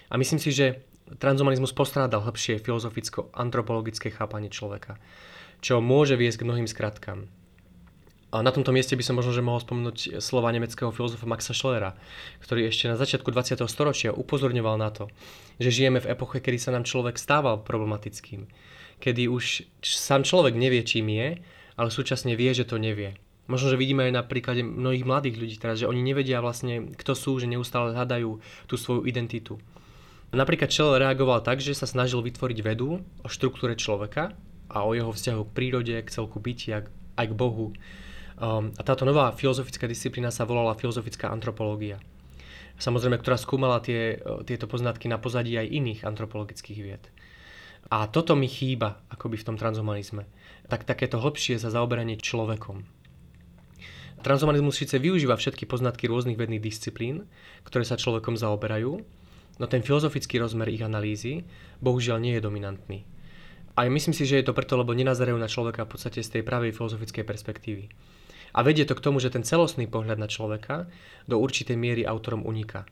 A 0.10 0.18
myslím 0.18 0.38
si, 0.41 0.53
že 0.53 0.86
transhumanizmus 1.22 1.74
postrádal 1.74 2.26
hĺbšie 2.26 2.62
filozoficko-antropologické 2.62 4.10
chápanie 4.10 4.49
človeka, 4.49 4.97
čo 5.62 5.82
môže 5.82 6.18
viesť 6.18 6.41
k 6.41 6.47
mnohým 6.49 6.68
skratkám. 6.70 7.30
A 8.36 8.43
na 8.43 8.51
tomto 8.51 8.76
mieste 8.76 8.99
by 8.99 9.03
som 9.06 9.16
možno 9.16 9.32
že 9.32 9.45
mohol 9.45 9.64
spomenúť 9.64 10.20
slova 10.20 10.51
nemeckého 10.51 10.91
filozofa 10.91 11.24
Maxa 11.24 11.56
Schlera, 11.56 11.95
ktorý 12.43 12.68
ešte 12.68 12.91
na 12.91 12.99
začiatku 12.99 13.32
20. 13.32 13.64
storočia 13.64 14.12
upozorňoval 14.12 14.76
na 14.76 14.91
to, 14.91 15.08
že 15.56 15.72
žijeme 15.72 16.03
v 16.03 16.12
epoche, 16.12 16.43
kedy 16.43 16.60
sa 16.60 16.76
nám 16.76 16.84
človek 16.84 17.16
stával 17.16 17.64
problematickým. 17.64 18.49
Kedy 18.99 19.32
už 19.32 19.64
sám 19.80 20.28
človek 20.28 20.51
nevie, 20.51 20.84
čím 20.84 21.16
je, 21.16 21.39
ale 21.80 21.89
súčasne 21.91 22.36
vie, 22.36 22.51
že 22.51 22.68
to 22.68 22.76
nevie. 22.76 23.16
Možno, 23.45 23.72
že 23.72 23.80
vidíme 23.80 24.10
aj 24.10 24.14
na 24.20 24.24
príklade 24.26 24.66
mnohých 24.66 25.06
mladých 25.06 25.36
ľudí 25.38 25.56
teraz, 25.56 25.80
že 25.80 25.88
oni 25.88 26.01
nevedia 26.01 26.41
vlastne, 26.41 26.91
kto 26.97 27.14
sú, 27.14 27.38
že 27.38 27.47
neustále 27.47 27.93
hľadajú 27.93 28.41
tú 28.68 28.76
svoju 28.76 29.06
identitu. 29.06 29.62
Napríklad 30.36 30.67
Schiller 30.67 30.99
reagoval 30.99 31.39
tak, 31.39 31.63
že 31.63 31.71
sa 31.71 31.88
snažil 31.88 32.19
vytvoriť 32.19 32.59
vedu 32.59 32.99
o 33.23 33.27
štruktúre 33.31 33.79
človeka 33.79 34.36
a 34.67 34.83
o 34.83 34.91
jeho 34.91 35.15
vzťahu 35.15 35.41
k 35.47 35.55
prírode, 35.55 35.95
k 35.95 36.11
celku 36.11 36.43
bytia, 36.43 36.83
aj 37.15 37.25
k 37.31 37.38
Bohu, 37.39 37.71
Um, 38.36 38.75
a 38.75 38.83
táto 38.83 39.07
nová 39.07 39.31
filozofická 39.31 39.88
disciplína 39.88 40.27
sa 40.27 40.43
volala 40.43 40.75
filozofická 40.75 41.31
antropológia. 41.31 42.03
Samozrejme, 42.75 43.15
ktorá 43.23 43.39
skúmala 43.39 43.79
tie, 43.79 44.19
e, 44.19 44.43
tieto 44.43 44.67
poznatky 44.67 45.07
na 45.07 45.15
pozadí 45.15 45.55
aj 45.55 45.71
iných 45.71 46.03
antropologických 46.03 46.79
vied. 46.83 47.07
A 47.88 48.11
toto 48.11 48.36
mi 48.36 48.51
chýba 48.51 48.99
akoby 49.07 49.39
v 49.39 49.47
tom 49.47 49.55
transhumanizme. 49.55 50.27
Tak, 50.67 50.83
takéto 50.83 51.23
hlbšie 51.23 51.55
za 51.55 51.71
zaoberanie 51.71 52.19
človekom. 52.19 52.83
Transhumanizmus 54.19 54.83
síce 54.83 54.99
využíva 54.99 55.39
všetky 55.39 55.63
poznatky 55.63 56.11
rôznych 56.11 56.36
vedných 56.36 56.59
disciplín, 56.59 57.31
ktoré 57.63 57.88
sa 57.88 57.95
človekom 57.95 58.36
zaoberajú, 58.36 58.99
no 59.60 59.66
ten 59.68 59.82
filozofický 59.82 60.39
rozmer 60.39 60.72
ich 60.72 60.84
analýzy 60.84 61.47
bohužiaľ 61.80 62.18
nie 62.20 62.34
je 62.38 62.45
dominantný. 62.45 62.99
A 63.76 63.91
myslím 63.91 64.16
si, 64.16 64.24
že 64.24 64.39
je 64.39 64.47
to 64.47 64.56
preto, 64.56 64.80
lebo 64.80 64.95
nenazerajú 64.95 65.36
na 65.36 65.51
človeka 65.51 65.84
v 65.84 65.91
podstate 65.99 66.24
z 66.24 66.39
tej 66.39 66.43
pravej 66.47 66.72
filozofickej 66.72 67.28
perspektívy. 67.28 67.91
A 68.56 68.64
vedie 68.64 68.88
to 68.88 68.95
k 68.95 69.03
tomu, 69.03 69.20
že 69.20 69.36
ten 69.36 69.43
celostný 69.43 69.84
pohľad 69.91 70.16
na 70.16 70.32
človeka 70.32 70.88
do 71.28 71.36
určitej 71.36 71.76
miery 71.76 72.08
autorom 72.08 72.47
uniká. 72.47 72.88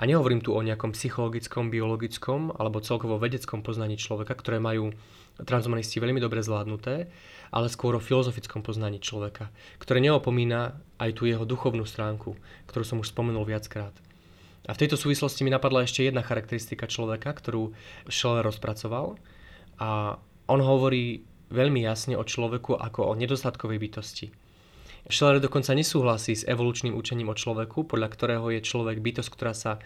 A 0.00 0.08
nehovorím 0.08 0.40
tu 0.40 0.56
o 0.56 0.64
nejakom 0.64 0.96
psychologickom, 0.96 1.68
biologickom 1.68 2.48
alebo 2.56 2.80
celkovo 2.80 3.20
vedeckom 3.20 3.60
poznaní 3.60 4.00
človeka, 4.00 4.32
ktoré 4.32 4.56
majú 4.56 4.96
transhumanisti 5.36 6.00
veľmi 6.00 6.16
dobre 6.16 6.40
zvládnuté, 6.40 7.12
ale 7.52 7.68
skôr 7.68 7.92
o 7.92 8.00
filozofickom 8.00 8.64
poznaní 8.64 9.04
človeka, 9.04 9.52
ktoré 9.76 10.00
neopomína 10.00 10.80
aj 10.96 11.10
tú 11.12 11.28
jeho 11.28 11.44
duchovnú 11.44 11.84
stránku, 11.84 12.40
ktorú 12.72 12.84
som 12.88 13.00
už 13.04 13.12
spomenul 13.12 13.44
viackrát. 13.44 13.92
A 14.62 14.78
v 14.78 14.80
tejto 14.86 14.94
súvislosti 14.94 15.42
mi 15.42 15.50
napadla 15.50 15.82
ešte 15.82 16.06
jedna 16.06 16.22
charakteristika 16.22 16.86
človeka, 16.86 17.34
ktorú 17.34 17.74
Scheller 18.06 18.46
rozpracoval. 18.46 19.18
A 19.82 20.20
on 20.46 20.60
hovorí 20.62 21.26
veľmi 21.50 21.82
jasne 21.82 22.14
o 22.14 22.22
človeku 22.22 22.78
ako 22.78 23.10
o 23.10 23.18
nedostatkovej 23.18 23.78
bytosti. 23.82 24.26
Schiller 25.10 25.42
dokonca 25.42 25.74
nesúhlasí 25.74 26.38
s 26.38 26.46
evolučným 26.46 26.94
učením 26.94 27.34
o 27.34 27.36
človeku, 27.36 27.90
podľa 27.90 28.08
ktorého 28.14 28.46
je 28.54 28.62
človek 28.62 29.02
bytosť, 29.02 29.30
ktorá 29.34 29.50
sa 29.50 29.82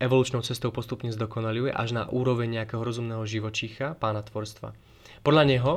evolučnou 0.00 0.40
cestou 0.40 0.72
postupne 0.72 1.12
zdokonaluje 1.12 1.70
až 1.70 1.94
na 1.94 2.04
úroveň 2.08 2.60
nejakého 2.60 2.80
rozumného 2.80 3.22
živočícha, 3.28 3.94
pána 4.00 4.24
tvorstva. 4.24 4.72
Podľa 5.20 5.44
neho 5.44 5.72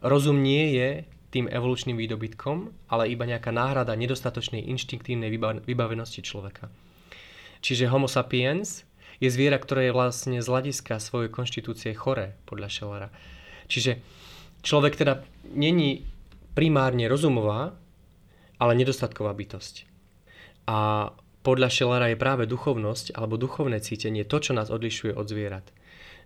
rozum 0.00 0.38
nie 0.38 0.78
je 0.78 0.88
tým 1.34 1.48
evolučným 1.48 1.96
výdobytkom, 1.98 2.70
ale 2.92 3.10
iba 3.10 3.24
nejaká 3.24 3.50
náhrada 3.50 3.96
nedostatočnej 3.96 4.68
inštinktívnej 4.70 5.32
vybavenosti 5.64 6.20
človeka. 6.20 6.68
Čiže 7.62 7.88
homo 7.88 8.10
sapiens 8.10 8.82
je 9.22 9.30
zviera, 9.30 9.56
ktoré 9.56 9.88
je 9.88 9.96
vlastne 9.96 10.42
z 10.42 10.50
hľadiska 10.50 10.98
svojej 10.98 11.30
konštitúcie 11.30 11.94
choré, 11.94 12.34
podľa 12.44 12.68
Schellera. 12.68 13.08
Čiže 13.70 14.02
človek 14.66 14.98
teda 14.98 15.22
není 15.54 16.02
primárne 16.58 17.06
rozumová, 17.06 17.78
ale 18.58 18.72
nedostatková 18.74 19.30
bytosť. 19.32 19.86
A 20.66 21.10
podľa 21.42 21.68
Schellera 21.70 22.10
je 22.10 22.18
práve 22.18 22.44
duchovnosť 22.50 23.14
alebo 23.14 23.38
duchovné 23.38 23.78
cítenie 23.82 24.26
to, 24.26 24.38
čo 24.42 24.54
nás 24.54 24.70
odlišuje 24.70 25.14
od 25.14 25.26
zvierat. 25.26 25.66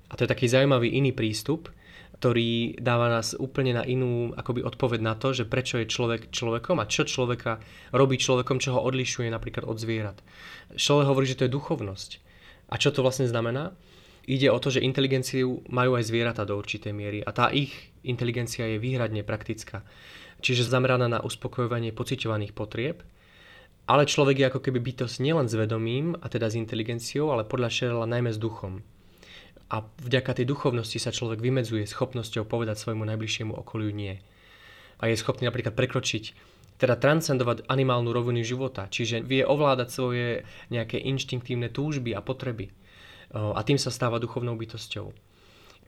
A 0.08 0.16
to 0.16 0.24
je 0.24 0.32
taký 0.32 0.48
zaujímavý 0.48 0.92
iný 0.92 1.12
prístup, 1.12 1.72
ktorý 2.16 2.80
dáva 2.80 3.12
nás 3.12 3.36
úplne 3.36 3.76
na 3.76 3.84
inú 3.84 4.32
akoby 4.32 4.64
odpoveď 4.64 5.00
na 5.04 5.14
to, 5.14 5.36
že 5.36 5.44
prečo 5.44 5.76
je 5.76 5.86
človek 5.88 6.32
človekom 6.32 6.80
a 6.80 6.88
čo 6.88 7.04
človeka 7.04 7.60
robí 7.92 8.16
človekom, 8.16 8.56
čo 8.56 8.76
ho 8.76 8.80
odlišuje 8.84 9.28
napríklad 9.28 9.68
od 9.68 9.76
zvierat. 9.76 10.18
Scheller 10.74 11.06
hovorí, 11.06 11.28
že 11.28 11.36
to 11.38 11.44
je 11.46 11.54
duchovnosť. 11.54 12.10
A 12.72 12.80
čo 12.80 12.90
to 12.90 13.04
vlastne 13.04 13.28
znamená? 13.28 13.76
Ide 14.26 14.50
o 14.50 14.58
to, 14.58 14.74
že 14.74 14.82
inteligenciu 14.82 15.62
majú 15.70 15.94
aj 15.94 16.10
zvieratá 16.10 16.42
do 16.42 16.58
určitej 16.58 16.90
miery 16.90 17.22
a 17.22 17.30
tá 17.30 17.52
ich 17.54 17.94
inteligencia 18.02 18.66
je 18.66 18.82
výhradne 18.82 19.22
praktická 19.22 19.86
čiže 20.40 20.68
zameraná 20.68 21.08
na 21.08 21.20
uspokojovanie 21.24 21.92
pociťovaných 21.96 22.52
potrieb, 22.52 23.00
ale 23.86 24.08
človek 24.08 24.36
je 24.42 24.48
ako 24.50 24.60
keby 24.66 24.78
bytosť 24.82 25.22
nielen 25.22 25.46
s 25.46 25.54
vedomím, 25.54 26.18
a 26.18 26.26
teda 26.26 26.50
s 26.50 26.58
inteligenciou, 26.58 27.30
ale 27.30 27.46
podľa 27.46 27.70
Sherela 27.70 28.06
najmä 28.06 28.34
s 28.34 28.38
duchom. 28.38 28.82
A 29.66 29.82
vďaka 29.82 30.38
tej 30.38 30.46
duchovnosti 30.46 31.02
sa 31.02 31.10
človek 31.10 31.42
vymedzuje 31.42 31.82
schopnosťou 31.90 32.46
povedať 32.46 32.78
svojmu 32.78 33.02
najbližšiemu 33.02 33.52
okoliu 33.54 33.90
nie. 33.90 34.22
A 35.02 35.10
je 35.10 35.18
schopný 35.18 35.50
napríklad 35.50 35.74
prekročiť, 35.74 36.32
teda 36.76 36.94
transcendovať 36.94 37.66
animálnu 37.66 38.12
rovinu 38.12 38.44
života, 38.44 38.86
čiže 38.86 39.24
vie 39.24 39.42
ovládať 39.42 39.88
svoje 39.90 40.26
nejaké 40.68 41.00
inštinktívne 41.02 41.72
túžby 41.72 42.14
a 42.14 42.22
potreby. 42.22 42.70
A 43.32 43.58
tým 43.66 43.80
sa 43.80 43.90
stáva 43.90 44.22
duchovnou 44.22 44.54
bytosťou. 44.54 45.10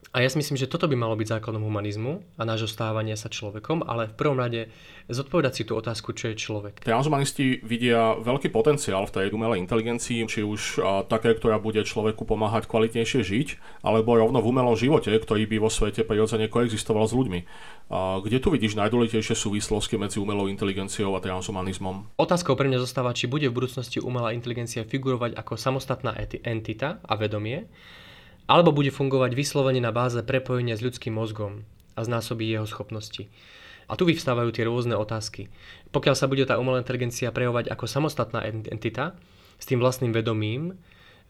A 0.09 0.25
ja 0.25 0.29
si 0.33 0.41
myslím, 0.41 0.57
že 0.57 0.65
toto 0.65 0.89
by 0.89 0.97
malo 0.97 1.13
byť 1.13 1.37
základom 1.37 1.61
humanizmu 1.61 2.25
a 2.33 2.41
nášho 2.41 2.65
stávania 2.65 3.13
sa 3.13 3.29
človekom, 3.29 3.85
ale 3.85 4.09
v 4.09 4.17
prvom 4.17 4.41
rade 4.41 4.73
zodpovedať 5.05 5.53
si 5.53 5.63
tú 5.69 5.77
otázku, 5.77 6.17
čo 6.17 6.33
je 6.33 6.35
človek. 6.35 6.81
Transhumanisti 6.81 7.61
vidia 7.61 8.17
veľký 8.17 8.49
potenciál 8.49 9.05
v 9.05 9.13
tej 9.13 9.25
umelej 9.29 9.61
inteligencii, 9.61 10.25
či 10.25 10.41
už 10.41 10.81
také, 11.05 11.37
ktorá 11.37 11.61
bude 11.61 11.85
človeku 11.85 12.25
pomáhať 12.25 12.65
kvalitnejšie 12.65 13.21
žiť, 13.21 13.47
alebo 13.85 14.17
rovno 14.17 14.41
v 14.41 14.49
umelom 14.49 14.73
živote, 14.73 15.13
ktorý 15.13 15.45
by 15.45 15.57
vo 15.61 15.69
svete 15.69 16.01
prirodzene 16.01 16.49
koexistoval 16.49 17.05
s 17.05 17.13
ľuďmi. 17.13 17.39
A, 17.89 18.17
kde 18.21 18.41
tu 18.41 18.49
vidíš 18.49 18.81
najdôležitejšie 18.81 19.37
súvislosti 19.37 19.93
medzi 20.01 20.17
umelou 20.17 20.49
inteligenciou 20.49 21.13
a 21.13 21.21
transhumanizmom? 21.21 22.17
Otázkou 22.17 22.57
pre 22.57 22.65
mňa 22.65 22.81
zostáva, 22.81 23.13
či 23.13 23.29
bude 23.29 23.45
v 23.45 23.53
budúcnosti 23.53 24.01
umelá 24.01 24.33
inteligencia 24.33 24.81
figurovať 24.85 25.37
ako 25.37 25.53
samostatná 25.53 26.17
entita 26.41 26.97
a 27.05 27.13
vedomie, 27.13 27.69
alebo 28.49 28.73
bude 28.73 28.89
fungovať 28.89 29.37
vyslovene 29.37 29.77
na 29.77 29.93
báze 29.93 30.17
prepojenia 30.25 30.73
s 30.73 30.81
ľudským 30.81 31.13
mozgom 31.13 31.61
a 31.93 32.01
znásobí 32.01 32.49
jeho 32.49 32.65
schopnosti. 32.65 33.29
A 33.85 33.93
tu 33.93 34.09
vyvstávajú 34.09 34.49
tie 34.49 34.65
rôzne 34.65 34.97
otázky. 34.97 35.53
Pokiaľ 35.93 36.15
sa 36.17 36.25
bude 36.25 36.49
tá 36.49 36.57
umelá 36.57 36.81
inteligencia 36.81 37.29
prejavovať 37.29 37.69
ako 37.69 37.85
samostatná 37.85 38.41
entita 38.49 39.13
s 39.61 39.69
tým 39.69 39.77
vlastným 39.77 40.09
vedomím, 40.09 40.81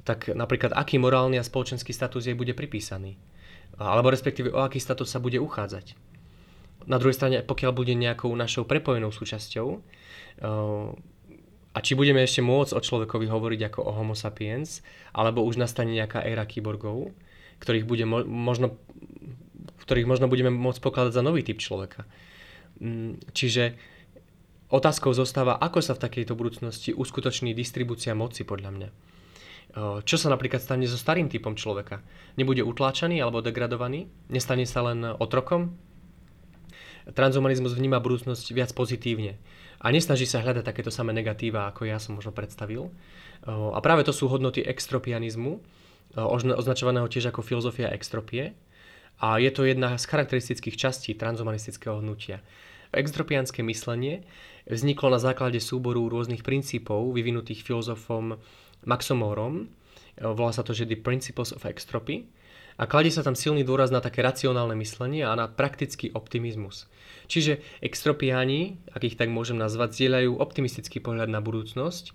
tak 0.07 0.31
napríklad 0.31 0.71
aký 0.71 0.95
morálny 0.95 1.35
a 1.35 1.43
spoločenský 1.43 1.91
status 1.91 2.31
jej 2.31 2.35
bude 2.39 2.55
pripísaný. 2.55 3.19
Alebo 3.75 4.11
respektíve 4.11 4.55
o 4.55 4.63
aký 4.63 4.79
status 4.79 5.11
sa 5.11 5.19
bude 5.19 5.39
uchádzať. 5.43 5.95
Na 6.87 6.95
druhej 6.99 7.19
strane, 7.19 7.43
pokiaľ 7.43 7.71
bude 7.75 7.95
nejakou 7.95 8.31
našou 8.31 8.63
prepojenou 8.63 9.11
súčasťou, 9.11 9.83
A 11.69 11.85
či 11.85 11.93
budeme 11.93 12.25
ešte 12.25 12.41
môcť 12.41 12.73
o 12.73 12.81
človekovi 12.81 13.29
hovoriť 13.29 13.69
ako 13.69 13.79
o 13.85 13.91
homo 13.93 14.17
sapiens, 14.17 14.81
alebo 15.13 15.45
už 15.45 15.61
nastane 15.61 15.93
nejaká 15.93 16.25
éra 16.25 16.43
kyborgov, 16.49 17.13
ktorých, 17.61 17.85
bude 17.85 18.05
mo- 18.09 18.25
možno, 18.25 18.73
ktorých 19.85 20.09
možno 20.09 20.25
budeme 20.25 20.49
môcť 20.49 20.81
pokladať 20.81 21.13
za 21.13 21.21
nový 21.21 21.45
typ 21.45 21.61
človeka. 21.61 22.09
Mm, 22.81 23.21
čiže 23.37 23.77
otázkou 24.73 25.13
zostáva, 25.13 25.61
ako 25.61 25.81
sa 25.85 25.93
v 25.93 26.03
takejto 26.09 26.33
budúcnosti 26.33 26.89
uskutoční 26.93 27.53
distribúcia 27.53 28.17
moci 28.17 28.45
podľa 28.45 28.71
mňa. 28.73 28.89
Čo 30.01 30.17
sa 30.17 30.33
napríklad 30.33 30.65
stane 30.65 30.89
so 30.89 30.97
starým 30.97 31.29
typom 31.29 31.53
človeka? 31.53 32.01
Nebude 32.41 32.65
utláčaný 32.65 33.21
alebo 33.21 33.45
degradovaný? 33.45 34.09
Nestane 34.25 34.65
sa 34.65 34.81
len 34.81 35.05
otrokom? 35.05 35.77
Transhumanizmus 37.13 37.77
vníma 37.77 38.01
budúcnosť 38.01 38.49
viac 38.49 38.73
pozitívne 38.73 39.37
a 39.79 39.87
nesnaží 39.91 40.27
sa 40.27 40.43
hľadať 40.43 40.63
takéto 40.67 40.91
samé 40.91 41.15
negatíva, 41.15 41.71
ako 41.71 41.87
ja 41.87 41.97
som 41.97 42.19
možno 42.19 42.35
predstavil. 42.35 42.91
A 43.47 43.79
práve 43.79 44.03
to 44.03 44.11
sú 44.11 44.27
hodnoty 44.27 44.59
extropianizmu, 44.59 45.63
označovaného 46.59 47.07
tiež 47.07 47.31
ako 47.31 47.39
filozofia 47.41 47.87
extropie. 47.95 48.51
A 49.19 49.39
je 49.39 49.51
to 49.51 49.67
jedna 49.67 49.95
z 49.99 50.03
charakteristických 50.07 50.75
častí 50.79 51.11
transhumanistického 51.15 51.99
hnutia. 51.99 52.43
Extropianské 52.91 53.63
myslenie 53.67 54.23
vzniklo 54.67 55.11
na 55.11 55.19
základe 55.19 55.59
súboru 55.59 56.07
rôznych 56.07 56.43
princípov 56.43 57.15
vyvinutých 57.15 57.63
filozofom 57.63 58.39
Maxomorom, 58.83 59.67
volá 60.19 60.51
sa 60.51 60.63
to, 60.63 60.71
že 60.71 60.87
The 60.87 60.99
Principles 60.99 61.51
of 61.51 61.67
Extropy, 61.67 62.27
a 62.79 62.87
kladie 62.87 63.11
sa 63.11 63.27
tam 63.27 63.35
silný 63.35 63.67
dôraz 63.67 63.91
na 63.91 63.99
také 63.99 64.23
racionálne 64.23 64.71
myslenie 64.79 65.27
a 65.27 65.35
na 65.35 65.51
praktický 65.51 66.15
optimizmus. 66.15 66.87
Čiže 67.29 67.61
extropiáni, 67.85 68.81
ak 68.89 69.05
ich 69.05 69.15
tak 69.15 69.29
môžem 69.29 69.61
nazvať, 69.61 69.93
zdieľajú 69.93 70.41
optimistický 70.41 70.97
pohľad 70.97 71.29
na 71.29 71.45
budúcnosť 71.45 72.09
e, 72.09 72.11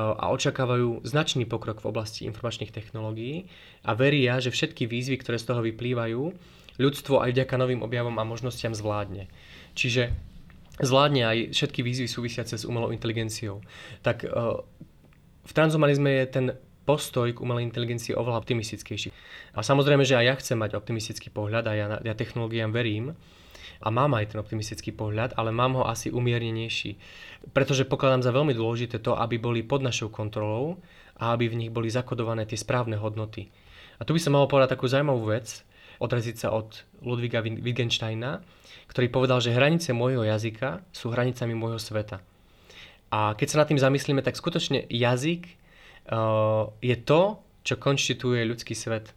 a 0.00 0.24
očakávajú 0.32 1.04
značný 1.04 1.44
pokrok 1.44 1.84
v 1.84 1.92
oblasti 1.92 2.24
informačných 2.24 2.72
technológií 2.72 3.52
a 3.84 3.92
veria, 3.92 4.40
že 4.40 4.48
všetky 4.48 4.88
výzvy, 4.88 5.20
ktoré 5.20 5.36
z 5.36 5.52
toho 5.52 5.60
vyplývajú, 5.60 6.22
ľudstvo 6.80 7.20
aj 7.20 7.36
vďaka 7.36 7.54
novým 7.60 7.84
objavom 7.84 8.16
a 8.16 8.24
možnostiam 8.24 8.72
zvládne. 8.72 9.28
Čiže 9.76 10.16
zvládne 10.80 11.22
aj 11.28 11.38
všetky 11.52 11.84
výzvy 11.84 12.08
súvisiace 12.08 12.56
s 12.56 12.64
umelou 12.64 12.88
inteligenciou. 12.88 13.60
Tak 14.00 14.24
e, 14.24 14.32
v 15.44 15.52
transhumanizme 15.52 16.08
je 16.08 16.26
ten 16.32 16.46
postoj 16.88 17.28
k 17.36 17.40
umelej 17.44 17.68
inteligencii 17.68 18.16
oveľa 18.16 18.40
optimistickejší. 18.40 19.12
A 19.56 19.60
samozrejme, 19.60 20.08
že 20.08 20.16
aj 20.16 20.24
ja 20.24 20.34
chcem 20.40 20.56
mať 20.56 20.72
optimistický 20.76 21.28
pohľad 21.28 21.64
a 21.68 21.72
ja, 21.76 21.86
ja 22.00 22.14
technológiám 22.16 22.72
verím 22.72 23.12
a 23.80 23.88
mám 23.90 24.14
aj 24.14 24.34
ten 24.34 24.38
optimistický 24.38 24.94
pohľad, 24.94 25.34
ale 25.34 25.50
mám 25.50 25.80
ho 25.80 25.84
asi 25.88 26.12
umiernenejší. 26.12 26.98
Pretože 27.50 27.88
pokladám 27.88 28.22
za 28.22 28.34
veľmi 28.34 28.54
dôležité 28.54 29.00
to, 29.00 29.18
aby 29.18 29.40
boli 29.40 29.66
pod 29.66 29.82
našou 29.82 30.12
kontrolou 30.12 30.78
a 31.18 31.34
aby 31.34 31.50
v 31.50 31.58
nich 31.66 31.70
boli 31.74 31.90
zakodované 31.90 32.46
tie 32.46 32.58
správne 32.58 32.98
hodnoty. 32.98 33.50
A 33.98 34.02
tu 34.02 34.14
by 34.14 34.20
som 34.20 34.34
mohol 34.34 34.50
povedať 34.50 34.74
takú 34.74 34.90
zaujímavú 34.90 35.30
vec, 35.30 35.62
odraziť 36.02 36.36
sa 36.36 36.48
od 36.50 36.82
Ludviga 37.02 37.38
Wittgensteina, 37.40 38.42
ktorý 38.90 39.06
povedal, 39.08 39.38
že 39.38 39.54
hranice 39.54 39.94
môjho 39.94 40.26
jazyka 40.26 40.82
sú 40.90 41.14
hranicami 41.14 41.54
môjho 41.54 41.78
sveta. 41.78 42.20
A 43.14 43.38
keď 43.38 43.46
sa 43.46 43.60
nad 43.62 43.70
tým 43.70 43.78
zamyslíme, 43.78 44.26
tak 44.26 44.34
skutočne 44.34 44.90
jazyk 44.90 45.46
uh, 46.10 46.74
je 46.82 46.96
to, 46.98 47.38
čo 47.62 47.78
konštituje 47.78 48.42
ľudský 48.42 48.74
svet. 48.74 49.14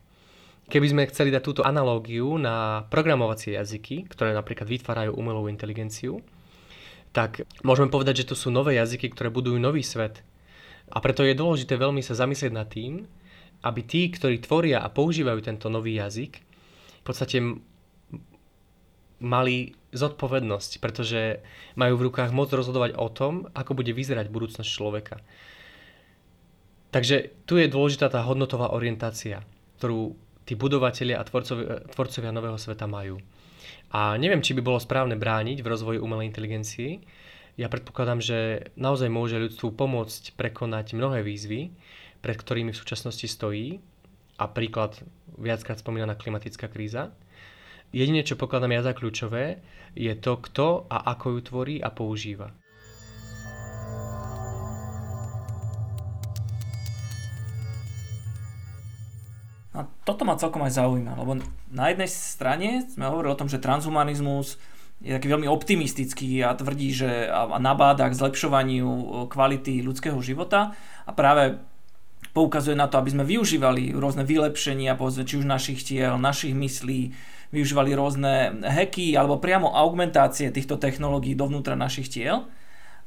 Keby 0.67 0.87
sme 0.91 1.07
chceli 1.07 1.31
dať 1.31 1.43
túto 1.43 1.61
analógiu 1.63 2.35
na 2.35 2.83
programovacie 2.91 3.55
jazyky, 3.55 4.11
ktoré 4.11 4.35
napríklad 4.35 4.67
vytvárajú 4.67 5.15
umelú 5.15 5.47
inteligenciu, 5.47 6.19
tak 7.15 7.47
môžeme 7.63 7.87
povedať, 7.87 8.23
že 8.23 8.29
to 8.29 8.35
sú 8.35 8.51
nové 8.51 8.75
jazyky, 8.75 9.15
ktoré 9.15 9.31
budujú 9.31 9.55
nový 9.63 9.79
svet. 9.79 10.27
A 10.91 10.99
preto 10.99 11.23
je 11.23 11.39
dôležité 11.39 11.79
veľmi 11.79 12.03
sa 12.03 12.19
zamyslieť 12.19 12.51
nad 12.51 12.67
tým, 12.67 13.07
aby 13.63 13.81
tí, 13.81 14.11
ktorí 14.11 14.43
tvoria 14.43 14.83
a 14.83 14.91
používajú 14.91 15.39
tento 15.39 15.71
nový 15.71 15.97
jazyk, 16.03 16.33
v 16.37 17.03
podstate 17.07 17.39
mali 19.23 19.73
zodpovednosť, 19.95 20.83
pretože 20.83 21.41
majú 21.79 21.95
v 21.95 22.05
rukách 22.11 22.35
moc 22.35 22.51
rozhodovať 22.51 22.99
o 22.99 23.07
tom, 23.09 23.47
ako 23.55 23.71
bude 23.71 23.95
vyzerať 23.95 24.29
budúcnosť 24.29 24.67
človeka. 24.67 25.23
Takže 26.91 27.33
tu 27.49 27.55
je 27.55 27.71
dôležitá 27.71 28.11
tá 28.11 28.21
hodnotová 28.27 28.75
orientácia, 28.75 29.41
ktorú 29.79 30.26
tí 30.47 30.55
budovatelia 30.55 31.19
a 31.19 31.27
tvorcovia, 31.27 31.83
tvorcovia 31.91 32.31
nového 32.31 32.55
sveta 32.55 32.87
majú. 32.87 33.19
A 33.91 34.15
neviem, 34.15 34.39
či 34.39 34.55
by 34.55 34.63
bolo 34.63 34.79
správne 34.79 35.19
brániť 35.19 35.59
v 35.59 35.67
rozvoji 35.67 35.99
umelej 35.99 36.31
inteligencii. 36.31 37.03
Ja 37.59 37.67
predpokladám, 37.67 38.23
že 38.23 38.71
naozaj 38.79 39.11
môže 39.11 39.35
ľudstvu 39.35 39.75
pomôcť 39.75 40.39
prekonať 40.39 40.95
mnohé 40.95 41.21
výzvy, 41.27 41.75
pred 42.23 42.37
ktorými 42.39 42.71
v 42.71 42.79
súčasnosti 42.79 43.27
stojí. 43.27 43.83
A 44.37 44.45
príklad 44.47 44.95
viackrát 45.35 45.81
spomínaná 45.81 46.13
klimatická 46.13 46.69
kríza, 46.69 47.11
Jedine, 47.95 48.19
čo 48.19 48.35
pokladám 48.35 48.75
ja 48.75 48.83
za 48.83 48.91
kľúčové, 48.91 49.63
je 49.95 50.11
to, 50.19 50.43
kto 50.43 50.91
a 50.91 51.07
ako 51.15 51.39
ju 51.39 51.41
tvorí 51.47 51.75
a 51.79 51.87
používa. 51.87 52.51
A 59.77 59.85
toto 60.01 60.25
ma 60.25 60.33
celkom 60.41 60.65
aj 60.65 60.81
zaujíma, 60.81 61.13
lebo 61.21 61.37
na 61.69 61.85
jednej 61.93 62.09
strane 62.09 62.89
sme 62.89 63.05
hovorili 63.05 63.29
o 63.29 63.39
tom, 63.39 63.45
že 63.45 63.61
transhumanizmus 63.61 64.57
je 65.05 65.13
taký 65.13 65.29
veľmi 65.29 65.45
optimistický 65.45 66.41
a 66.41 66.57
tvrdí, 66.57 66.89
že 66.89 67.29
a 67.29 67.61
nabáda 67.61 68.09
k 68.09 68.17
zlepšovaniu 68.17 68.89
kvality 69.29 69.85
ľudského 69.85 70.17
života 70.25 70.73
a 71.05 71.13
práve 71.13 71.61
poukazuje 72.33 72.73
na 72.73 72.89
to, 72.89 72.97
aby 72.97 73.13
sme 73.13 73.25
využívali 73.25 73.93
rôzne 73.93 74.25
vylepšenia, 74.25 74.97
povedzme, 74.97 75.29
či 75.29 75.37
už 75.37 75.45
našich 75.45 75.85
tiel, 75.85 76.17
našich 76.17 76.57
myslí, 76.57 77.13
využívali 77.53 77.93
rôzne 77.93 78.65
hacky 78.65 79.13
alebo 79.13 79.37
priamo 79.37 79.69
augmentácie 79.71 80.49
týchto 80.49 80.81
technológií 80.81 81.37
dovnútra 81.37 81.77
našich 81.77 82.09
tiel. 82.09 82.49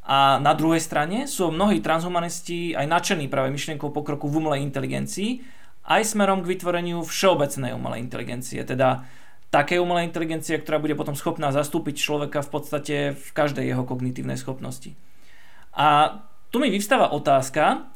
A 0.06 0.40
na 0.40 0.56
druhej 0.56 0.80
strane 0.80 1.28
sú 1.28 1.52
mnohí 1.52 1.78
transhumanisti 1.82 2.72
aj 2.74 2.86
nadšení 2.88 3.26
práve 3.28 3.52
myšlienkou 3.52 3.92
pokroku 3.92 4.26
v 4.26 4.42
umelej 4.42 4.64
inteligencii, 4.64 5.59
aj 5.86 6.02
smerom 6.16 6.44
k 6.44 6.50
vytvoreniu 6.56 7.04
všeobecnej 7.04 7.72
umelej 7.72 8.04
inteligencie, 8.04 8.60
teda 8.64 9.04
také 9.50 9.82
umelej 9.82 10.06
inteligencie, 10.06 10.56
ktorá 10.60 10.78
bude 10.78 10.94
potom 10.94 11.18
schopná 11.18 11.50
zastúpiť 11.50 11.98
človeka 11.98 12.40
v 12.46 12.50
podstate 12.50 12.96
v 13.18 13.28
každej 13.34 13.66
jeho 13.66 13.82
kognitívnej 13.82 14.38
schopnosti. 14.38 14.94
A 15.74 16.20
tu 16.50 16.62
mi 16.62 16.70
vyvstáva 16.70 17.10
otázka 17.10 17.90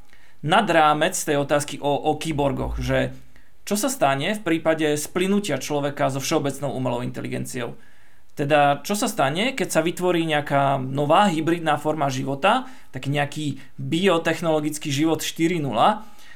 nad 0.45 0.67
rámec 0.69 1.15
tej 1.15 1.41
otázky 1.41 1.79
o, 1.81 1.91
o 1.91 2.19
kyborgoch, 2.19 2.79
že 2.83 3.15
čo 3.65 3.81
sa 3.81 3.89
stane 3.89 4.37
v 4.37 4.45
prípade 4.45 4.93
splynutia 5.01 5.57
človeka 5.57 6.13
so 6.13 6.21
všeobecnou 6.21 6.77
umelou 6.77 7.01
inteligenciou? 7.01 7.81
Teda 8.35 8.83
čo 8.83 8.99
sa 8.99 9.07
stane, 9.07 9.55
keď 9.55 9.69
sa 9.71 9.81
vytvorí 9.81 10.27
nejaká 10.27 10.77
nová 10.83 11.31
hybridná 11.31 11.79
forma 11.79 12.11
života, 12.11 12.67
taký 12.91 13.09
nejaký 13.15 13.47
biotechnologický 13.79 14.91
život 14.91 15.23
4.0, 15.23 15.63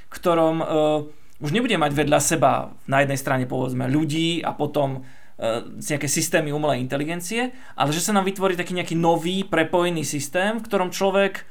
ktorom 0.09 0.57
e, 0.63 0.67
už 1.39 1.55
nebude 1.55 1.75
mať 1.79 1.93
vedľa 1.95 2.21
seba 2.23 2.75
na 2.91 3.03
jednej 3.03 3.19
strane 3.19 3.45
povedzme 3.47 3.87
ľudí 3.87 4.43
a 4.43 4.51
potom 4.55 5.07
e, 5.39 5.71
nejaké 5.79 6.11
systémy 6.11 6.51
umelej 6.51 6.83
inteligencie, 6.83 7.55
ale 7.79 7.91
že 7.95 8.03
sa 8.03 8.11
nám 8.11 8.27
vytvorí 8.27 8.59
taký 8.59 8.75
nejaký 8.75 8.99
nový 8.99 9.47
prepojený 9.47 10.03
systém, 10.03 10.59
v 10.59 10.67
ktorom 10.67 10.91
človek 10.91 11.47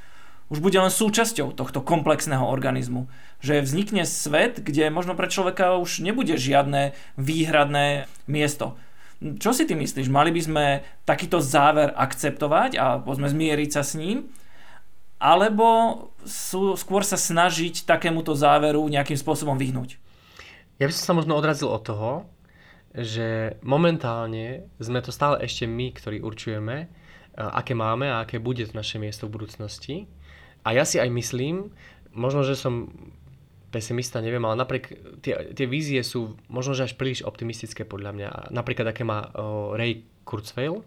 už 0.47 0.63
bude 0.63 0.79
len 0.79 0.91
súčasťou 0.91 1.55
tohto 1.55 1.83
komplexného 1.83 2.43
organizmu. 2.43 3.11
Že 3.43 3.67
vznikne 3.67 4.03
svet, 4.07 4.63
kde 4.63 4.87
možno 4.87 5.15
pre 5.15 5.27
človeka 5.27 5.75
už 5.75 5.99
nebude 5.99 6.39
žiadne 6.39 6.95
výhradné 7.19 8.07
miesto. 8.31 8.79
Čo 9.19 9.51
si 9.51 9.67
ty 9.67 9.73
myslíš? 9.75 10.07
Mali 10.13 10.31
by 10.31 10.41
sme 10.41 10.65
takýto 11.03 11.43
záver 11.43 11.91
akceptovať 11.91 12.79
a 12.79 13.01
povedzme 13.01 13.27
zmieriť 13.27 13.69
sa 13.73 13.83
s 13.83 13.97
ním? 13.99 14.29
Alebo 15.17 15.67
sú, 16.21 16.77
skôr 16.77 17.01
sa 17.01 17.17
snažiť 17.17 17.89
takémuto 17.89 18.37
záveru 18.37 18.85
nejakým 18.85 19.17
spôsobom 19.17 19.57
vyhnúť? 19.57 19.97
Ja 20.77 20.85
by 20.85 20.93
som 20.93 21.03
sa 21.09 21.17
možno 21.17 21.33
odrazil 21.33 21.73
od 21.73 21.81
toho, 21.81 22.11
že 22.93 23.57
momentálne 23.65 24.69
sme 24.77 25.01
to 25.01 25.09
stále 25.09 25.41
ešte 25.41 25.65
my, 25.65 25.89
ktorí 25.93 26.21
určujeme, 26.21 26.89
aké 27.37 27.73
máme 27.73 28.09
a 28.09 28.25
aké 28.25 28.37
bude 28.37 28.65
to 28.65 28.77
naše 28.77 28.97
miesto 29.01 29.25
v 29.25 29.41
budúcnosti. 29.41 30.05
A 30.65 30.73
ja 30.73 30.85
si 30.85 31.01
aj 31.01 31.09
myslím, 31.09 31.73
možno, 32.13 32.41
že 32.45 32.57
som 32.57 32.89
pesimista, 33.69 34.23
neviem, 34.23 34.41
ale 34.45 34.57
napriek 34.57 34.85
tie, 35.21 35.53
tie 35.53 35.67
vízie 35.69 36.01
sú 36.01 36.39
možno, 36.49 36.73
že 36.73 36.89
až 36.89 36.93
príliš 36.97 37.21
optimistické 37.21 37.85
podľa 37.85 38.11
mňa. 38.15 38.29
Napríklad, 38.49 38.89
aké 38.89 39.03
má 39.03 39.29
o, 39.33 39.75
Ray 39.75 40.07
Kurzweil, 40.23 40.81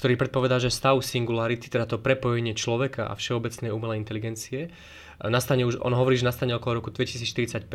ktorý 0.00 0.16
predpovedá, 0.16 0.56
že 0.56 0.72
stav 0.72 0.96
singularity, 1.04 1.68
teda 1.68 1.84
to 1.84 2.00
prepojenie 2.00 2.56
človeka 2.56 3.12
a 3.12 3.12
všeobecnej 3.12 3.68
umelej 3.68 4.00
inteligencie, 4.00 4.72
nastane 5.20 5.68
už, 5.68 5.76
on 5.84 5.92
hovorí, 5.92 6.16
že 6.16 6.24
nastane 6.24 6.56
okolo 6.56 6.80
roku 6.80 6.88
2045. 6.88 7.68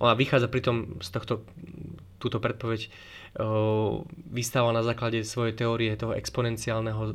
Ona 0.00 0.16
vychádza 0.16 0.48
pritom 0.48 0.96
z 1.04 1.08
tohto, 1.12 1.44
túto 2.16 2.40
predpoveď 2.40 2.88
o, 2.88 4.08
vystáva 4.32 4.72
na 4.72 4.80
základe 4.80 5.20
svojej 5.20 5.52
teórie 5.52 5.92
toho 6.00 6.16
exponenciálneho 6.16 7.02
o, 7.04 7.12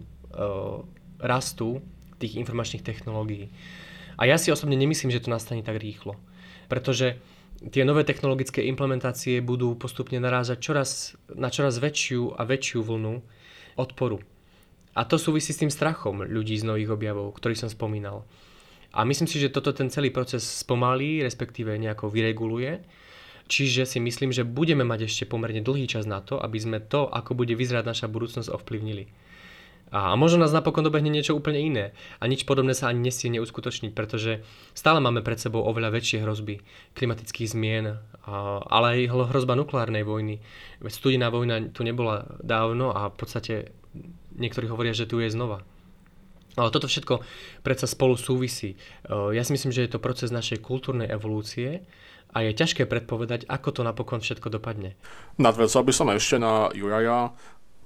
rastu 1.18 1.82
tých 2.22 2.38
informačných 2.38 2.86
technológií. 2.86 3.50
A 4.22 4.30
ja 4.30 4.38
si 4.38 4.54
osobne 4.54 4.78
nemyslím, 4.78 5.10
že 5.10 5.26
to 5.26 5.34
nastane 5.34 5.66
tak 5.66 5.82
rýchlo. 5.82 6.14
Pretože 6.70 7.18
tie 7.74 7.82
nové 7.82 8.06
technologické 8.06 8.62
implementácie 8.70 9.42
budú 9.42 9.74
postupne 9.74 10.22
narážať 10.22 10.62
čoraz, 10.62 11.18
na 11.34 11.50
čoraz 11.50 11.82
väčšiu 11.82 12.38
a 12.38 12.46
väčšiu 12.46 12.86
vlnu 12.86 13.26
odporu. 13.82 14.22
A 14.96 15.04
to 15.04 15.20
súvisí 15.20 15.52
s 15.52 15.60
tým 15.60 15.70
strachom 15.70 16.24
ľudí 16.24 16.56
z 16.56 16.64
nových 16.64 16.96
objavov, 16.96 17.36
ktorý 17.36 17.54
som 17.60 17.68
spomínal. 17.68 18.24
A 18.96 19.04
myslím 19.04 19.28
si, 19.28 19.44
že 19.44 19.52
toto 19.52 19.76
ten 19.76 19.92
celý 19.92 20.08
proces 20.08 20.40
spomalí, 20.42 21.20
respektíve 21.20 21.76
nejako 21.76 22.08
vyreguluje. 22.08 22.80
Čiže 23.46 23.86
si 23.86 24.00
myslím, 24.00 24.32
že 24.32 24.48
budeme 24.48 24.88
mať 24.88 25.12
ešte 25.12 25.28
pomerne 25.28 25.60
dlhý 25.60 25.86
čas 25.86 26.08
na 26.08 26.24
to, 26.24 26.40
aby 26.40 26.58
sme 26.58 26.80
to, 26.80 27.06
ako 27.12 27.36
bude 27.36 27.52
vyzerať 27.54 27.84
naša 27.86 28.08
budúcnosť, 28.08 28.50
ovplyvnili. 28.50 29.12
A 29.94 30.18
možno 30.18 30.42
nás 30.42 30.50
napokon 30.50 30.82
dobehne 30.82 31.14
niečo 31.14 31.38
úplne 31.38 31.62
iné. 31.62 31.86
A 32.18 32.26
nič 32.26 32.48
podobné 32.48 32.74
sa 32.74 32.90
ani 32.90 33.06
nestie 33.06 33.30
uskutočniť, 33.30 33.94
pretože 33.94 34.42
stále 34.74 34.98
máme 34.98 35.22
pred 35.22 35.38
sebou 35.38 35.62
oveľa 35.62 35.94
väčšie 35.94 36.26
hrozby 36.26 36.64
klimatických 36.98 37.52
zmien, 37.54 38.00
ale 38.66 38.86
aj 39.06 39.30
hrozba 39.30 39.54
nukleárnej 39.54 40.02
vojny. 40.02 40.42
Studená 40.90 41.30
vojna 41.30 41.70
tu 41.70 41.86
nebola 41.86 42.26
dávno 42.42 42.98
a 42.98 43.14
v 43.14 43.16
podstate 43.20 43.54
niektorí 44.36 44.68
hovoria, 44.70 44.96
že 44.96 45.08
tu 45.08 45.20
je 45.24 45.32
znova. 45.32 45.66
Ale 46.56 46.72
toto 46.72 46.88
všetko 46.88 47.20
predsa 47.68 47.84
spolu 47.84 48.16
súvisí. 48.16 48.80
Ja 49.08 49.44
si 49.44 49.52
myslím, 49.52 49.76
že 49.76 49.84
je 49.84 49.92
to 49.92 50.00
proces 50.00 50.32
našej 50.32 50.64
kultúrnej 50.64 51.12
evolúcie 51.12 51.84
a 52.32 52.48
je 52.48 52.56
ťažké 52.56 52.88
predpovedať, 52.88 53.44
ako 53.52 53.70
to 53.76 53.82
napokon 53.84 54.24
všetko 54.24 54.48
dopadne. 54.48 54.96
Nadvezal 55.36 55.84
by 55.84 55.92
som 55.92 56.08
ešte 56.16 56.40
na 56.40 56.72
Juraja. 56.72 57.36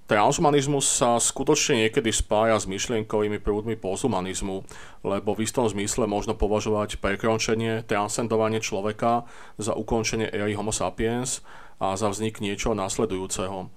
Transhumanizmus 0.10 0.90
sa 0.90 1.22
skutočne 1.22 1.86
niekedy 1.86 2.10
spája 2.10 2.58
s 2.58 2.66
myšlienkovými 2.66 3.38
prúdmi 3.42 3.78
posthumanizmu, 3.78 4.66
lebo 5.06 5.30
v 5.38 5.46
istom 5.46 5.70
zmysle 5.70 6.10
možno 6.10 6.34
považovať 6.34 6.98
prekročenie, 6.98 7.86
transcendovanie 7.86 8.58
človeka 8.58 9.30
za 9.62 9.78
ukončenie 9.78 10.30
éry 10.34 10.58
Homo 10.58 10.74
sapiens 10.74 11.46
a 11.78 11.94
za 11.94 12.10
vznik 12.10 12.42
niečoho 12.42 12.74
následujúceho. 12.74 13.70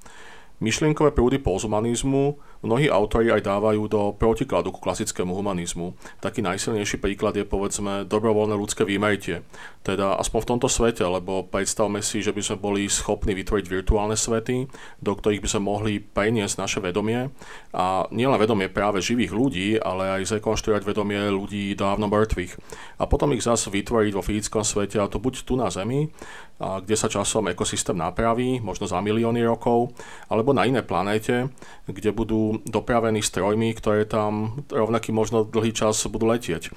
Myšlienkové 0.64 1.12
prúdy 1.12 1.36
posthumanizmu 1.36 2.40
mnohí 2.62 2.86
autori 2.86 3.34
aj 3.34 3.42
dávajú 3.42 3.82
do 3.90 4.14
protikladu 4.14 4.70
ku 4.70 4.78
klasickému 4.78 5.34
humanizmu. 5.34 5.98
Taký 6.22 6.40
najsilnejší 6.46 7.02
príklad 7.02 7.34
je 7.34 7.42
povedzme 7.42 8.06
dobrovoľné 8.06 8.54
ľudské 8.54 8.86
výmertie. 8.86 9.42
Teda 9.82 10.14
aspoň 10.14 10.38
v 10.46 10.50
tomto 10.54 10.68
svete, 10.70 11.02
lebo 11.02 11.42
predstavme 11.42 11.98
si, 12.06 12.22
že 12.22 12.30
by 12.30 12.38
sme 12.38 12.56
boli 12.62 12.82
schopní 12.86 13.34
vytvoriť 13.34 13.66
virtuálne 13.66 14.14
svety, 14.14 14.70
do 15.02 15.12
ktorých 15.12 15.42
by 15.42 15.48
sme 15.50 15.62
mohli 15.66 15.92
preniesť 15.98 16.54
naše 16.54 16.78
vedomie 16.78 17.34
a 17.74 18.06
nielen 18.14 18.38
vedomie 18.38 18.70
práve 18.70 19.02
živých 19.02 19.34
ľudí, 19.34 19.68
ale 19.82 20.22
aj 20.22 20.38
zrekonštruovať 20.38 20.86
vedomie 20.86 21.18
ľudí 21.34 21.74
dávno 21.74 22.06
mŕtvych. 22.06 22.52
A 23.02 23.10
potom 23.10 23.34
ich 23.34 23.42
zase 23.42 23.74
vytvoriť 23.74 24.12
vo 24.14 24.22
fyzickom 24.22 24.62
svete, 24.62 25.02
a 25.02 25.10
to 25.10 25.18
buď 25.18 25.42
tu 25.42 25.58
na 25.58 25.66
Zemi, 25.66 26.14
a 26.62 26.78
kde 26.78 26.94
sa 26.94 27.10
časom 27.10 27.50
ekosystém 27.50 27.98
napraví, 27.98 28.62
možno 28.62 28.86
za 28.86 29.02
milióny 29.02 29.42
rokov, 29.42 29.90
alebo 30.30 30.54
na 30.54 30.62
iné 30.62 30.86
planéte, 30.86 31.50
kde 31.90 32.14
budú 32.14 32.51
dopravení 32.68 33.24
strojmi, 33.24 33.72
ktoré 33.72 34.04
tam 34.04 34.64
rovnaký 34.68 35.14
možno 35.14 35.48
dlhý 35.48 35.72
čas 35.72 36.04
budú 36.10 36.28
letieť. 36.28 36.68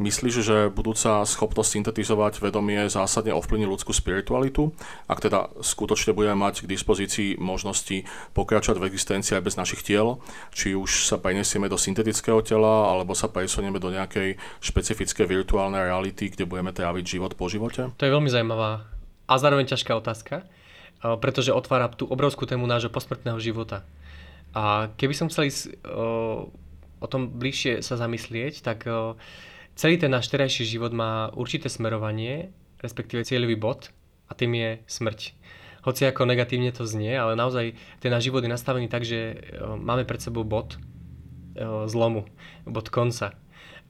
Myslíš, 0.00 0.34
že 0.40 0.72
budúca 0.72 1.28
schopnosť 1.28 1.76
syntetizovať 1.76 2.40
vedomie 2.40 2.88
zásadne 2.88 3.36
ovplyvní 3.36 3.68
ľudskú 3.68 3.92
spiritualitu? 3.92 4.72
Ak 5.04 5.20
teda 5.20 5.52
skutočne 5.60 6.16
budeme 6.16 6.40
mať 6.40 6.64
k 6.64 6.72
dispozícii 6.72 7.36
možnosti 7.36 8.08
pokračovať 8.32 8.80
v 8.80 8.88
existencii 8.88 9.36
aj 9.36 9.44
bez 9.44 9.60
našich 9.60 9.84
tiel, 9.84 10.24
či 10.56 10.72
už 10.72 11.04
sa 11.04 11.20
prenesieme 11.20 11.68
do 11.68 11.76
syntetického 11.76 12.40
tela, 12.40 12.88
alebo 12.88 13.12
sa 13.12 13.28
presunieme 13.28 13.76
do 13.76 13.92
nejakej 13.92 14.40
špecifickej 14.64 15.28
virtuálnej 15.28 15.92
reality, 15.92 16.32
kde 16.32 16.48
budeme 16.48 16.72
tráviť 16.72 17.04
život 17.04 17.36
po 17.36 17.52
živote? 17.52 17.92
To 17.92 18.04
je 18.08 18.14
veľmi 18.14 18.32
zaujímavá 18.32 18.88
a 19.28 19.34
zároveň 19.36 19.68
ťažká 19.68 19.92
otázka, 20.00 20.48
pretože 21.20 21.52
otvára 21.52 21.92
tú 21.92 22.08
obrovskú 22.08 22.48
tému 22.48 22.64
nášho 22.64 22.88
posmrtného 22.88 23.36
života. 23.36 23.84
A 24.50 24.90
keby 24.98 25.14
som 25.14 25.30
chcel 25.30 25.46
ísť 25.46 25.78
o 27.00 27.06
tom 27.06 27.30
bližšie 27.38 27.86
sa 27.86 27.94
zamyslieť, 27.94 28.66
tak 28.66 28.82
celý 29.78 29.96
ten 29.96 30.10
náš 30.10 30.28
terajší 30.28 30.66
život 30.66 30.90
má 30.90 31.30
určité 31.32 31.70
smerovanie, 31.70 32.50
respektíve 32.82 33.24
cieľový 33.24 33.56
bod 33.56 33.94
a 34.28 34.32
tým 34.34 34.52
je 34.56 34.70
smrť. 34.84 35.20
Hoci 35.80 36.04
ako 36.04 36.28
negatívne 36.28 36.68
to 36.76 36.84
znie, 36.84 37.16
ale 37.16 37.32
naozaj 37.36 37.72
ten 38.04 38.12
náš 38.12 38.28
život 38.28 38.44
je 38.44 38.52
nastavený 38.52 38.92
tak, 38.92 39.00
že 39.08 39.32
e, 39.32 39.36
máme 39.80 40.04
pred 40.04 40.20
sebou 40.20 40.44
bod 40.44 40.76
e, 40.76 40.78
zlomu, 41.88 42.28
bod 42.68 42.92
konca. 42.92 43.32
E, 43.32 43.34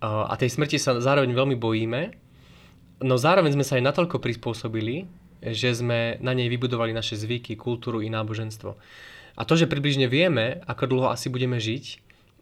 a 0.06 0.30
tej 0.38 0.54
smrti 0.54 0.78
sa 0.78 1.02
zároveň 1.02 1.34
veľmi 1.34 1.58
bojíme, 1.58 2.14
no 3.02 3.14
zároveň 3.18 3.58
sme 3.58 3.66
sa 3.66 3.74
aj 3.74 3.90
natoľko 3.90 4.22
prispôsobili, 4.22 5.10
že 5.42 5.74
sme 5.74 6.20
na 6.22 6.30
nej 6.30 6.46
vybudovali 6.46 6.94
naše 6.94 7.18
zvyky, 7.18 7.58
kultúru 7.58 7.98
i 8.06 8.12
náboženstvo. 8.12 8.78
A 9.38 9.46
to, 9.46 9.54
že 9.54 9.70
približne 9.70 10.10
vieme, 10.10 10.62
ako 10.66 10.90
dlho 10.90 11.08
asi 11.12 11.30
budeme 11.30 11.58
žiť, 11.58 11.84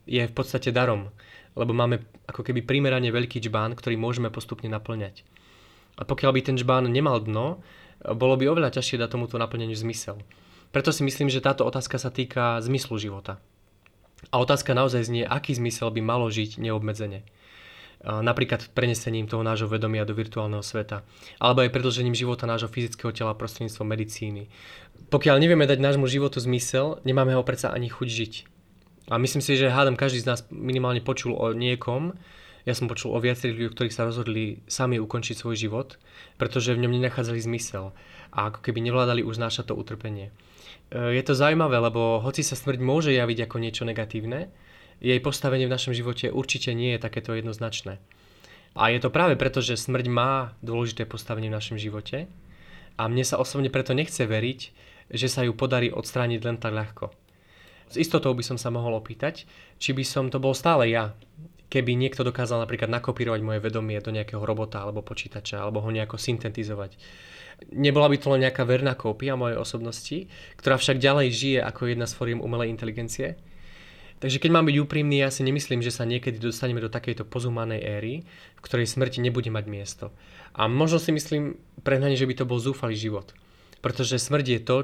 je 0.08 0.22
v 0.24 0.32
podstate 0.32 0.72
darom 0.72 1.12
lebo 1.58 1.74
máme 1.74 2.06
ako 2.30 2.46
keby 2.46 2.62
primerane 2.62 3.10
veľký 3.10 3.42
džbán, 3.42 3.74
ktorý 3.74 3.98
môžeme 3.98 4.30
postupne 4.30 4.70
naplňať. 4.70 5.26
A 5.98 6.06
pokiaľ 6.06 6.30
by 6.38 6.40
ten 6.46 6.54
džbán 6.54 6.86
nemal 6.86 7.18
dno, 7.18 7.58
bolo 7.98 8.38
by 8.38 8.46
oveľa 8.46 8.78
ťažšie 8.78 9.02
dať 9.02 9.10
tomuto 9.10 9.34
naplneniu 9.42 9.74
zmysel. 9.74 10.22
Preto 10.70 10.94
si 10.94 11.02
myslím, 11.02 11.26
že 11.26 11.42
táto 11.42 11.66
otázka 11.66 11.98
sa 11.98 12.14
týka 12.14 12.62
zmyslu 12.62 12.94
života. 13.02 13.42
A 14.30 14.38
otázka 14.38 14.70
naozaj 14.70 15.10
znie, 15.10 15.24
aký 15.26 15.58
zmysel 15.58 15.90
by 15.90 15.98
malo 15.98 16.30
žiť 16.30 16.62
neobmedzene. 16.62 17.26
Napríklad 17.98 18.70
prenesením 18.78 19.26
toho 19.26 19.42
nášho 19.42 19.66
vedomia 19.66 20.06
do 20.06 20.14
virtuálneho 20.14 20.62
sveta. 20.62 21.02
Alebo 21.42 21.66
aj 21.66 21.74
predlžením 21.74 22.14
života 22.14 22.46
nášho 22.46 22.70
fyzického 22.70 23.10
tela 23.10 23.34
prostredníctvom 23.34 23.90
medicíny. 23.90 24.46
Pokiaľ 25.08 25.36
nevieme 25.40 25.64
dať 25.64 25.78
nášmu 25.80 26.10
životu 26.10 26.42
zmysel, 26.42 27.00
nemáme 27.06 27.32
ho 27.32 27.46
predsa 27.46 27.70
ani 27.72 27.88
chuť 27.88 28.08
žiť. 28.10 28.34
A 29.08 29.16
myslím 29.16 29.40
si, 29.40 29.56
že 29.56 29.72
hádam 29.72 29.96
každý 29.96 30.20
z 30.20 30.28
nás 30.28 30.40
minimálne 30.52 31.00
počul 31.00 31.32
o 31.32 31.56
niekom, 31.56 32.12
ja 32.68 32.76
som 32.76 32.84
počul 32.84 33.16
o 33.16 33.22
viacerých 33.24 33.56
ľuďoch, 33.56 33.74
ktorí 33.80 33.88
sa 33.88 34.04
rozhodli 34.04 34.60
sami 34.68 35.00
ukončiť 35.00 35.40
svoj 35.40 35.56
život, 35.56 35.96
pretože 36.36 36.76
v 36.76 36.84
ňom 36.84 37.00
nenachádzali 37.00 37.40
zmysel 37.40 37.96
a 38.28 38.52
ako 38.52 38.60
keby 38.60 38.84
nevládali 38.84 39.24
uznášať 39.24 39.72
to 39.72 39.74
utrpenie. 39.74 40.28
E, 40.92 41.16
je 41.16 41.22
to 41.24 41.32
zaujímavé, 41.32 41.80
lebo 41.80 42.20
hoci 42.20 42.44
sa 42.44 42.60
smrť 42.60 42.76
môže 42.84 43.08
javiť 43.16 43.48
ako 43.48 43.56
niečo 43.56 43.88
negatívne, 43.88 44.52
jej 45.00 45.16
postavenie 45.24 45.64
v 45.64 45.72
našom 45.72 45.96
živote 45.96 46.28
určite 46.28 46.76
nie 46.76 46.92
je 46.92 47.00
takéto 47.00 47.32
jednoznačné. 47.32 47.96
A 48.76 48.92
je 48.92 49.00
to 49.00 49.08
práve 49.08 49.40
preto, 49.40 49.64
že 49.64 49.80
smrť 49.80 50.06
má 50.12 50.52
dôležité 50.60 51.08
postavenie 51.08 51.48
v 51.48 51.56
našom 51.56 51.80
živote 51.80 52.28
a 53.00 53.02
mne 53.08 53.24
sa 53.24 53.40
osobne 53.40 53.72
preto 53.72 53.96
nechce 53.96 54.20
veriť, 54.20 54.60
že 55.12 55.28
sa 55.28 55.44
ju 55.44 55.56
podarí 55.56 55.88
odstrániť 55.92 56.40
len 56.44 56.56
tak 56.60 56.72
ľahko. 56.72 57.12
S 57.88 57.96
istotou 57.96 58.36
by 58.36 58.44
som 58.44 58.60
sa 58.60 58.68
mohol 58.68 59.00
opýtať, 59.00 59.48
či 59.80 59.96
by 59.96 60.04
som 60.04 60.28
to 60.28 60.36
bol 60.36 60.52
stále 60.52 60.84
ja, 60.88 61.16
keby 61.72 61.96
niekto 61.96 62.24
dokázal 62.24 62.64
napríklad 62.64 62.88
nakopírovať 62.92 63.40
moje 63.44 63.60
vedomie 63.64 64.00
do 64.00 64.12
nejakého 64.12 64.40
robota 64.44 64.84
alebo 64.84 65.04
počítača, 65.04 65.60
alebo 65.60 65.80
ho 65.80 65.88
nejako 65.92 66.20
syntetizovať. 66.20 66.96
Nebola 67.74 68.08
by 68.08 68.16
to 68.20 68.32
len 68.32 68.44
nejaká 68.44 68.62
verná 68.64 68.94
kópia 68.94 69.34
mojej 69.36 69.58
osobnosti, 69.58 70.28
ktorá 70.60 70.78
však 70.78 71.00
ďalej 71.00 71.28
žije 71.32 71.58
ako 71.64 71.80
jedna 71.90 72.06
z 72.06 72.16
fóriem 72.16 72.40
umelej 72.40 72.72
inteligencie? 72.72 73.40
Takže 74.18 74.42
keď 74.42 74.50
mám 74.50 74.66
byť 74.66 74.76
úprimný, 74.82 75.22
ja 75.22 75.30
si 75.30 75.46
nemyslím, 75.46 75.78
že 75.78 75.94
sa 75.94 76.02
niekedy 76.02 76.42
dostaneme 76.42 76.82
do 76.82 76.90
takejto 76.90 77.22
pozumanej 77.22 77.82
éry, 77.86 78.14
v 78.58 78.64
ktorej 78.66 78.90
smrti 78.90 79.22
nebude 79.22 79.46
mať 79.46 79.64
miesto. 79.70 80.10
A 80.58 80.66
možno 80.66 80.98
si 80.98 81.14
myslím 81.14 81.54
prehnane, 81.86 82.18
že 82.18 82.26
by 82.26 82.42
to 82.42 82.48
bol 82.48 82.58
zúfalý 82.58 82.98
život. 82.98 83.30
Pretože 83.78 84.18
smrť 84.18 84.46
je 84.46 84.60
to, 84.60 84.76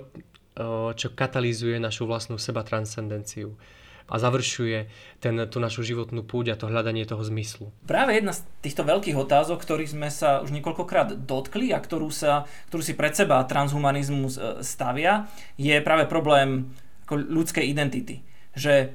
čo 0.94 1.08
katalizuje 1.10 1.82
našu 1.82 2.06
vlastnú 2.06 2.38
seba 2.38 2.62
transcendenciu 2.62 3.58
a 4.04 4.20
završuje 4.20 4.78
ten, 5.18 5.34
tú 5.48 5.58
našu 5.58 5.80
životnú 5.80 6.28
púť 6.28 6.52
a 6.52 6.58
to 6.60 6.68
hľadanie 6.68 7.08
toho 7.08 7.24
zmyslu. 7.24 7.72
Práve 7.88 8.20
jedna 8.20 8.36
z 8.36 8.44
týchto 8.60 8.84
veľkých 8.84 9.16
otázok, 9.16 9.64
ktorých 9.64 9.96
sme 9.96 10.12
sa 10.12 10.44
už 10.44 10.52
niekoľkokrát 10.52 11.24
dotkli 11.24 11.72
a 11.72 11.80
ktorú, 11.80 12.12
sa, 12.12 12.44
ktorú 12.68 12.82
si 12.84 12.92
pred 12.92 13.16
seba 13.16 13.40
transhumanizmus 13.48 14.36
e, 14.36 14.40
stavia, 14.60 15.24
je 15.56 15.72
práve 15.80 16.04
problém 16.04 16.68
ľudskej 17.08 17.64
identity. 17.64 18.20
Že 18.52 18.92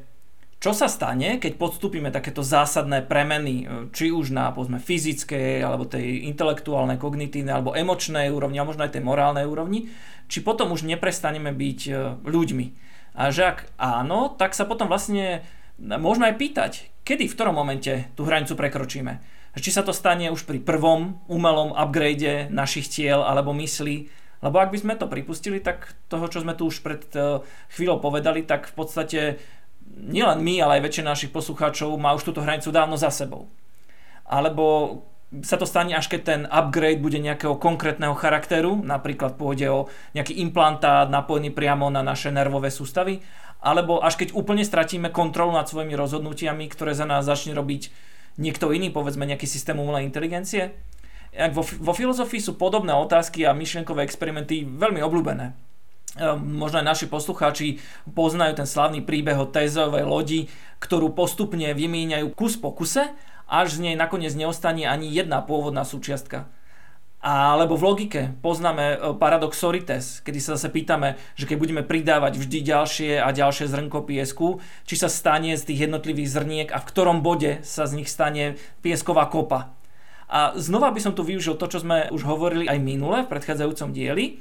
čo 0.59 0.75
sa 0.75 0.91
stane, 0.91 1.39
keď 1.39 1.55
podstúpime 1.55 2.11
takéto 2.11 2.43
zásadné 2.43 3.07
premeny, 3.07 3.63
e, 3.63 3.65
či 3.95 4.11
už 4.11 4.35
na 4.35 4.51
povedzme, 4.51 4.83
fyzickej, 4.83 5.63
alebo 5.63 5.87
tej 5.87 6.27
intelektuálnej, 6.27 6.99
kognitívnej, 6.99 7.55
alebo 7.55 7.71
emočnej 7.71 8.27
úrovni, 8.27 8.59
a 8.59 8.67
možno 8.67 8.83
aj 8.83 8.99
tej 8.99 9.07
morálnej 9.07 9.47
úrovni, 9.47 9.87
či 10.27 10.43
potom 10.43 10.75
už 10.75 10.83
neprestaneme 10.83 11.55
byť 11.55 11.79
e, 11.87 11.91
ľuďmi. 12.27 12.67
A 13.15 13.31
že 13.31 13.55
ak 13.55 13.71
áno, 13.79 14.35
tak 14.35 14.51
sa 14.51 14.67
potom 14.67 14.91
vlastne 14.91 15.47
môžeme 15.79 16.27
aj 16.27 16.35
pýtať, 16.35 16.71
kedy, 17.07 17.31
v 17.31 17.35
ktorom 17.39 17.55
momente 17.55 18.11
tú 18.19 18.27
hranicu 18.27 18.59
prekročíme. 18.59 19.23
Či 19.55 19.73
sa 19.73 19.81
to 19.81 19.95
stane 19.95 20.29
už 20.29 20.45
pri 20.45 20.61
prvom 20.61 21.23
umelom 21.25 21.73
upgrade 21.73 22.51
našich 22.53 22.85
tiel 22.91 23.23
alebo 23.25 23.55
myslí, 23.55 24.11
lebo 24.39 24.55
ak 24.55 24.71
by 24.71 24.77
sme 24.79 24.93
to 24.95 25.11
pripustili, 25.11 25.59
tak 25.59 25.91
toho, 26.07 26.31
čo 26.31 26.39
sme 26.39 26.55
tu 26.55 26.71
už 26.71 26.79
pred 26.79 27.03
e, 27.11 27.43
chvíľou 27.75 27.99
povedali, 27.99 28.47
tak 28.47 28.71
v 28.71 28.75
podstate 28.75 29.21
nielen 29.89 30.39
my, 30.41 30.61
ale 30.61 30.79
aj 30.79 30.85
väčšina 30.85 31.13
našich 31.13 31.33
poslucháčov 31.33 31.97
má 31.97 32.13
už 32.13 32.29
túto 32.29 32.45
hranicu 32.45 32.69
dávno 32.69 32.95
za 32.95 33.09
sebou. 33.09 33.49
Alebo 34.29 34.99
sa 35.45 35.61
to 35.61 35.69
stane 35.69 35.93
až 35.93 36.09
keď 36.09 36.21
ten 36.25 36.41
upgrade 36.49 37.01
bude 37.01 37.21
nejakého 37.21 37.53
konkrétneho 37.61 38.17
charakteru, 38.17 38.81
napríklad 38.81 39.37
pôjde 39.37 39.69
o 39.69 39.79
nejaký 40.17 40.41
implantát 40.41 41.05
napojený 41.05 41.53
priamo 41.53 41.93
na 41.93 42.01
naše 42.01 42.33
nervové 42.33 42.73
sústavy, 42.73 43.21
alebo 43.61 44.01
až 44.01 44.17
keď 44.17 44.33
úplne 44.33 44.65
stratíme 44.65 45.13
kontrolu 45.13 45.53
nad 45.53 45.69
svojimi 45.69 45.93
rozhodnutiami, 45.93 46.65
ktoré 46.71 46.97
za 46.97 47.05
nás 47.05 47.29
začne 47.29 47.53
robiť 47.53 47.93
niekto 48.41 48.71
iný, 48.73 48.89
povedzme 48.89 49.27
nejaký 49.27 49.45
systém 49.45 49.77
umelej 49.77 50.07
inteligencie. 50.07 50.73
Vo, 51.53 51.61
vo 51.61 51.93
filozofii 51.93 52.41
sú 52.41 52.57
podobné 52.57 52.95
otázky 52.95 53.45
a 53.45 53.53
myšlienkové 53.53 54.01
experimenty 54.01 54.65
veľmi 54.65 55.03
obľúbené. 55.05 55.68
Ehm, 56.19 56.59
možno 56.59 56.83
aj 56.83 56.85
naši 56.91 57.05
poslucháči 57.07 57.79
poznajú 58.11 58.59
ten 58.59 58.67
slavný 58.67 58.99
príbeh 58.99 59.39
o 59.39 59.47
Tézovej 59.47 60.03
lodi, 60.03 60.51
ktorú 60.83 61.15
postupne 61.15 61.71
vymieňajú 61.71 62.35
kus 62.35 62.59
po 62.59 62.75
kuse 62.75 63.15
až 63.47 63.79
z 63.79 63.89
nej 63.89 63.95
nakoniec 63.95 64.35
neostane 64.35 64.83
ani 64.83 65.07
jedna 65.07 65.39
pôvodná 65.39 65.87
súčiastka. 65.87 66.51
Alebo 67.19 67.75
v 67.75 67.83
logike 67.83 68.21
poznáme 68.39 68.85
e, 68.95 68.97
paradox 69.19 69.59
Sorites, 69.59 70.23
kedy 70.23 70.39
sa 70.39 70.55
zase 70.55 70.71
pýtame, 70.71 71.19
že 71.35 71.47
keď 71.47 71.57
budeme 71.59 71.83
pridávať 71.83 72.39
vždy 72.39 72.63
ďalšie 72.63 73.11
a 73.19 73.27
ďalšie 73.31 73.67
zrnko 73.67 74.07
piesku, 74.07 74.63
či 74.87 74.95
sa 74.95 75.11
stane 75.11 75.55
z 75.55 75.63
tých 75.67 75.87
jednotlivých 75.87 76.31
zrniek 76.31 76.69
a 76.71 76.79
v 76.79 76.87
ktorom 76.87 77.19
bode 77.19 77.59
sa 77.67 77.87
z 77.87 77.99
nich 77.99 78.07
stane 78.11 78.59
piesková 78.83 79.27
kopa. 79.27 79.75
A 80.31 80.55
znova 80.55 80.95
by 80.95 80.99
som 80.99 81.11
tu 81.11 81.27
využil 81.27 81.59
to, 81.59 81.67
čo 81.67 81.83
sme 81.83 82.07
už 82.11 82.23
hovorili 82.23 82.71
aj 82.71 82.79
minule 82.79 83.27
v 83.27 83.31
predchádzajúcom 83.31 83.91
dieli 83.91 84.39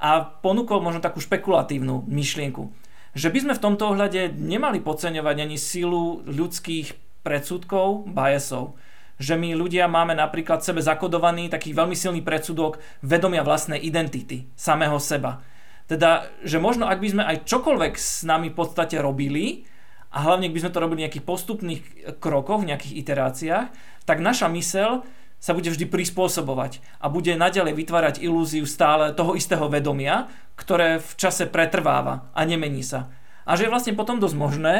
a 0.00 0.24
ponúkol 0.24 0.80
možno 0.80 1.04
takú 1.04 1.20
špekulatívnu 1.20 2.08
myšlienku. 2.08 2.72
Že 3.12 3.28
by 3.28 3.38
sme 3.44 3.54
v 3.54 3.64
tomto 3.68 3.84
ohľade 3.92 4.32
nemali 4.32 4.80
podceňovať 4.80 5.36
ani 5.44 5.60
silu 5.60 6.24
ľudských 6.24 6.96
predsudkov, 7.20 8.08
biasov. 8.08 8.80
Že 9.20 9.36
my 9.36 9.48
ľudia 9.52 9.84
máme 9.84 10.16
napríklad 10.16 10.64
sebe 10.64 10.80
zakodovaný 10.80 11.52
taký 11.52 11.76
veľmi 11.76 11.92
silný 11.92 12.24
predsudok 12.24 12.80
vedomia 13.04 13.44
vlastnej 13.44 13.76
identity, 13.76 14.48
samého 14.56 14.96
seba. 14.96 15.44
Teda, 15.84 16.32
že 16.40 16.56
možno 16.56 16.88
ak 16.88 17.02
by 17.02 17.08
sme 17.12 17.22
aj 17.26 17.44
čokoľvek 17.44 17.94
s 17.98 18.24
nami 18.24 18.48
v 18.48 18.56
podstate 18.56 18.96
robili, 18.96 19.68
a 20.10 20.24
hlavne 20.24 20.48
ak 20.48 20.54
by 20.56 20.60
sme 20.64 20.72
to 20.72 20.82
robili 20.82 20.98
v 21.02 21.04
nejakých 21.06 21.28
postupných 21.28 21.82
krokoch, 22.18 22.62
v 22.64 22.72
nejakých 22.72 22.94
iteráciách, 23.04 23.66
tak 24.08 24.18
naša 24.24 24.48
mysel 24.54 25.04
sa 25.40 25.56
bude 25.56 25.72
vždy 25.72 25.88
prispôsobovať 25.88 26.84
a 27.00 27.08
bude 27.08 27.32
naďalej 27.32 27.72
vytvárať 27.74 28.14
ilúziu 28.20 28.68
stále 28.68 29.16
toho 29.16 29.32
istého 29.34 29.66
vedomia, 29.72 30.28
ktoré 30.54 31.00
v 31.00 31.12
čase 31.16 31.48
pretrváva 31.48 32.28
a 32.36 32.44
nemení 32.44 32.84
sa. 32.84 33.08
A 33.48 33.56
že 33.56 33.66
je 33.66 33.72
vlastne 33.72 33.96
potom 33.96 34.20
dosť 34.20 34.36
možné, 34.36 34.74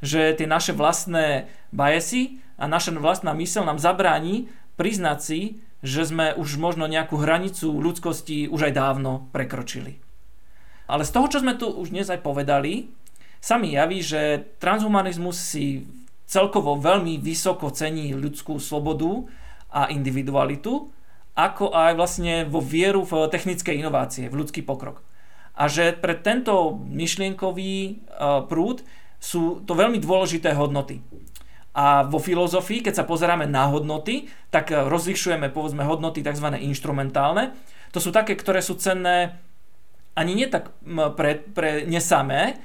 že 0.00 0.32
tie 0.32 0.48
naše 0.48 0.72
vlastné 0.72 1.52
biasy 1.70 2.40
a 2.56 2.64
naša 2.64 2.96
vlastná 2.96 3.36
mysel 3.36 3.68
nám 3.68 3.76
zabráni 3.76 4.48
priznať 4.80 5.18
si, 5.20 5.40
že 5.84 6.08
sme 6.08 6.34
už 6.34 6.58
možno 6.58 6.90
nejakú 6.90 7.20
hranicu 7.20 7.70
ľudskosti 7.70 8.50
už 8.50 8.70
aj 8.70 8.72
dávno 8.74 9.30
prekročili. 9.30 10.02
Ale 10.88 11.04
z 11.04 11.12
toho, 11.12 11.26
čo 11.28 11.38
sme 11.44 11.54
tu 11.54 11.68
už 11.68 11.92
dnes 11.92 12.08
aj 12.08 12.24
povedali, 12.24 12.90
sa 13.38 13.60
mi 13.60 13.76
javí, 13.76 14.02
že 14.02 14.48
transhumanizmus 14.58 15.36
si 15.38 15.86
celkovo 16.26 16.74
veľmi 16.80 17.20
vysoko 17.22 17.70
cení 17.70 18.16
ľudskú 18.16 18.58
slobodu 18.58 19.28
a 19.68 19.92
individualitu, 19.92 20.88
ako 21.38 21.70
aj 21.70 21.92
vlastne 21.94 22.34
vo 22.48 22.58
vieru 22.58 23.06
v 23.06 23.30
technické 23.30 23.76
inovácie, 23.78 24.26
v 24.26 24.42
ľudský 24.42 24.66
pokrok. 24.66 25.06
A 25.58 25.70
že 25.70 25.94
pre 25.94 26.14
tento 26.18 26.78
myšlienkový 26.86 27.74
e, 27.78 27.92
prúd 28.46 28.82
sú 29.18 29.62
to 29.66 29.74
veľmi 29.74 29.98
dôležité 29.98 30.54
hodnoty. 30.54 31.02
A 31.78 32.02
vo 32.02 32.18
filozofii, 32.18 32.82
keď 32.82 33.02
sa 33.02 33.08
pozeráme 33.08 33.46
na 33.46 33.70
hodnoty, 33.70 34.26
tak 34.50 34.74
rozlišujeme 34.74 35.50
povedzme 35.54 35.86
hodnoty 35.86 36.26
tzv. 36.26 36.58
inštrumentálne. 36.58 37.54
To 37.94 38.02
sú 38.02 38.10
také, 38.10 38.34
ktoré 38.34 38.58
sú 38.58 38.74
cenné 38.74 39.38
ani 40.18 40.34
nie 40.34 40.50
tak 40.50 40.74
pre, 41.14 41.38
pre 41.38 41.86
nesamé, 41.86 42.58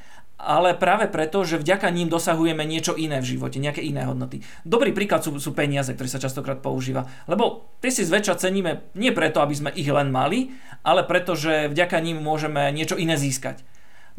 ale 0.44 0.76
práve 0.76 1.08
preto, 1.08 1.48
že 1.48 1.56
vďaka 1.56 1.88
ním 1.90 2.12
dosahujeme 2.12 2.68
niečo 2.68 3.00
iné 3.00 3.24
v 3.24 3.36
živote, 3.36 3.64
nejaké 3.64 3.80
iné 3.80 4.04
hodnoty. 4.04 4.44
Dobrý 4.68 4.92
príklad 4.92 5.24
sú, 5.24 5.32
sú 5.40 5.56
peniaze, 5.56 5.96
ktoré 5.96 6.12
sa 6.12 6.20
častokrát 6.20 6.60
používa. 6.60 7.08
Lebo 7.26 7.72
tie 7.80 7.90
si 7.90 8.04
zväčša 8.04 8.44
ceníme 8.44 8.92
nie 8.94 9.16
preto, 9.16 9.40
aby 9.40 9.56
sme 9.56 9.72
ich 9.72 9.88
len 9.88 10.12
mali, 10.12 10.52
ale 10.84 11.08
preto, 11.08 11.40
že 11.40 11.72
vďaka 11.72 11.98
ním 12.04 12.20
môžeme 12.20 12.70
niečo 12.76 13.00
iné 13.00 13.16
získať. 13.16 13.64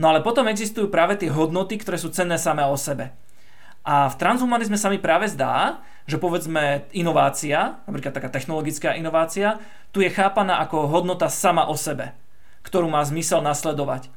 No 0.01 0.11
ale 0.11 0.25
potom 0.25 0.49
existujú 0.51 0.91
práve 0.91 1.21
tie 1.21 1.31
hodnoty, 1.31 1.79
ktoré 1.79 2.01
sú 2.01 2.11
cenné 2.11 2.41
samé 2.41 2.67
o 2.67 2.75
sebe. 2.75 3.15
A 3.85 4.09
v 4.09 4.17
transhumanizme 4.17 4.81
sa 4.81 4.89
mi 4.89 4.97
práve 4.97 5.29
zdá, 5.29 5.85
že 6.09 6.17
povedzme 6.17 6.89
inovácia, 6.97 7.85
napríklad 7.85 8.17
taká 8.17 8.33
technologická 8.33 8.97
inovácia, 8.97 9.61
tu 9.93 10.01
je 10.01 10.09
chápaná 10.09 10.59
ako 10.65 10.89
hodnota 10.89 11.29
sama 11.29 11.69
o 11.69 11.77
sebe, 11.77 12.17
ktorú 12.65 12.89
má 12.89 13.05
zmysel 13.05 13.45
nasledovať. 13.45 14.09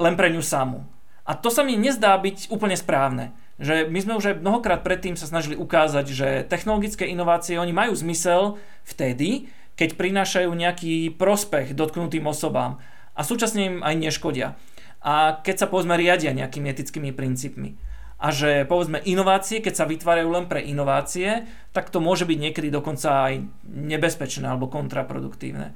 Len 0.00 0.16
pre 0.16 0.32
ňu 0.32 0.40
samú. 0.40 0.88
A 1.22 1.38
to 1.38 1.48
sa 1.54 1.62
mi 1.62 1.78
nezdá 1.78 2.18
byť 2.18 2.50
úplne 2.50 2.74
správne. 2.74 3.30
Že 3.62 3.86
my 3.86 3.98
sme 4.02 4.16
už 4.18 4.24
aj 4.32 4.40
mnohokrát 4.42 4.80
predtým 4.82 5.14
sa 5.14 5.30
snažili 5.30 5.54
ukázať, 5.54 6.06
že 6.10 6.28
technologické 6.50 7.06
inovácie 7.06 7.62
oni 7.62 7.70
majú 7.70 7.94
zmysel 7.94 8.58
vtedy, 8.82 9.46
keď 9.78 9.94
prinášajú 9.94 10.50
nejaký 10.50 11.14
prospech 11.14 11.78
dotknutým 11.78 12.26
osobám 12.26 12.82
a 13.14 13.20
súčasne 13.22 13.62
im 13.70 13.76
aj 13.80 13.94
neškodia 13.96 14.48
a 15.02 15.42
keď 15.42 15.66
sa 15.66 15.70
povedzme 15.70 15.98
riadia 15.98 16.30
nejakými 16.30 16.70
etickými 16.70 17.10
princípmi. 17.10 17.74
A 18.22 18.30
že 18.30 18.62
povedzme 18.70 19.02
inovácie, 19.02 19.58
keď 19.58 19.82
sa 19.82 19.90
vytvárajú 19.90 20.30
len 20.30 20.46
pre 20.46 20.62
inovácie, 20.62 21.42
tak 21.74 21.90
to 21.90 21.98
môže 21.98 22.22
byť 22.22 22.38
niekedy 22.38 22.70
dokonca 22.70 23.26
aj 23.26 23.42
nebezpečné 23.66 24.46
alebo 24.46 24.70
kontraproduktívne. 24.70 25.74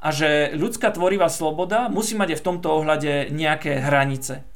A 0.00 0.08
že 0.08 0.56
ľudská 0.56 0.88
tvorivá 0.88 1.28
sloboda 1.28 1.92
musí 1.92 2.16
mať 2.16 2.34
aj 2.34 2.38
v 2.40 2.46
tomto 2.48 2.68
ohľade 2.80 3.28
nejaké 3.28 3.84
hranice. 3.84 4.48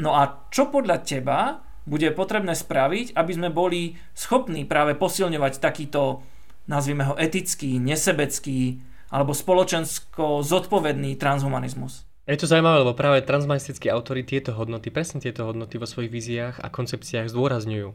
No 0.00 0.16
a 0.16 0.48
čo 0.48 0.72
podľa 0.72 1.04
teba 1.04 1.60
bude 1.84 2.08
potrebné 2.16 2.56
spraviť, 2.56 3.12
aby 3.12 3.32
sme 3.36 3.52
boli 3.52 4.00
schopní 4.16 4.64
práve 4.64 4.96
posilňovať 4.96 5.60
takýto, 5.60 6.24
nazvime 6.64 7.04
ho 7.04 7.14
etický, 7.20 7.76
nesebecký 7.76 8.80
alebo 9.12 9.36
spoločensko 9.36 10.40
zodpovedný 10.40 11.20
transhumanizmus? 11.20 12.08
Je 12.30 12.38
to 12.38 12.46
zaujímavé, 12.46 12.86
lebo 12.86 12.94
práve 12.94 13.26
transmanistickí 13.26 13.90
autory 13.90 14.22
tieto 14.22 14.54
hodnoty, 14.54 14.94
presne 14.94 15.18
tieto 15.18 15.50
hodnoty 15.50 15.82
vo 15.82 15.88
svojich 15.88 16.14
víziách 16.14 16.56
a 16.62 16.70
koncepciách 16.70 17.26
zdôrazňujú. 17.26 17.90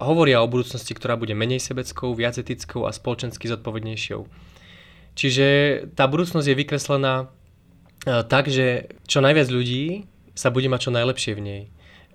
Hovoria 0.00 0.40
o 0.40 0.48
budúcnosti, 0.48 0.96
ktorá 0.96 1.20
bude 1.20 1.36
menej 1.36 1.60
sebeckou, 1.60 2.16
viac 2.16 2.40
etickou 2.40 2.88
a 2.88 2.96
spoločensky 2.96 3.50
zodpovednejšou. 3.52 4.24
Čiže 5.12 5.46
tá 5.92 6.08
budúcnosť 6.08 6.48
je 6.48 6.56
vykreslená 6.56 7.14
e, 7.20 7.26
tak, 8.24 8.48
že 8.48 8.96
čo 9.04 9.20
najviac 9.20 9.52
ľudí 9.52 10.08
sa 10.32 10.48
bude 10.52 10.68
mať 10.68 10.88
čo 10.88 10.90
najlepšie 10.94 11.32
v 11.36 11.42
nej 11.42 11.62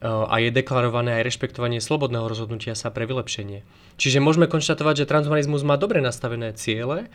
a 0.04 0.36
je 0.38 0.54
deklarované 0.54 1.18
aj 1.22 1.26
rešpektovanie 1.26 1.82
slobodného 1.82 2.30
rozhodnutia 2.30 2.78
sa 2.78 2.94
pre 2.94 3.10
vylepšenie. 3.10 3.66
Čiže 3.98 4.22
môžeme 4.22 4.46
konštatovať, 4.46 5.04
že 5.04 5.10
transhumanizmus 5.10 5.66
má 5.66 5.74
dobre 5.74 6.06
nastavené 6.06 6.54
ciele, 6.54 7.10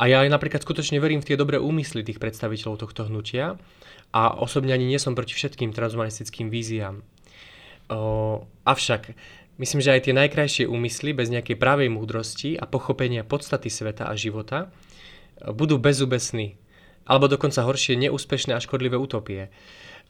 a 0.00 0.08
ja 0.08 0.24
aj 0.24 0.32
napríklad 0.32 0.64
skutočne 0.64 0.96
verím 1.04 1.20
v 1.20 1.32
tie 1.32 1.36
dobré 1.36 1.60
úmysly 1.60 2.00
tých 2.00 2.16
predstaviteľov 2.16 2.80
tohto 2.80 3.12
hnutia 3.12 3.60
a 4.12 4.32
osobne 4.32 4.72
ani 4.72 4.88
nie 4.88 4.96
som 4.96 5.12
proti 5.12 5.36
všetkým 5.36 5.76
transhumanistickým 5.76 6.48
víziám. 6.48 7.04
O, 7.92 8.48
avšak 8.64 9.12
myslím, 9.60 9.80
že 9.84 9.92
aj 9.92 10.08
tie 10.08 10.14
najkrajšie 10.16 10.64
úmysly 10.64 11.12
bez 11.12 11.28
nejakej 11.28 11.60
pravej 11.60 11.92
múdrosti 11.92 12.56
a 12.56 12.64
pochopenia 12.64 13.20
podstaty 13.20 13.68
sveta 13.68 14.08
a 14.08 14.16
života 14.16 14.72
budú 15.44 15.76
bezúbesní 15.76 16.56
alebo 17.04 17.26
dokonca 17.28 17.66
horšie 17.66 17.98
neúspešné 17.98 18.54
a 18.56 18.62
škodlivé 18.62 18.94
utopie. 18.94 19.50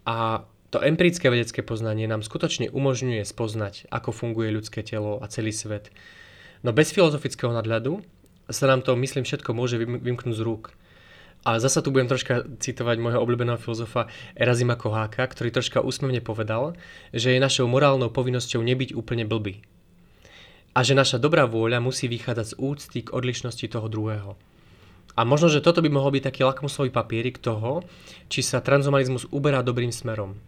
A 0.06 0.46
to 0.72 0.80
empirické 0.80 1.28
vedecké 1.28 1.60
poznanie 1.60 2.08
nám 2.08 2.24
skutočne 2.24 2.72
umožňuje 2.72 3.22
spoznať, 3.28 3.92
ako 3.92 4.10
funguje 4.10 4.48
ľudské 4.50 4.80
telo 4.80 5.20
a 5.20 5.28
celý 5.28 5.52
svet. 5.52 5.92
No 6.64 6.72
bez 6.72 6.90
filozofického 6.96 7.52
nadhľadu 7.52 8.00
sa 8.48 8.64
nám 8.66 8.80
to, 8.82 8.96
myslím, 8.96 9.22
všetko 9.22 9.52
môže 9.52 9.76
vymknúť 9.78 10.34
z 10.34 10.42
rúk. 10.42 10.72
A 11.42 11.58
zasa 11.58 11.82
tu 11.82 11.90
budem 11.90 12.06
troška 12.06 12.46
citovať 12.62 13.02
môjho 13.02 13.18
obľúbeného 13.18 13.58
filozofa 13.58 14.06
Erazima 14.38 14.78
Koháka, 14.78 15.26
ktorý 15.26 15.50
troška 15.50 15.82
úsmevne 15.82 16.22
povedal, 16.22 16.78
že 17.10 17.34
je 17.34 17.42
našou 17.42 17.66
morálnou 17.66 18.14
povinnosťou 18.14 18.62
nebyť 18.62 18.94
úplne 18.94 19.26
blbý. 19.26 19.58
A 20.72 20.86
že 20.86 20.94
naša 20.94 21.18
dobrá 21.18 21.44
vôľa 21.50 21.82
musí 21.82 22.06
vychádzať 22.06 22.46
z 22.54 22.58
úcty 22.62 22.98
k 23.04 23.12
odlišnosti 23.12 23.66
toho 23.68 23.90
druhého. 23.90 24.38
A 25.12 25.28
možno, 25.28 25.52
že 25.52 25.60
toto 25.60 25.84
by 25.84 25.92
mohol 25.92 26.16
byť 26.16 26.24
taký 26.24 26.40
lakmusový 26.46 26.88
papierik 26.88 27.36
toho, 27.36 27.84
či 28.32 28.40
sa 28.40 28.64
transhumanizmus 28.64 29.28
uberá 29.28 29.60
dobrým 29.60 29.92
smerom. 29.92 30.40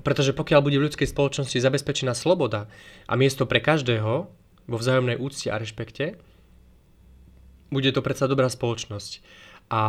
Pretože 0.00 0.32
pokiaľ 0.32 0.60
bude 0.64 0.80
v 0.80 0.86
ľudskej 0.88 1.08
spoločnosti 1.08 1.56
zabezpečená 1.60 2.16
sloboda 2.16 2.68
a 3.04 3.12
miesto 3.16 3.44
pre 3.44 3.60
každého 3.60 4.12
vo 4.66 4.76
vzájomnej 4.76 5.20
úcte 5.20 5.52
a 5.52 5.60
rešpekte, 5.60 6.16
bude 7.68 7.90
to 7.92 8.00
predsa 8.00 8.30
dobrá 8.30 8.48
spoločnosť. 8.48 9.20
A 9.68 9.82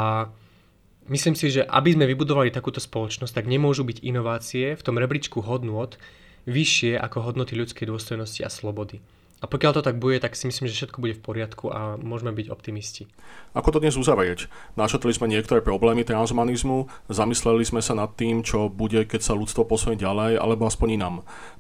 Myslím 1.08 1.40
si, 1.40 1.48
že 1.48 1.64
aby 1.64 1.96
sme 1.96 2.04
vybudovali 2.04 2.52
takúto 2.52 2.84
spoločnosť, 2.84 3.32
tak 3.32 3.48
nemôžu 3.48 3.88
byť 3.88 4.04
inovácie 4.04 4.76
v 4.76 4.84
tom 4.84 5.00
rebríčku 5.00 5.40
hodnôt 5.40 5.96
vyššie 6.44 7.00
ako 7.00 7.32
hodnoty 7.32 7.56
ľudskej 7.56 7.88
dôstojnosti 7.88 8.44
a 8.44 8.52
slobody. 8.52 9.00
A 9.38 9.46
pokiaľ 9.46 9.72
to 9.78 9.86
tak 9.86 10.02
bude, 10.02 10.18
tak 10.18 10.34
si 10.34 10.50
myslím, 10.50 10.66
že 10.66 10.74
všetko 10.74 10.98
bude 10.98 11.14
v 11.14 11.22
poriadku 11.22 11.70
a 11.70 11.94
môžeme 12.02 12.34
byť 12.34 12.50
optimisti. 12.50 13.06
Ako 13.54 13.70
to 13.70 13.78
dnes 13.78 13.94
uzavrieť? 13.94 14.50
Načetli 14.74 15.14
sme 15.14 15.30
niektoré 15.30 15.62
problémy 15.62 16.02
transhumanizmu, 16.02 16.90
zamysleli 17.06 17.62
sme 17.62 17.86
sa 17.86 17.94
nad 17.94 18.10
tým, 18.18 18.42
čo 18.42 18.66
bude, 18.66 19.06
keď 19.06 19.22
sa 19.22 19.38
ľudstvo 19.38 19.70
posunie 19.70 19.94
ďalej, 19.94 20.42
alebo 20.42 20.66
aspoň 20.66 20.98
inám. 20.98 21.16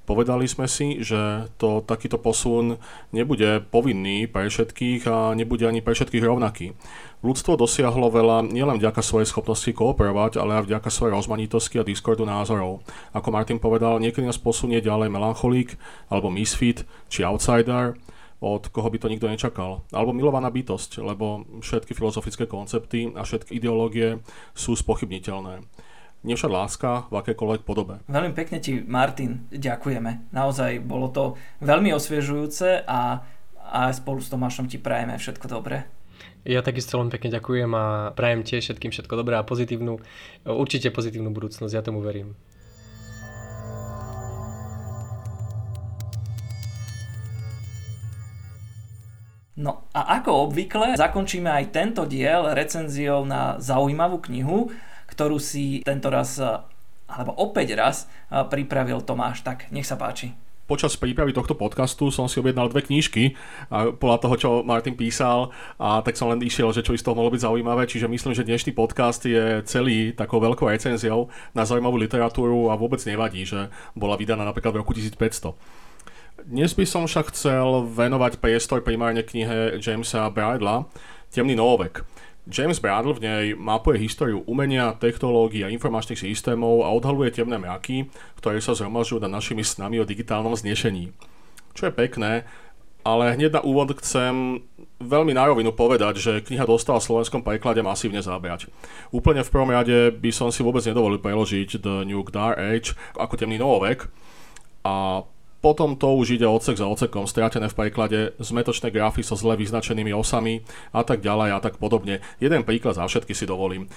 Povedali 0.10 0.50
sme 0.50 0.66
si, 0.66 1.06
že 1.06 1.52
to 1.62 1.86
takýto 1.86 2.18
posun 2.18 2.82
nebude 3.14 3.62
povinný 3.70 4.26
pre 4.26 4.50
všetkých 4.50 5.02
a 5.06 5.38
nebude 5.38 5.70
ani 5.70 5.86
pre 5.86 5.94
všetkých 5.94 6.26
rovnaký. 6.26 6.74
Ľudstvo 7.28 7.60
dosiahlo 7.60 8.08
veľa 8.08 8.48
nielen 8.48 8.80
vďaka 8.80 9.04
svojej 9.04 9.28
schopnosti 9.28 9.68
kooperovať, 9.68 10.40
ale 10.40 10.64
aj 10.64 10.72
vďaka 10.72 10.88
svojej 10.88 11.12
rozmanitosti 11.12 11.76
a 11.76 11.84
diskordu 11.84 12.24
názorov. 12.24 12.88
Ako 13.12 13.36
Martin 13.36 13.60
povedal, 13.60 14.00
niekedy 14.00 14.24
nás 14.24 14.40
posunie 14.40 14.80
ďalej 14.80 15.12
melancholík, 15.12 15.76
alebo 16.08 16.32
misfit, 16.32 16.88
či 17.12 17.28
outsider, 17.28 18.00
od 18.40 18.72
koho 18.72 18.88
by 18.88 18.96
to 19.04 19.12
nikto 19.12 19.28
nečakal. 19.28 19.84
Alebo 19.92 20.16
milovaná 20.16 20.48
bytosť, 20.48 21.04
lebo 21.04 21.44
všetky 21.60 21.92
filozofické 21.92 22.48
koncepty 22.48 23.12
a 23.12 23.28
všetky 23.28 23.60
ideológie 23.60 24.24
sú 24.56 24.80
spochybniteľné. 24.80 25.68
Nevšak 26.24 26.48
láska 26.48 27.12
v 27.12 27.28
akékoľvek 27.28 27.68
podobe. 27.68 28.00
Veľmi 28.08 28.32
pekne 28.32 28.64
ti, 28.64 28.80
Martin, 28.80 29.52
ďakujeme. 29.52 30.32
Naozaj 30.32 30.80
bolo 30.80 31.12
to 31.12 31.36
veľmi 31.60 31.92
osviežujúce 31.92 32.88
a, 32.88 33.20
a 33.68 33.92
spolu 33.92 34.24
s 34.24 34.32
Tomášom 34.32 34.72
ti 34.72 34.80
prajeme 34.80 35.20
všetko 35.20 35.52
dobré. 35.52 35.97
Ja 36.48 36.64
takisto 36.64 36.96
len 36.96 37.12
pekne 37.12 37.28
ďakujem 37.36 37.68
a 37.76 38.16
prajem 38.16 38.40
tiež 38.40 38.64
všetkým 38.64 38.96
všetko 38.96 39.20
dobré 39.20 39.36
a 39.36 39.44
pozitívnu, 39.44 40.00
určite 40.48 40.96
pozitívnu 40.96 41.28
budúcnosť, 41.36 41.76
ja 41.76 41.84
tomu 41.84 42.00
verím. 42.00 42.40
No 49.60 49.92
a 49.92 50.24
ako 50.24 50.48
obvykle 50.48 50.96
zakončíme 50.96 51.52
aj 51.52 51.76
tento 51.76 52.08
diel 52.08 52.56
recenziou 52.56 53.28
na 53.28 53.60
zaujímavú 53.60 54.24
knihu, 54.32 54.72
ktorú 55.12 55.44
si 55.44 55.84
tento 55.84 56.08
raz, 56.08 56.40
alebo 57.12 57.36
opäť 57.44 57.76
raz 57.76 58.08
pripravil 58.32 59.04
Tomáš. 59.04 59.44
Tak 59.44 59.68
nech 59.76 59.84
sa 59.84 60.00
páči 60.00 60.32
počas 60.68 61.00
prípravy 61.00 61.32
tohto 61.32 61.56
podcastu 61.56 62.12
som 62.12 62.28
si 62.28 62.44
objednal 62.44 62.68
dve 62.68 62.84
knížky 62.84 63.40
a 63.72 63.96
podľa 63.96 64.18
toho, 64.20 64.36
čo 64.36 64.50
Martin 64.68 65.00
písal 65.00 65.56
a 65.80 66.04
tak 66.04 66.20
som 66.20 66.28
len 66.28 66.44
išiel, 66.44 66.76
že 66.76 66.84
čo 66.84 66.94
z 66.94 67.02
toho 67.02 67.16
mohlo 67.16 67.32
byť 67.32 67.48
zaujímavé, 67.48 67.88
čiže 67.88 68.12
myslím, 68.12 68.36
že 68.36 68.44
dnešný 68.44 68.76
podcast 68.76 69.24
je 69.24 69.64
celý 69.64 70.12
takou 70.12 70.44
veľkou 70.44 70.68
recenziou 70.68 71.32
na 71.56 71.64
zaujímavú 71.64 71.96
literatúru 71.96 72.68
a 72.68 72.76
vôbec 72.76 73.00
nevadí, 73.08 73.48
že 73.48 73.72
bola 73.96 74.20
vydaná 74.20 74.44
napríklad 74.44 74.76
v 74.76 74.80
roku 74.84 74.92
1500. 74.92 75.56
Dnes 76.46 76.76
by 76.76 76.86
som 76.86 77.10
však 77.10 77.34
chcel 77.34 77.88
venovať 77.88 78.38
priestor 78.38 78.84
primárne 78.86 79.26
knihe 79.26 79.82
Jamesa 79.82 80.30
Bradla 80.30 80.86
Temný 81.28 81.60
novovek. 81.60 82.08
James 82.48 82.80
Bradle 82.80 83.12
v 83.12 83.24
nej 83.24 83.46
mapuje 83.60 84.00
históriu 84.00 84.40
umenia, 84.48 84.96
technológií 84.96 85.68
a 85.68 85.72
informačných 85.72 86.20
systémov 86.20 86.88
a 86.88 86.94
odhaluje 86.96 87.36
temné 87.36 87.60
mraky, 87.60 88.08
ktoré 88.40 88.64
sa 88.64 88.72
zhromažujú 88.72 89.20
nad 89.20 89.32
našimi 89.32 89.68
snami 89.68 90.00
o 90.00 90.08
digitálnom 90.08 90.56
znešení. 90.56 91.12
Čo 91.76 91.92
je 91.92 91.94
pekné, 91.94 92.48
ale 93.08 93.36
hneď 93.36 93.60
na 93.60 93.62
úvod 93.64 93.96
chcem 94.00 94.64
veľmi 95.00 95.32
na 95.32 95.48
rovinu 95.48 95.72
povedať, 95.72 96.20
že 96.20 96.44
kniha 96.44 96.68
dostala 96.68 97.00
v 97.00 97.08
slovenskom 97.08 97.40
preklade 97.40 97.80
masívne 97.80 98.20
zábrať. 98.20 98.68
Úplne 99.16 99.48
v 99.48 99.52
prvom 99.52 99.72
rade 99.72 100.12
by 100.12 100.32
som 100.32 100.52
si 100.52 100.60
vôbec 100.60 100.84
nedovolil 100.84 101.20
preložiť 101.20 101.80
The 101.80 102.04
New 102.04 102.24
Dark 102.28 102.60
Age 102.60 102.96
ako 103.16 103.40
temný 103.40 103.60
novovek 103.60 104.12
a 104.84 105.24
potom 105.68 106.00
to 106.00 106.16
už 106.16 106.40
ide 106.40 106.48
odsek 106.48 106.80
za 106.80 106.88
odsekom, 106.88 107.28
stratené 107.28 107.68
v 107.68 107.76
preklade, 107.76 108.20
zmetočné 108.40 108.88
grafy 108.88 109.20
so 109.20 109.36
zle 109.36 109.60
vyznačenými 109.60 110.16
osami 110.16 110.64
a 110.96 111.04
tak 111.04 111.20
ďalej 111.20 111.50
a 111.52 111.60
tak 111.60 111.76
podobne. 111.76 112.24
Jeden 112.40 112.64
príklad 112.64 112.96
za 112.96 113.04
všetky 113.04 113.36
si 113.36 113.44
dovolím. 113.44 113.92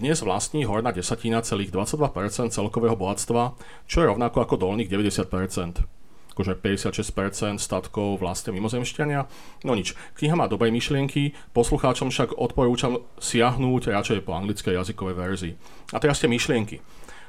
Dnes 0.00 0.24
vlastní 0.24 0.64
horná 0.64 0.88
desatina 0.88 1.44
celých 1.44 1.68
22% 1.68 2.56
celkového 2.56 2.96
bohatstva, 2.96 3.60
čo 3.84 3.96
je 4.00 4.08
rovnako 4.08 4.40
ako 4.40 4.56
dolných 4.56 4.88
90% 4.88 5.84
akože 6.32 6.56
56% 6.56 7.60
statkov 7.60 8.16
vlastne 8.16 8.56
mimozemšťania. 8.56 9.28
No 9.68 9.76
nič, 9.76 9.92
kniha 10.16 10.32
má 10.32 10.48
dobré 10.48 10.72
myšlienky, 10.72 11.36
poslucháčom 11.52 12.08
však 12.08 12.40
odporúčam 12.40 13.04
siahnuť 13.20 13.92
radšej 13.92 14.24
po 14.24 14.32
anglickej 14.32 14.80
jazykovej 14.80 15.16
verzii. 15.20 15.52
A 15.92 16.00
teraz 16.00 16.24
tie 16.24 16.32
myšlienky. 16.32 16.80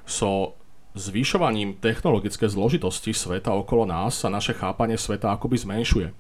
So 0.08 0.61
Zvyšovaním 0.92 1.80
technologické 1.80 2.52
zložitosti 2.52 3.16
sveta 3.16 3.56
okolo 3.56 3.88
nás 3.88 4.20
sa 4.20 4.28
naše 4.28 4.52
chápanie 4.52 5.00
sveta 5.00 5.32
akoby 5.32 5.56
zmenšuje. 5.56 6.12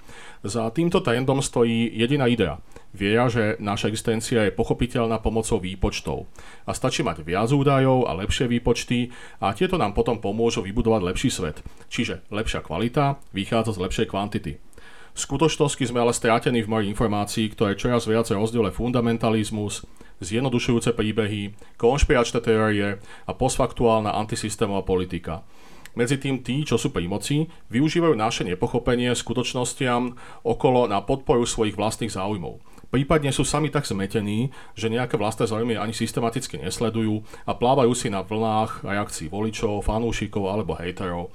Za 0.47 0.72
týmto 0.72 1.03
trendom 1.03 1.43
stojí 1.43 1.91
jediná 1.91 2.24
idea. 2.32 2.55
Viera, 2.95 3.28
že 3.28 3.59
naša 3.59 3.91
existencia 3.91 4.47
je 4.47 4.55
pochopiteľná 4.55 5.19
pomocou 5.19 5.59
výpočtov. 5.59 6.32
A 6.63 6.72
stačí 6.72 7.03
mať 7.03 7.19
viac 7.19 7.51
údajov 7.51 8.07
a 8.07 8.15
lepšie 8.15 8.47
výpočty 8.47 9.11
a 9.43 9.51
tieto 9.51 9.76
nám 9.76 9.91
potom 9.91 10.24
pomôžu 10.24 10.63
vybudovať 10.63 11.03
lepší 11.03 11.28
svet. 11.28 11.59
Čiže 11.91 12.24
lepšia 12.32 12.63
kvalita 12.63 13.19
vychádza 13.36 13.76
z 13.76 13.82
lepšej 13.84 14.07
kvantity. 14.07 14.70
V 15.12 15.20
skutočnosti 15.20 15.84
sme 15.84 15.99
ale 15.99 16.16
strátení 16.16 16.64
v 16.64 16.72
mori 16.72 16.86
informácií, 16.88 17.51
ktoré 17.51 17.76
čoraz 17.76 18.07
viac 18.07 18.32
rozdiele 18.32 18.72
fundamentalizmus, 18.72 19.84
zjednodušujúce 20.24 20.95
príbehy, 20.95 21.51
konšpiračné 21.76 22.39
teórie 22.39 23.01
a 23.28 23.32
postfaktuálna 23.36 24.16
antisystémová 24.16 24.88
politika. 24.88 25.43
Medzi 25.91 26.16
tým 26.16 26.39
tí, 26.39 26.64
čo 26.64 26.80
sú 26.80 26.95
pri 26.95 27.03
moci, 27.12 27.51
využívajú 27.68 28.16
naše 28.16 28.47
nepochopenie 28.47 29.12
skutočnostiam 29.12 30.16
okolo 30.47 30.88
na 30.88 31.03
podporu 31.03 31.43
svojich 31.43 31.76
vlastných 31.76 32.16
záujmov. 32.16 32.64
Prípadne 32.91 33.32
sú 33.36 33.43
sami 33.43 33.72
tak 33.72 33.88
zmetení, 33.88 34.51
že 34.76 34.91
nejaké 34.91 35.20
vlastné 35.20 35.47
záujmy 35.47 35.76
ani 35.76 35.95
systematicky 35.95 36.59
nesledujú 36.59 37.24
a 37.47 37.51
plávajú 37.55 37.91
si 37.95 38.07
na 38.07 38.24
vlnách 38.24 38.88
reakcií 38.88 39.28
voličov, 39.28 39.84
fanúšikov 39.84 40.47
alebo 40.47 40.76
hejterov. 40.80 41.32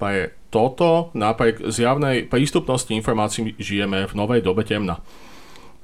Pre 0.00 0.32
toto 0.48 1.12
napriek 1.12 1.68
zjavnej 1.68 2.24
prístupnosti 2.24 2.88
informácií 2.88 3.52
žijeme 3.60 4.08
v 4.08 4.16
novej 4.16 4.40
dobe 4.40 4.64
temna. 4.64 5.04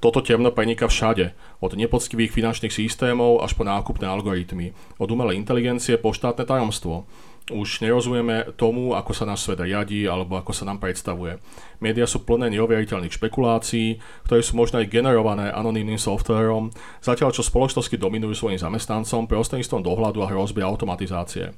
Toto 0.00 0.24
temno 0.24 0.52
preniká 0.52 0.88
všade, 0.88 1.36
od 1.60 1.72
nepoctivých 1.76 2.32
finančných 2.32 2.72
systémov 2.72 3.44
až 3.44 3.56
po 3.56 3.64
nákupné 3.64 4.08
algoritmy, 4.08 4.72
od 5.00 5.08
umelej 5.08 5.40
inteligencie 5.40 5.96
po 6.00 6.16
štátne 6.16 6.44
tajomstvo. 6.48 7.04
Už 7.46 7.78
nerozumieme 7.78 8.56
tomu, 8.58 8.98
ako 8.98 9.12
sa 9.14 9.22
náš 9.22 9.46
svet 9.46 9.62
riadí 9.62 10.02
alebo 10.04 10.34
ako 10.34 10.50
sa 10.50 10.66
nám 10.66 10.82
predstavuje. 10.82 11.38
Média 11.78 12.02
sú 12.02 12.26
plné 12.26 12.50
neoveriteľných 12.56 13.14
špekulácií, 13.14 14.02
ktoré 14.26 14.42
sú 14.42 14.58
možno 14.58 14.82
aj 14.82 14.90
generované 14.90 15.54
anonymným 15.54 16.00
softverom, 16.00 16.74
zatiaľ 16.98 17.30
čo 17.30 17.46
spoločnosti 17.46 17.94
dominujú 17.94 18.34
svojim 18.34 18.58
zamestnancom 18.58 19.30
prostredníctvom 19.30 19.80
dohľadu 19.80 20.26
a 20.26 20.30
hrozby 20.32 20.60
automatizácie. 20.60 21.54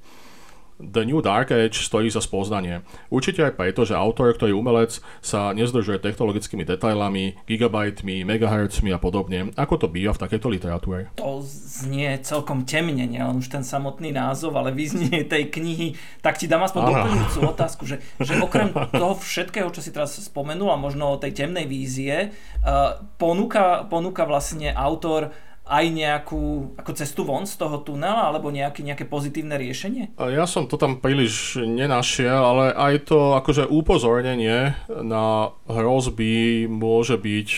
The 0.78 1.02
New 1.02 1.18
Dark 1.18 1.50
Age 1.50 1.74
stojí 1.74 2.06
za 2.06 2.22
spoznanie. 2.22 2.86
Určite 3.10 3.42
aj 3.42 3.58
preto, 3.58 3.82
že 3.82 3.98
autor, 3.98 4.30
ktorý 4.30 4.54
je 4.54 4.58
umelec, 4.58 4.92
sa 5.18 5.50
nezdržuje 5.50 5.98
technologickými 5.98 6.62
detailami, 6.62 7.34
gigabajtmi, 7.50 8.22
megahertzmi 8.22 8.94
a 8.94 9.02
podobne, 9.02 9.50
ako 9.58 9.74
to 9.74 9.86
býva 9.90 10.14
v 10.14 10.22
takejto 10.22 10.46
literatúre. 10.46 11.10
To 11.18 11.42
znie 11.42 12.22
celkom 12.22 12.62
temne, 12.62 13.10
len 13.10 13.36
už 13.36 13.50
ten 13.50 13.66
samotný 13.66 14.14
názov, 14.14 14.54
ale 14.54 14.70
vyznie 14.70 15.26
tej 15.26 15.50
knihy. 15.50 15.98
Tak 16.22 16.38
ti 16.38 16.46
dám 16.46 16.62
aspoň 16.62 16.82
doplňujúcu 16.94 17.38
otázku, 17.50 17.82
že, 17.82 17.98
že 18.22 18.38
okrem 18.38 18.70
toho 18.70 19.18
všetkého, 19.18 19.74
čo 19.74 19.82
si 19.82 19.90
teraz 19.90 20.14
spomenul 20.14 20.70
a 20.70 20.78
možno 20.78 21.18
tej 21.18 21.34
temnej 21.34 21.66
vízie, 21.66 22.30
uh, 22.62 23.02
ponúka, 23.18 23.82
ponúka 23.90 24.22
vlastne 24.22 24.70
autor 24.70 25.34
aj 25.68 25.84
nejakú 25.92 26.74
ako 26.80 26.92
cestu 26.96 27.28
von 27.28 27.44
z 27.44 27.60
toho 27.60 27.84
tunela 27.84 28.32
alebo 28.32 28.48
nejaké, 28.48 28.80
nejaké 28.80 29.04
pozitívne 29.04 29.60
riešenie? 29.60 30.16
Ja 30.16 30.48
som 30.48 30.64
to 30.64 30.80
tam 30.80 31.04
príliš 31.04 31.60
nenašiel, 31.60 32.40
ale 32.40 32.64
aj 32.72 33.12
to 33.12 33.36
akože 33.36 33.68
upozornenie 33.68 34.72
na 34.88 35.52
hrozby 35.68 36.64
môže 36.66 37.20
byť 37.20 37.48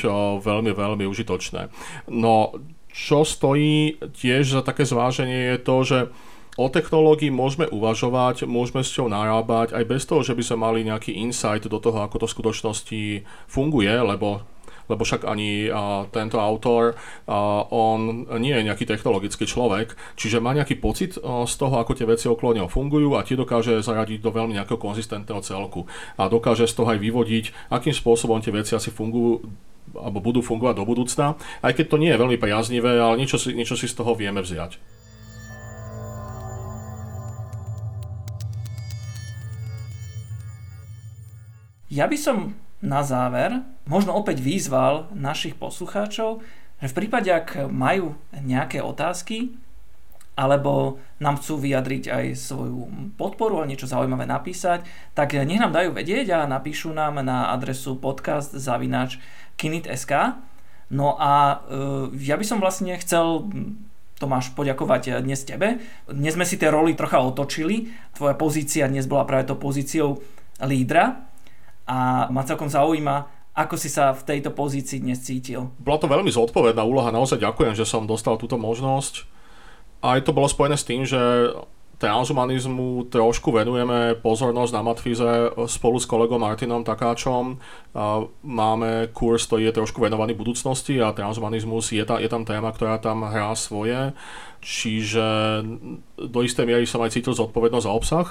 veľmi, 0.43 0.75
veľmi 0.75 1.05
užitočné. 1.07 1.71
No, 2.11 2.59
čo 2.91 3.23
stojí 3.23 4.03
tiež 4.19 4.59
za 4.59 4.63
také 4.67 4.83
zváženie 4.83 5.55
je 5.55 5.59
to, 5.63 5.77
že 5.87 5.99
O 6.59 6.69
technológii 6.69 7.33
môžeme 7.33 7.71
uvažovať, 7.73 8.45
môžeme 8.45 8.85
s 8.85 8.93
ňou 8.99 9.09
narábať 9.09 9.73
aj 9.73 9.85
bez 9.87 10.03
toho, 10.05 10.21
že 10.21 10.37
by 10.37 10.43
sme 10.45 10.59
mali 10.61 10.79
nejaký 10.85 11.17
insight 11.17 11.65
do 11.65 11.79
toho, 11.81 12.05
ako 12.05 12.21
to 12.21 12.27
v 12.27 12.35
skutočnosti 12.37 13.03
funguje, 13.49 13.89
lebo 13.89 14.45
lebo 14.91 15.07
však 15.07 15.23
ani 15.23 15.71
tento 16.11 16.43
autor, 16.43 16.99
on 17.71 18.27
nie 18.43 18.51
je 18.51 18.67
nejaký 18.67 18.85
technologický 18.91 19.47
človek, 19.47 19.95
čiže 20.19 20.43
má 20.43 20.51
nejaký 20.51 20.83
pocit 20.83 21.15
z 21.23 21.55
toho, 21.55 21.79
ako 21.79 21.95
tie 21.95 22.11
veci 22.11 22.27
okolo 22.27 22.59
neho 22.59 22.69
fungujú 22.69 23.15
a 23.15 23.23
tie 23.23 23.39
dokáže 23.39 23.79
zaradiť 23.81 24.19
do 24.19 24.35
veľmi 24.35 24.59
nejakého 24.59 24.83
konzistentného 24.83 25.39
celku 25.47 25.87
a 26.19 26.27
dokáže 26.27 26.67
z 26.67 26.75
toho 26.75 26.91
aj 26.91 26.99
vyvodiť, 26.99 27.71
akým 27.71 27.95
spôsobom 27.95 28.43
tie 28.43 28.51
veci 28.51 28.75
asi 28.75 28.91
fungujú 28.91 29.47
alebo 29.91 30.23
budú 30.23 30.39
fungovať 30.39 30.75
do 30.79 30.87
budúcna, 30.87 31.35
aj 31.67 31.75
keď 31.75 31.87
to 31.91 31.99
nie 31.99 32.15
je 32.15 32.21
veľmi 32.21 32.39
priaznivé, 32.39 32.99
ale 33.03 33.19
niečo 33.19 33.43
si, 33.43 33.51
niečo 33.55 33.75
si 33.75 33.91
z 33.91 33.99
toho 33.99 34.15
vieme 34.15 34.39
vziať. 34.39 34.79
Ja 41.91 42.07
by 42.07 42.15
som 42.15 42.55
na 42.81 43.05
záver 43.05 43.61
možno 43.85 44.17
opäť 44.17 44.41
vyzval 44.41 45.13
našich 45.13 45.57
poslucháčov, 45.57 46.41
že 46.81 46.89
v 46.89 46.97
prípade, 46.97 47.29
ak 47.29 47.69
majú 47.69 48.17
nejaké 48.33 48.81
otázky, 48.81 49.53
alebo 50.33 50.97
nám 51.21 51.37
chcú 51.37 51.61
vyjadriť 51.61 52.09
aj 52.09 52.27
svoju 52.33 53.13
podporu 53.21 53.61
a 53.61 53.69
niečo 53.69 53.85
zaujímavé 53.85 54.25
napísať, 54.25 54.89
tak 55.13 55.37
nech 55.37 55.61
nám 55.61 55.77
dajú 55.77 55.93
vedieť 55.93 56.33
a 56.33 56.49
napíšu 56.49 56.97
nám 56.97 57.21
na 57.21 57.53
adresu 57.53 58.01
podcast 58.01 58.57
zavinač 58.57 59.21
kinit.sk. 59.61 60.41
No 60.89 61.21
a 61.21 61.61
e, 61.69 62.17
ja 62.25 62.41
by 62.41 62.45
som 62.49 62.59
vlastne 62.65 62.97
chcel 62.97 63.53
Tomáš, 64.17 64.53
poďakovať 64.53 65.25
dnes 65.25 65.45
tebe. 65.49 65.81
Dnes 66.05 66.37
sme 66.37 66.45
si 66.45 66.61
tie 66.61 66.69
roly 66.69 66.93
trocha 66.93 67.21
otočili. 67.25 67.93
Tvoja 68.13 68.37
pozícia 68.37 68.85
dnes 68.89 69.09
bola 69.09 69.25
práve 69.25 69.49
to 69.49 69.57
pozíciou 69.57 70.21
lídra 70.61 71.30
a 71.91 72.31
ma 72.31 72.47
celkom 72.47 72.71
zaujíma, 72.71 73.43
ako 73.59 73.75
si 73.75 73.91
sa 73.91 74.15
v 74.15 74.23
tejto 74.23 74.55
pozícii 74.55 75.03
dnes 75.03 75.27
cítil. 75.27 75.75
Bola 75.83 75.99
to 75.99 76.07
veľmi 76.07 76.31
zodpovedná 76.31 76.87
úloha, 76.87 77.11
naozaj 77.11 77.43
ďakujem, 77.43 77.75
že 77.75 77.83
som 77.83 78.07
dostal 78.07 78.39
túto 78.39 78.55
možnosť 78.55 79.27
aj 80.01 80.25
to 80.25 80.33
bolo 80.33 80.49
spojené 80.49 80.77
s 80.81 80.89
tým, 80.89 81.05
že 81.05 81.21
transhumanizmu 82.01 83.13
trošku 83.13 83.53
venujeme 83.53 84.17
pozornosť 84.25 84.73
na 84.73 84.81
Matfize 84.81 85.33
spolu 85.69 86.01
s 86.01 86.09
kolegom 86.09 86.41
Martinom 86.41 86.81
Takáčom. 86.81 87.61
Máme 88.41 89.13
kurz, 89.13 89.45
ktorý 89.45 89.69
je 89.69 89.77
trošku 89.77 90.01
venovaný 90.01 90.33
budúcnosti 90.33 90.97
a 90.97 91.13
transhumanizmus 91.13 91.93
je, 91.93 92.01
ta, 92.09 92.17
je 92.17 92.33
tam 92.33 92.49
téma, 92.49 92.73
ktorá 92.73 92.97
tam 92.97 93.29
hrá 93.29 93.53
svoje. 93.53 94.17
Čiže 94.65 95.61
do 96.17 96.41
istej 96.41 96.65
miery 96.65 96.89
som 96.89 97.05
aj 97.05 97.21
cítil 97.21 97.37
zodpovednosť 97.37 97.85
za 97.85 97.93
obsah 97.93 98.29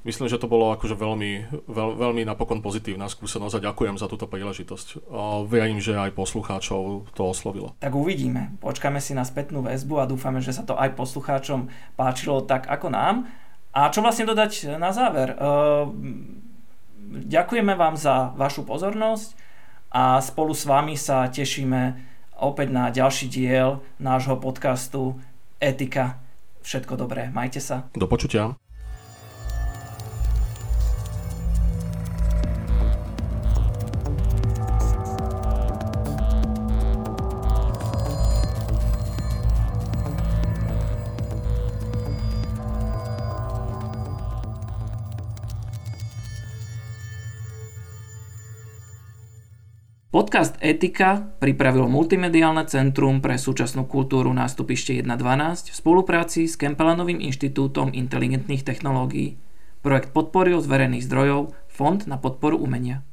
Myslím, 0.00 0.32
že 0.32 0.40
to 0.40 0.48
bolo 0.48 0.72
akože 0.72 0.96
veľmi, 0.96 1.60
veľ, 1.68 1.90
veľmi 2.00 2.24
napokon 2.24 2.64
pozitívna 2.64 3.04
skúsenosť 3.04 3.60
a 3.60 3.64
ďakujem 3.68 4.00
za 4.00 4.08
túto 4.08 4.24
príležitosť. 4.24 5.12
A 5.12 5.44
verím, 5.44 5.76
že 5.76 5.92
aj 5.92 6.16
poslucháčov 6.16 7.12
to 7.12 7.22
oslovilo. 7.28 7.76
Tak 7.84 7.92
uvidíme. 7.92 8.56
Počkáme 8.64 8.96
si 8.96 9.12
na 9.12 9.28
spätnú 9.28 9.60
väzbu 9.60 10.00
a 10.00 10.08
dúfame, 10.08 10.40
že 10.40 10.56
sa 10.56 10.64
to 10.64 10.72
aj 10.72 10.96
poslucháčom 10.96 11.68
páčilo 12.00 12.40
tak 12.48 12.64
ako 12.64 12.88
nám. 12.88 13.28
A 13.76 13.92
čo 13.92 14.00
vlastne 14.00 14.24
dodať 14.24 14.80
na 14.80 14.88
záver? 14.90 15.36
Ehm, 15.36 16.40
ďakujeme 17.28 17.76
vám 17.76 18.00
za 18.00 18.32
vašu 18.40 18.64
pozornosť 18.64 19.36
a 19.92 20.16
spolu 20.24 20.56
s 20.56 20.64
vami 20.64 20.96
sa 20.96 21.28
tešíme 21.28 22.08
opäť 22.40 22.68
na 22.72 22.88
ďalší 22.88 23.28
diel 23.28 23.84
nášho 24.00 24.40
podcastu 24.40 25.20
Etika. 25.60 26.16
Všetko 26.64 26.96
dobré, 26.96 27.28
majte 27.28 27.60
sa. 27.60 27.84
Do 27.92 28.08
počutia. 28.08 28.56
Podcast 50.10 50.58
Etika 50.58 51.38
pripravilo 51.38 51.86
Multimediálne 51.86 52.66
centrum 52.66 53.22
pre 53.22 53.38
súčasnú 53.38 53.86
kultúru 53.86 54.34
nástupište 54.34 54.98
1.12 55.06 55.70
v 55.70 55.76
spolupráci 55.78 56.50
s 56.50 56.58
Kempelanovým 56.58 57.22
inštitútom 57.22 57.94
inteligentných 57.94 58.66
technológií. 58.66 59.38
Projekt 59.86 60.10
podporil 60.10 60.58
z 60.58 60.66
verejných 60.66 61.06
zdrojov 61.06 61.54
Fond 61.70 62.10
na 62.10 62.18
podporu 62.18 62.58
umenia. 62.58 63.06